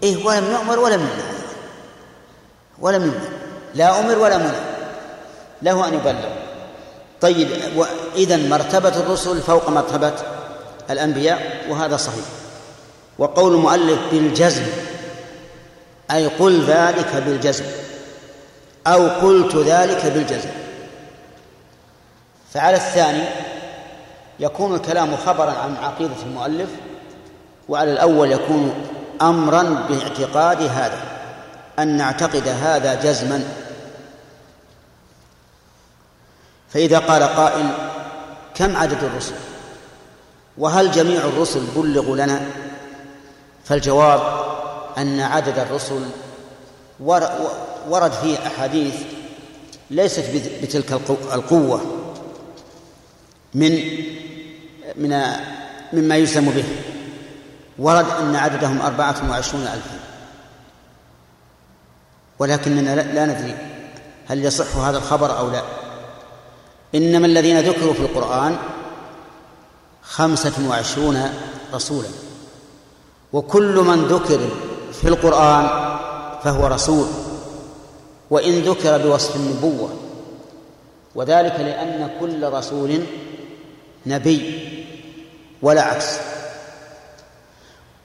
إيه 0.03 0.25
ولم 0.25 0.53
يؤمر 0.53 0.79
ولم 0.79 1.01
يمنع. 1.01 1.33
ولم 2.79 3.03
يمنع. 3.03 3.32
لا 3.75 4.01
أمر 4.01 4.19
ولا 4.19 4.39
منع 4.39 4.61
له 5.63 5.89
أن 5.89 5.95
يبلغ. 5.95 6.29
طيب 7.21 7.49
إذا 8.17 8.37
مرتبة 8.37 8.89
الرسل 8.89 9.41
فوق 9.41 9.69
مرتبة 9.69 10.13
الأنبياء 10.91 11.67
وهذا 11.69 11.97
صحيح. 11.97 12.25
وقول 13.19 13.55
المؤلف 13.55 13.99
بالجزم 14.13 14.63
أي 16.11 16.27
قل 16.27 16.65
ذلك 16.65 17.23
بالجزم 17.27 17.65
أو 18.87 19.09
قلت 19.09 19.57
ذلك 19.57 20.07
بالجزم. 20.07 20.51
فعلى 22.55 22.77
الثاني 22.77 23.25
يكون 24.41 24.75
الكلام 24.75 25.17
خبرا 25.17 25.51
عن 25.51 25.77
عقيدة 25.83 26.23
المؤلف 26.27 26.69
وعلى 27.69 27.93
الأول 27.93 28.33
يكون 28.33 28.75
أمرا 29.23 29.63
باعتقاد 29.63 30.63
هذا 30.63 30.99
أن 31.79 31.97
نعتقد 31.97 32.49
هذا 32.49 32.95
جزما 32.95 33.45
فإذا 36.73 36.99
قال 36.99 37.23
قائل 37.23 37.67
كم 38.55 38.77
عدد 38.77 39.05
الرسل؟ 39.05 39.35
وهل 40.59 40.91
جميع 40.91 41.25
الرسل 41.25 41.61
بلغوا 41.77 42.17
لنا؟ 42.17 42.47
فالجواب 43.65 44.21
أن 44.99 45.21
عدد 45.21 45.59
الرسل 45.59 46.01
ورد 47.89 48.13
فيه 48.23 48.39
أحاديث 48.47 48.95
ليست 49.91 50.25
بتلك 50.63 50.93
القوة 51.33 51.81
من 53.55 53.73
من 54.97 55.23
مما 55.93 56.17
يسلم 56.17 56.51
به. 56.51 56.65
ورد 57.79 58.07
أن 58.21 58.37
عددهم 58.37 58.81
أربعة 58.81 59.31
وعشرون 59.31 59.63
ألفا. 59.63 59.99
ولكننا 62.39 63.03
لا 63.03 63.27
ندري 63.27 63.57
هل 64.29 64.45
يصح 64.45 64.77
هذا 64.77 64.99
الخبر 64.99 65.39
أو 65.39 65.51
لا. 65.51 65.63
إنما 66.95 67.27
الذين 67.27 67.61
ذكروا 67.61 67.93
في 67.93 68.01
القرآن 68.01 68.57
خمسة 70.03 70.53
وعشرون 70.69 71.31
رسولا. 71.75 72.09
وكل 73.33 73.75
من 73.75 74.05
ذكر 74.05 74.41
في 74.93 75.09
القرآن 75.09 75.69
فهو 76.45 76.67
رسول. 76.67 77.07
وإن 78.31 78.61
ذكر 78.61 78.99
بوصف 78.99 79.37
النبوة 79.37 79.91
وذلك 81.15 81.61
لأن 81.61 82.11
كل 82.21 82.49
رسول 82.49 83.01
نبي 84.07 84.69
ولا 85.63 85.83
عكس. 85.83 86.19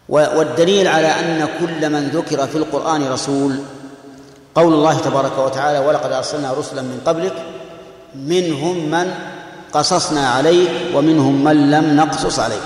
والدليل 0.09 0.87
على 0.87 1.07
أن 1.07 1.49
كل 1.59 1.89
من 1.89 2.07
ذكر 2.07 2.47
في 2.47 2.55
القرآن 2.57 3.11
رسول 3.11 3.59
قول 4.55 4.73
الله 4.73 4.99
تبارك 4.99 5.37
وتعالى 5.37 5.79
ولقد 5.79 6.11
أرسلنا 6.11 6.53
رسلا 6.53 6.81
من 6.81 7.01
قبلك 7.05 7.33
منهم 8.15 8.89
من 8.89 9.13
قصصنا 9.73 10.29
عليك 10.29 10.71
ومنهم 10.95 11.43
من 11.43 11.71
لم 11.71 11.95
نقصص 11.95 12.39
عليك. 12.39 12.61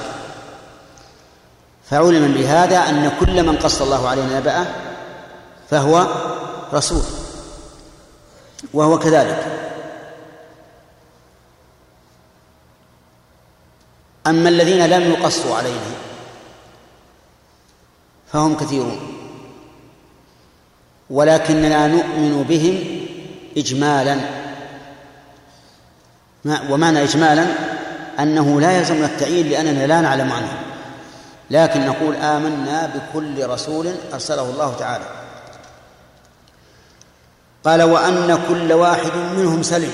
فعلم 1.89 2.33
بهذا 2.33 2.77
أن 2.77 3.11
كل 3.19 3.43
من 3.43 3.57
قص 3.57 3.81
الله 3.81 4.09
عليه 4.09 4.37
نبأه 4.37 4.65
فهو 5.69 6.07
رسول 6.73 7.01
وهو 8.73 8.99
كذلك. 8.99 9.45
أما 14.27 14.49
الذين 14.49 14.85
لم 14.85 15.11
يقصوا 15.11 15.55
عليه 15.55 15.79
فهم 18.33 18.55
كثيرون 18.57 18.99
ولكننا 21.09 21.87
نؤمن 21.87 22.43
بهم 22.43 23.07
إجمالا. 23.57 24.40
ومعنى 26.45 27.03
إجمالا 27.03 27.45
أنه 28.19 28.61
لا 28.61 28.71
يلزم 28.71 29.03
التعيين 29.03 29.49
لأننا 29.49 29.87
لا 29.87 30.01
نعلم 30.01 30.31
عنه. 30.31 30.53
لكن 31.51 31.85
نقول 31.85 32.15
آمنا 32.15 32.91
بكل 32.95 33.47
رسول 33.47 33.91
أرسله 34.13 34.49
الله 34.49 34.75
تعالى. 34.79 35.05
قال 37.65 37.83
وأن 37.83 38.39
كل 38.47 38.73
واحد 38.73 39.11
منهم 39.37 39.63
سلم 39.63 39.91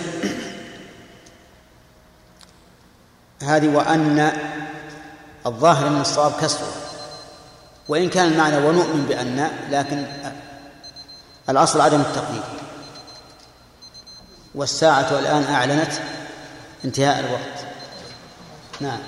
هذه 3.43 3.67
وأن 3.67 4.31
الظاهر 5.45 5.89
من 5.89 6.01
الصواب 6.01 6.31
كسره 6.41 6.71
وإن 7.87 8.09
كان 8.09 8.31
المعنى 8.31 8.57
ونؤمن 8.57 9.05
بأن 9.09 9.51
لكن 9.71 10.05
الأصل 11.49 11.81
عدم 11.81 12.01
التقدير 12.01 12.43
والساعة 14.55 15.19
الآن 15.19 15.43
أعلنت 15.43 15.91
انتهاء 16.85 17.19
الوقت. 17.19 17.65
نعم. 18.81 18.99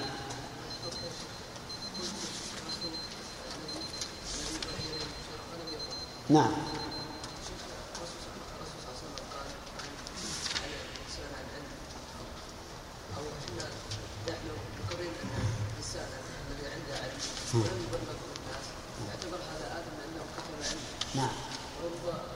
نعم 6.30 6.52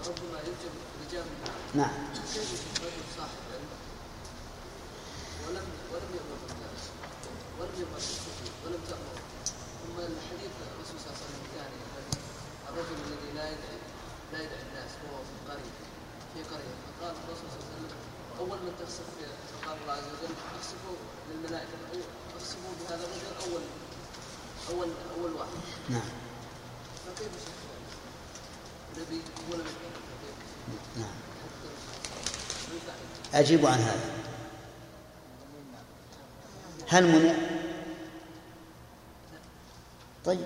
ربما 0.07 0.39
يوجد 0.47 0.73
رجال 1.07 1.25
نعم 1.75 1.89
ولم 5.47 5.65
ولم 5.93 6.09
يأمر 6.17 6.39
الناس 6.51 6.83
ولم 7.59 7.73
يأمر 7.79 8.01
ولم 8.65 8.81
تأمر 8.89 9.15
ثم 9.81 9.97
الحديث 9.99 10.53
الرسول 10.73 10.97
صلى 10.99 11.09
الله 11.09 11.17
عليه 11.17 11.25
وسلم 11.25 11.41
الثاني 11.45 11.79
الرجل 12.69 12.97
الذي 13.07 13.29
لا 13.35 13.45
يدعي 13.53 13.79
لا 14.33 14.39
يدعي 14.43 14.61
الناس 14.69 14.91
وهو 15.03 15.19
في 15.29 15.35
قرية 15.51 15.75
في 16.33 16.39
قرية 16.51 16.75
فقال 16.85 17.13
الرسول 17.23 17.47
صلى 17.53 17.59
الله 17.59 17.69
عليه 17.75 17.85
وسلم 17.85 18.01
أول 18.39 18.57
من 18.65 18.73
تخسف 18.79 19.05
قال 19.65 19.77
الله 19.81 19.93
عز 19.93 20.09
وجل 20.13 20.33
اخسفوا 20.59 20.97
للملائكة 21.29 21.75
اخسفوا 22.37 22.73
بهذا 22.79 23.03
الرجل 23.07 23.51
أول 23.51 23.63
أول 24.69 24.89
أول 25.17 25.33
واحد 25.33 25.59
نعم 25.89 26.09
فكيف 27.05 27.31
نبي 28.97 29.21
ولا 29.51 29.63
نعم 30.97 31.13
أجيب 33.43 33.65
عن 33.65 33.79
هذا. 33.79 34.05
هل 36.87 37.07
منع؟ 37.07 37.33
طيب. 40.25 40.45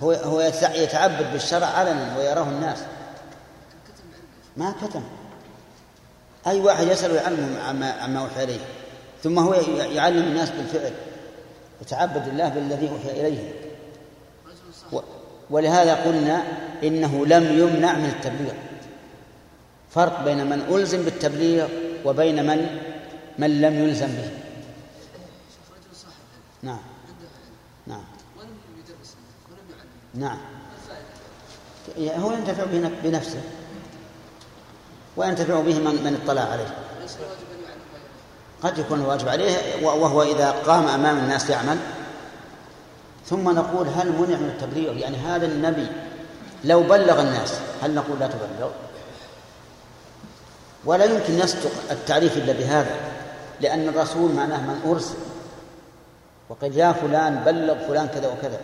هو 0.00 0.12
هو 0.12 0.40
يتعبد 0.74 1.32
بالشرع 1.32 1.66
علنا 1.66 2.18
ويراه 2.18 2.42
الناس. 2.42 2.78
ما 4.56 4.74
كتم. 4.82 5.02
أي 6.46 6.60
واحد 6.60 6.86
يسأل 6.86 7.12
ويعلم 7.12 7.58
عما 7.66 7.92
عما 7.92 8.20
أوحي 8.20 8.44
إليه. 8.44 8.60
ثم 9.22 9.38
هو 9.38 9.54
يعلم 9.80 10.22
الناس 10.22 10.50
بالفعل. 10.50 10.92
يتعبد 11.82 12.28
الله 12.28 12.48
بالذي 12.48 12.90
أوحي 12.90 13.20
إليه. 13.20 13.52
ولهذا 15.50 15.94
قلنا 15.94 16.42
إنه 16.82 17.26
لم 17.26 17.58
يمنع 17.58 17.92
من 17.92 18.08
التبليغ. 18.08 18.54
فرق 19.90 20.24
بين 20.24 20.46
من 20.46 20.60
ألزم 20.70 21.02
بالتبليغ 21.02 21.68
وبين 22.04 22.46
من 22.46 22.80
من 23.38 23.60
لم 23.60 23.74
يلزم 23.74 24.06
به. 24.06 24.30
نعم. 26.62 26.78
نعم. 27.86 28.04
نعم. 30.14 30.38
هو 31.98 32.32
ينتفع 32.32 32.64
بنفسه. 33.04 33.40
وينتفع 35.16 35.60
به 35.60 35.78
من, 35.78 35.94
من 36.04 36.20
اطلع 36.24 36.42
عليه. 36.42 36.74
قد 38.62 38.78
يكون 38.78 39.00
واجب 39.00 39.28
عليه 39.28 39.56
وهو 39.82 40.22
إذا 40.22 40.50
قام 40.50 40.88
أمام 40.88 41.18
الناس 41.18 41.50
يعمل. 41.50 41.78
ثم 43.26 43.50
نقول 43.50 43.88
هل 43.88 44.12
منع 44.12 44.36
من 44.36 44.56
التبليغ؟ 44.56 44.96
يعني 44.96 45.16
هذا 45.16 45.46
النبي 45.46 45.86
لو 46.64 46.82
بلغ 46.82 47.20
الناس 47.20 47.60
هل 47.82 47.94
نقول 47.94 48.18
لا 48.20 48.26
تبلغ؟ 48.26 48.70
ولا 50.84 51.04
يمكن 51.04 51.38
يصدق 51.38 51.70
التعريف 51.90 52.36
إلا 52.36 52.52
بهذا 52.52 52.96
لأن 53.60 53.88
الرسول 53.88 54.32
معناه 54.32 54.60
من 54.60 54.90
أرسل 54.90 55.18
وقد 56.48 56.76
يا 56.76 56.92
فلان 56.92 57.44
بلغ 57.44 57.88
فلان 57.88 58.06
كذا 58.06 58.28
وكذا. 58.28 58.60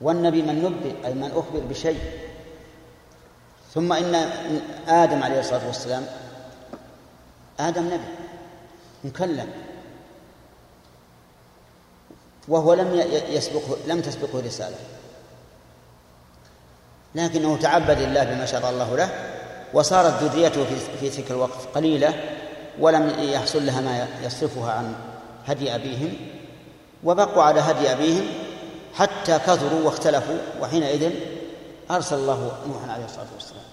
والنبي 0.00 0.42
من 0.42 0.62
نبئ 0.64 1.06
أي 1.06 1.14
من 1.14 1.30
أخبر 1.30 1.60
بشيء. 1.70 2.00
ثم 3.74 3.92
إن 3.92 4.14
آدم 4.88 5.22
عليه 5.22 5.40
الصلاة 5.40 5.66
والسلام 5.66 6.06
آدم 7.60 7.86
نبي 7.86 8.04
مكلم. 9.04 9.48
وهو 12.48 12.74
لم 12.74 13.02
يسبقه 13.28 13.76
لم 13.86 14.00
تسبقه 14.00 14.40
رسالة. 14.40 14.76
لكنه 17.14 17.56
تعبد 17.56 18.00
الله 18.00 18.24
بما 18.24 18.46
شرع 18.46 18.70
الله 18.70 18.96
له. 18.96 19.33
وصارت 19.74 20.22
ذريته 20.22 20.64
في 21.00 21.10
تلك 21.10 21.30
الوقت 21.30 21.58
قليلة 21.74 22.14
ولم 22.78 23.14
يحصل 23.18 23.66
لها 23.66 23.80
ما 23.80 24.08
يصرفها 24.22 24.72
عن 24.72 24.94
هدي 25.46 25.74
أبيهم 25.74 26.14
وبقوا 27.04 27.42
على 27.42 27.60
هدي 27.60 27.92
أبيهم 27.92 28.26
حتى 28.94 29.38
كثروا 29.38 29.84
واختلفوا 29.84 30.38
وحينئذ 30.60 31.10
أرسل 31.90 32.16
الله 32.16 32.58
نوحا 32.66 32.92
عليه 32.92 33.04
الصلاة 33.04 33.26
والسلام 33.34 33.64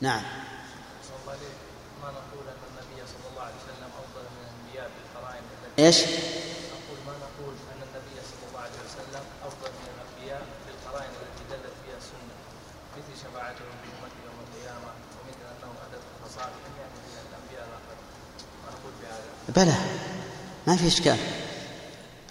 نعم 0.00 0.22
ما 2.02 2.08
نقول 2.08 2.44
أن 2.48 2.62
النبي 2.70 3.02
صلى 3.12 3.26
الله 3.30 3.42
عليه 3.42 3.60
وسلم 3.62 3.90
أفضل 4.02 4.24
من 4.38 4.48
بالقرائن 4.74 5.42
إيش؟ 5.78 5.98
نقول 6.02 6.98
ما 7.06 7.14
نقول 7.24 7.54
ان 7.72 7.80
النبي 7.86 8.16
صلى 8.30 8.44
الله 8.48 8.60
عليه 8.60 8.80
وسلم 8.86 9.24
افضل 9.46 9.70
من 9.78 9.88
الانبياء 9.94 10.42
بالقرائن 10.66 11.10
التي 11.22 11.44
دلت 11.50 11.74
فيها 11.84 11.96
السنة 12.02 12.34
مثل 13.42 13.58
شفاعته 13.58 13.64
في 13.82 13.88
امته 13.98 14.18
يوم 14.26 14.36
القيامه 14.46 14.88
ومثل 15.18 15.40
الاخرين 15.40 16.72
ما 18.64 18.70
نقول 18.72 18.92
بهذا 19.02 19.64
بلى 19.64 19.76
ما 20.66 20.76
في 20.76 20.86
إشكال. 20.86 21.16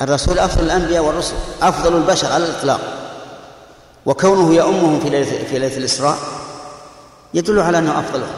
الرسول 0.02 0.40
أفضل 0.40 0.64
الأنبياء 0.64 1.04
والرسل 1.04 1.36
أفضل 1.62 1.96
البشر 1.96 2.32
على 2.32 2.46
الإطلاق. 2.46 2.82
وكونه 4.06 4.54
يؤمهم 4.54 5.00
في 5.00 5.10
ليلة 5.10 5.44
في 5.44 5.60
ليلة 5.60 5.78
الإسراء 5.78 6.18
يدل 7.34 7.60
على 7.60 7.78
أنه 7.78 8.00
أفضلهم 8.00 8.36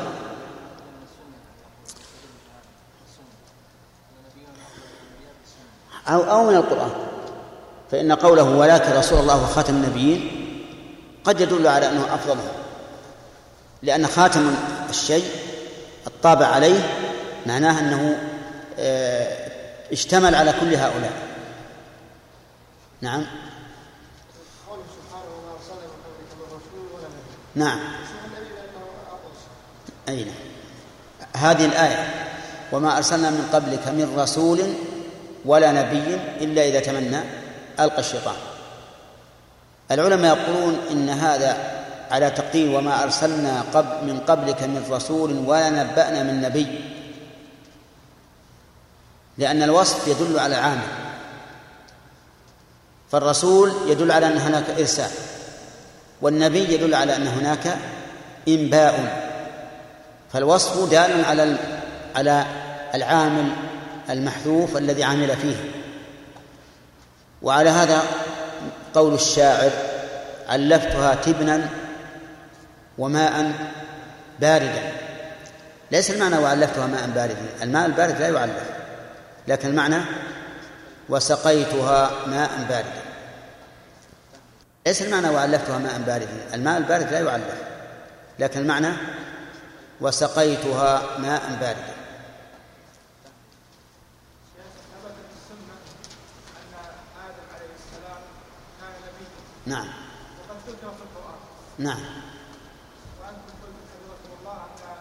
أو 6.07 6.23
أو 6.23 6.49
من 6.49 6.55
القرآن. 6.55 6.91
فإن 7.91 8.11
قوله 8.11 8.43
ولكن 8.43 8.91
رسول 8.91 9.19
الله 9.19 9.43
وخاتم 9.43 9.73
النبيين 9.73 10.39
قد 11.23 11.41
يدل 11.41 11.67
على 11.67 11.89
أنه 11.89 12.15
أفضلهم 12.15 12.62
لأن 13.83 14.07
خاتم 14.07 14.55
الشيء 14.89 15.25
الطابع 16.07 16.47
عليه 16.47 16.79
معناه 17.45 17.79
أنه 17.79 18.17
آه، 18.79 19.51
اشتمل 19.91 20.35
على 20.35 20.53
كل 20.59 20.75
هؤلاء. 20.75 21.13
نعم. 23.01 23.25
نعم. 27.55 27.79
أين؟ 30.09 30.31
هذه 31.35 31.65
الآية. 31.65 32.29
وما 32.71 32.97
أرسلنا 32.97 33.29
من 33.29 33.49
قبلك 33.53 33.87
من 33.87 34.19
رسول 34.19 34.59
ولا 35.45 35.71
نبي 35.71 36.15
إلا 36.41 36.67
إذا 36.67 36.79
تمنى 36.79 37.19
ألقى 37.79 37.99
الشيطان. 37.99 38.35
العلماء 39.91 40.37
يقولون 40.37 40.79
إن 40.91 41.09
هذا 41.09 41.72
على 42.13 42.29
تقدير 42.29 42.77
وما 42.77 43.03
أرسلنا 43.03 43.63
قبل 43.73 44.07
من 44.07 44.19
قبلك 44.19 44.63
من 44.63 44.85
رسول 44.91 45.33
ولا 45.33 45.69
نبأنا 45.69 46.23
من 46.23 46.41
نبي. 46.41 46.67
لأن 49.37 49.63
الوصف 49.63 50.07
يدل 50.07 50.39
على 50.39 50.55
العامل 50.55 50.87
فالرسول 53.11 53.73
يدل 53.87 54.11
على 54.11 54.27
أن 54.27 54.37
هناك 54.37 54.69
إرسال. 54.69 55.11
والنبي 56.21 56.73
يدل 56.73 56.95
على 56.95 57.15
أن 57.15 57.27
هناك 57.27 57.77
إنباء. 58.47 59.23
فالوصف 60.33 60.89
دال 60.89 61.25
على 61.25 61.57
على 62.15 62.45
العامل 62.95 63.49
المحذوف 64.09 64.77
الذي 64.77 65.03
عمل 65.03 65.37
فيه. 65.37 65.55
وعلى 67.41 67.69
هذا 67.69 68.03
قول 68.93 69.13
الشاعر 69.13 69.71
علفتها 70.49 71.15
تبنا 71.15 71.69
وماء 72.97 73.53
باردا. 74.39 74.91
ليس 75.91 76.11
المعنى 76.11 76.37
وعلفتها 76.37 76.87
ماء 76.87 77.07
باردا 77.07 77.63
الماء 77.63 77.85
البارد 77.85 78.21
لا 78.21 78.29
يعلف 78.29 78.63
لكن 79.47 79.69
المعنى 79.69 79.97
وسقيتها 81.09 82.11
ماء 82.27 82.65
باردا 82.69 83.03
ليس 84.87 85.01
المعنى 85.01 85.29
وعلفتها 85.29 85.77
ماء 85.77 86.01
باردا 86.07 86.27
الماء 86.53 86.77
البارد 86.77 87.11
لا 87.11 87.19
يعلف 87.19 87.55
لكن 88.39 88.59
المعنى 88.59 88.89
وسقيتها 90.01 91.17
ماء 91.19 91.41
باردا 91.61 91.93
نعم. 99.65 99.87
نعم 101.77 101.99
وأنتم 103.19 103.53
قلتم 103.63 103.83
حفظكم 103.91 104.31
الله 104.39 104.53
أن 104.53 104.97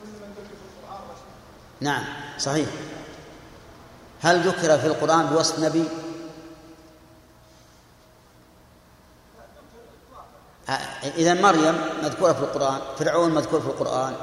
كل 0.00 0.08
من 0.08 0.30
ذكر 0.36 0.54
في 0.56 0.66
القرآن 0.68 1.02
رسول 1.10 1.32
نعم 1.80 2.04
صحيح. 2.38 2.68
هل 4.22 4.48
ذكر 4.48 4.78
في 4.78 4.86
القرآن 4.86 5.26
بوصف 5.26 5.58
نبي؟ 5.58 5.84
إذا 11.16 11.34
مريم 11.34 11.80
مذكورة 12.02 12.32
في 12.32 12.40
القرآن 12.40 12.80
فرعون 12.98 13.30
مذكور 13.30 13.60
في 13.60 13.66
القرآن 13.66 14.14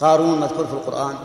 قارون 0.00 0.40
مذكور 0.40 0.66
في 0.66 0.72
القرآن. 0.72 1.18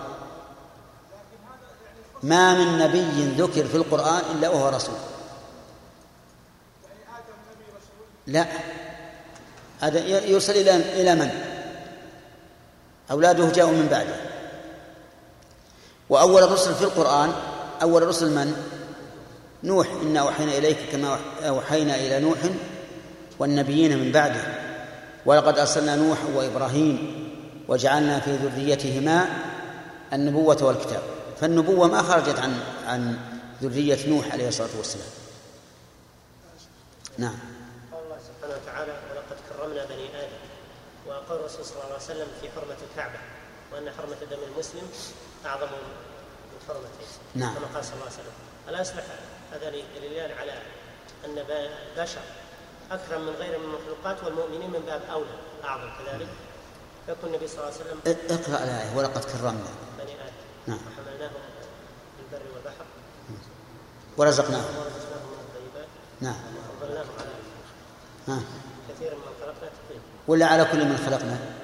ما 2.24 2.54
من 2.54 2.78
نبي 2.78 3.44
ذكر 3.44 3.68
في 3.68 3.78
القرآن 3.78 4.22
إلا 4.32 4.50
وهو 4.50 4.70
رسول. 4.70 4.96
لا. 8.28 8.48
هذا 9.80 10.26
يوصل 10.26 10.52
إلى 10.52 10.76
إلى 10.76 11.16
من؟ 11.16 11.32
أولاده 13.12 13.50
جاءوا 13.50 13.72
من 13.72 13.88
بعده. 13.88 14.29
وأول 16.10 16.44
الرسل 16.44 16.76
في 16.76 16.84
القرآن 16.84 17.34
أول 17.82 18.04
الرسل 18.04 18.32
من؟ 18.36 18.54
نوح 19.64 19.88
إنا 20.02 20.20
أوحينا 20.20 20.58
إليك 20.58 20.78
كما 20.92 21.20
أوحينا 21.48 21.96
إلى 21.96 22.20
نوح 22.20 22.38
والنبيين 23.40 24.00
من 24.00 24.12
بعده. 24.12 24.42
ولقد 25.26 25.60
أرسلنا 25.60 25.96
نوح 25.96 26.18
وإبراهيم 26.36 27.30
وجعلنا 27.68 28.20
في 28.20 28.36
ذريتهما 28.36 29.26
النبوة 30.14 30.64
والكتاب. 30.64 31.02
فالنبوة 31.42 31.88
ما 31.88 32.02
خرجت 32.02 32.40
عن 32.40 32.60
عن 32.88 33.18
ذرية 33.64 34.10
نوح 34.10 34.32
عليه 34.32 34.48
الصلاة 34.48 34.70
والسلام. 34.78 35.08
نعم. 37.18 37.36
قال 37.92 38.04
الله 38.04 38.18
سبحانه 38.18 38.56
وتعالى 38.64 38.92
ولقد 38.92 39.38
كرمنا 39.50 39.86
بني 39.86 40.08
آدم 40.24 40.42
وقال 41.08 41.40
الرسول 41.40 41.66
صلى 41.66 41.74
الله 41.74 41.86
عليه 41.86 42.04
وسلم 42.04 42.28
في 42.42 42.50
حرمة 42.50 42.78
الكعبة. 42.92 43.20
وأن 43.74 43.92
حرمة 43.98 44.18
دم 44.32 44.38
المسلم 44.54 44.90
أعظم 45.46 45.68
من 45.68 46.60
حرمته 46.68 47.08
نعم. 47.36 47.56
كما 47.56 47.68
قال 47.76 47.86
صلى 47.86 47.94
الله 47.94 48.06
عليه 48.06 48.14
وسلم. 48.14 48.34
ألا 48.70 48.82
يصلح 48.82 49.04
هذا 49.52 49.70
دليلان 49.96 50.38
على 50.38 50.54
أن 51.26 51.38
البشر 51.98 52.22
أكرم 52.92 53.22
من 53.22 53.34
غير 53.34 53.60
من 53.60 53.66
المخلوقات 53.66 54.24
والمؤمنين 54.24 54.70
من 54.70 54.80
باب 54.80 55.02
أولى 55.12 55.36
أعظم 55.64 55.90
كذلك. 56.00 56.28
يكون 57.10 57.30
النبي 57.30 57.48
صلى 57.48 57.58
الله 57.58 57.74
عليه 57.74 57.82
وسلم 57.82 58.00
اقرأ 58.30 58.64
الآية 58.64 58.98
ولقد 58.98 59.24
كرمنا. 59.24 59.72
بني 60.00 60.14
آدم. 60.14 60.34
نعم. 60.68 60.78
وحملناهم 60.78 61.42
في 62.18 62.38
البر 62.38 62.46
والبحر. 62.54 62.86
ورزقناهم. 64.18 64.64
ورزقناهم 64.64 65.30
من 65.30 65.40
الطيبات. 65.48 65.88
نعم. 66.22 66.36
وفضلناهم 66.70 67.10
على 67.20 67.30
ها 68.28 68.42
كثير 68.90 69.16
من 69.16 69.22
خلقنا 69.42 69.70
تقريبا 69.70 70.04
ولا 70.28 70.46
على 70.46 70.66
كل 70.66 70.86
من 70.86 70.98
خلقنا. 70.98 71.59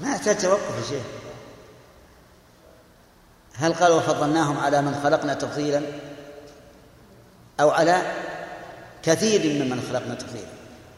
ما 0.00 0.10
يحتاج 0.10 0.38
توقف 0.38 0.88
شيخ. 0.88 1.02
هل 3.54 3.74
قال 3.74 3.92
وفضلناهم 3.92 4.58
على 4.58 4.82
من 4.82 5.00
خلقنا 5.02 5.34
تفضيلا؟ 5.34 5.82
أو 7.60 7.70
على 7.70 8.02
كثير 9.02 9.64
ممن 9.64 9.86
خلقنا 9.88 10.14
تفضيلا. 10.14 10.46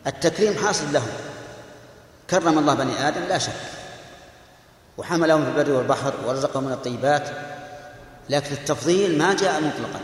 التكريم 0.06 0.54
حاصل 0.54 0.92
لهم. 0.92 1.08
كرم 2.30 2.58
الله 2.58 2.74
بني 2.74 3.08
آدم 3.08 3.20
لا 3.28 3.38
شك. 3.38 3.52
وحملهم 4.98 5.44
في 5.44 5.50
البر 5.50 5.72
والبحر 5.72 6.14
ورزقهم 6.26 6.64
من 6.64 6.72
الطيبات. 6.72 7.28
لكن 8.30 8.52
التفضيل 8.52 9.18
ما 9.18 9.34
جاء 9.34 9.60
مطلقا. 9.60 10.00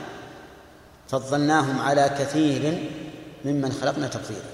فضلناهم 1.08 1.80
على 1.80 2.10
كثير 2.18 2.90
ممن 3.44 3.72
خلقنا 3.72 4.08
تفضيلا. 4.08 4.53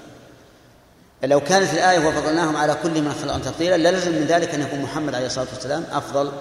لو 1.23 1.39
كانت 1.39 1.73
الآية 1.73 2.07
وفضلناهم 2.07 2.55
على 2.57 2.77
كل 2.83 3.01
من 3.01 3.13
خلقنا 3.21 3.43
تفضيلا 3.43 3.77
للزم 3.77 4.11
من 4.11 4.25
ذلك 4.25 4.53
أن 4.53 4.61
يكون 4.61 4.81
محمد 4.81 5.15
عليه 5.15 5.25
الصلاة 5.25 5.47
والسلام 5.53 5.85
أفضل 5.91 6.31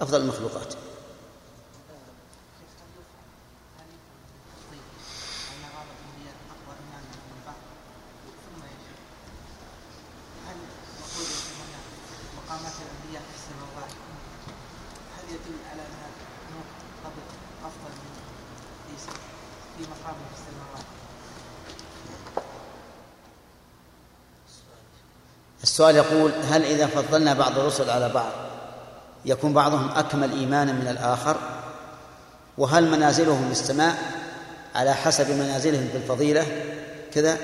أفضل 0.00 0.20
المخلوقات. 0.20 0.74
السؤال 25.90 25.96
يقول 25.96 26.32
هل 26.50 26.64
إذا 26.64 26.86
فضلنا 26.86 27.34
بعض 27.34 27.58
الرسل 27.58 27.90
على 27.90 28.08
بعض 28.08 28.32
يكون 29.24 29.52
بعضهم 29.52 29.90
أكمل 29.96 30.32
إيمانا 30.32 30.72
من 30.72 30.88
الآخر؟ 30.88 31.36
وهل 32.58 32.90
منازلهم 32.90 33.50
السماء 33.50 33.96
على 34.74 34.94
حسب 34.94 35.30
منازلهم 35.30 35.88
في 35.92 35.96
الفضيلة؟ 35.96 36.46
كذا؟ 37.14 37.38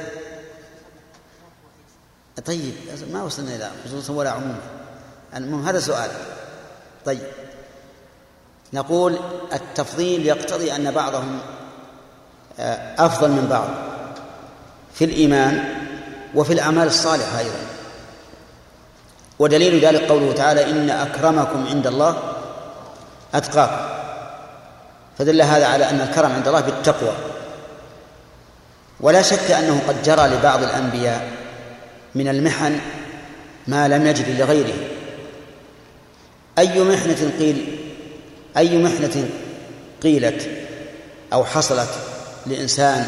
طيب 2.46 2.74
ما 3.12 3.22
وصلنا 3.22 3.56
إلى 3.56 3.70
خصوصا 3.84 4.12
ولا 4.12 4.30
عموما. 4.30 4.60
المهم 5.36 5.66
هذا 5.66 5.80
سؤال. 5.80 6.10
طيب. 7.04 7.26
نقول 8.72 9.18
التفضيل 9.52 10.26
يقتضي 10.26 10.76
أن 10.76 10.90
بعضهم 10.90 11.38
آه، 12.58 13.06
أفضل 13.06 13.30
من 13.30 13.46
بعض 13.50 13.68
في 14.94 15.04
الإيمان 15.04 15.74
وفي 16.34 16.52
الأعمال 16.52 16.86
الصالحة 16.86 17.38
أيضا. 17.38 17.79
ودليل 19.40 19.84
ذلك 19.84 20.02
قوله 20.02 20.32
تعالى 20.32 20.70
إن 20.70 20.90
أكرمكم 20.90 21.66
عند 21.66 21.86
الله 21.86 22.16
أتقاكم. 23.34 23.90
فدل 25.18 25.42
هذا 25.42 25.66
على 25.66 25.90
أن 25.90 26.00
الكرم 26.00 26.32
عند 26.32 26.48
الله 26.48 26.60
بالتقوى. 26.60 27.12
ولا 29.00 29.22
شك 29.22 29.50
أنه 29.50 29.80
قد 29.88 30.02
جرى 30.02 30.28
لبعض 30.28 30.62
الأنبياء 30.62 31.28
من 32.14 32.28
المحن 32.28 32.80
ما 33.66 33.88
لم 33.88 34.06
يجد 34.06 34.40
لغيره. 34.40 34.74
أي 36.58 36.82
محنة 36.84 37.30
قيل 37.38 37.78
أي 38.56 38.78
محنة 38.78 39.28
قيلت 40.02 40.48
أو 41.32 41.44
حصلت 41.44 41.90
لإنسان 42.46 43.06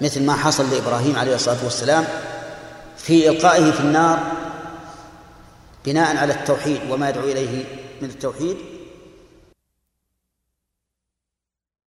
مثل 0.00 0.22
ما 0.22 0.34
حصل 0.34 0.70
لإبراهيم 0.70 1.18
عليه 1.18 1.34
الصلاة 1.34 1.64
والسلام 1.64 2.04
في 2.98 3.28
إلقائه 3.28 3.70
في 3.70 3.80
النار 3.80 4.18
بناء 5.86 6.16
على 6.16 6.32
التوحيد 6.32 6.80
وما 6.90 7.08
يدعو 7.08 7.24
إليه 7.24 7.64
من 8.02 8.08
التوحيد 8.08 8.56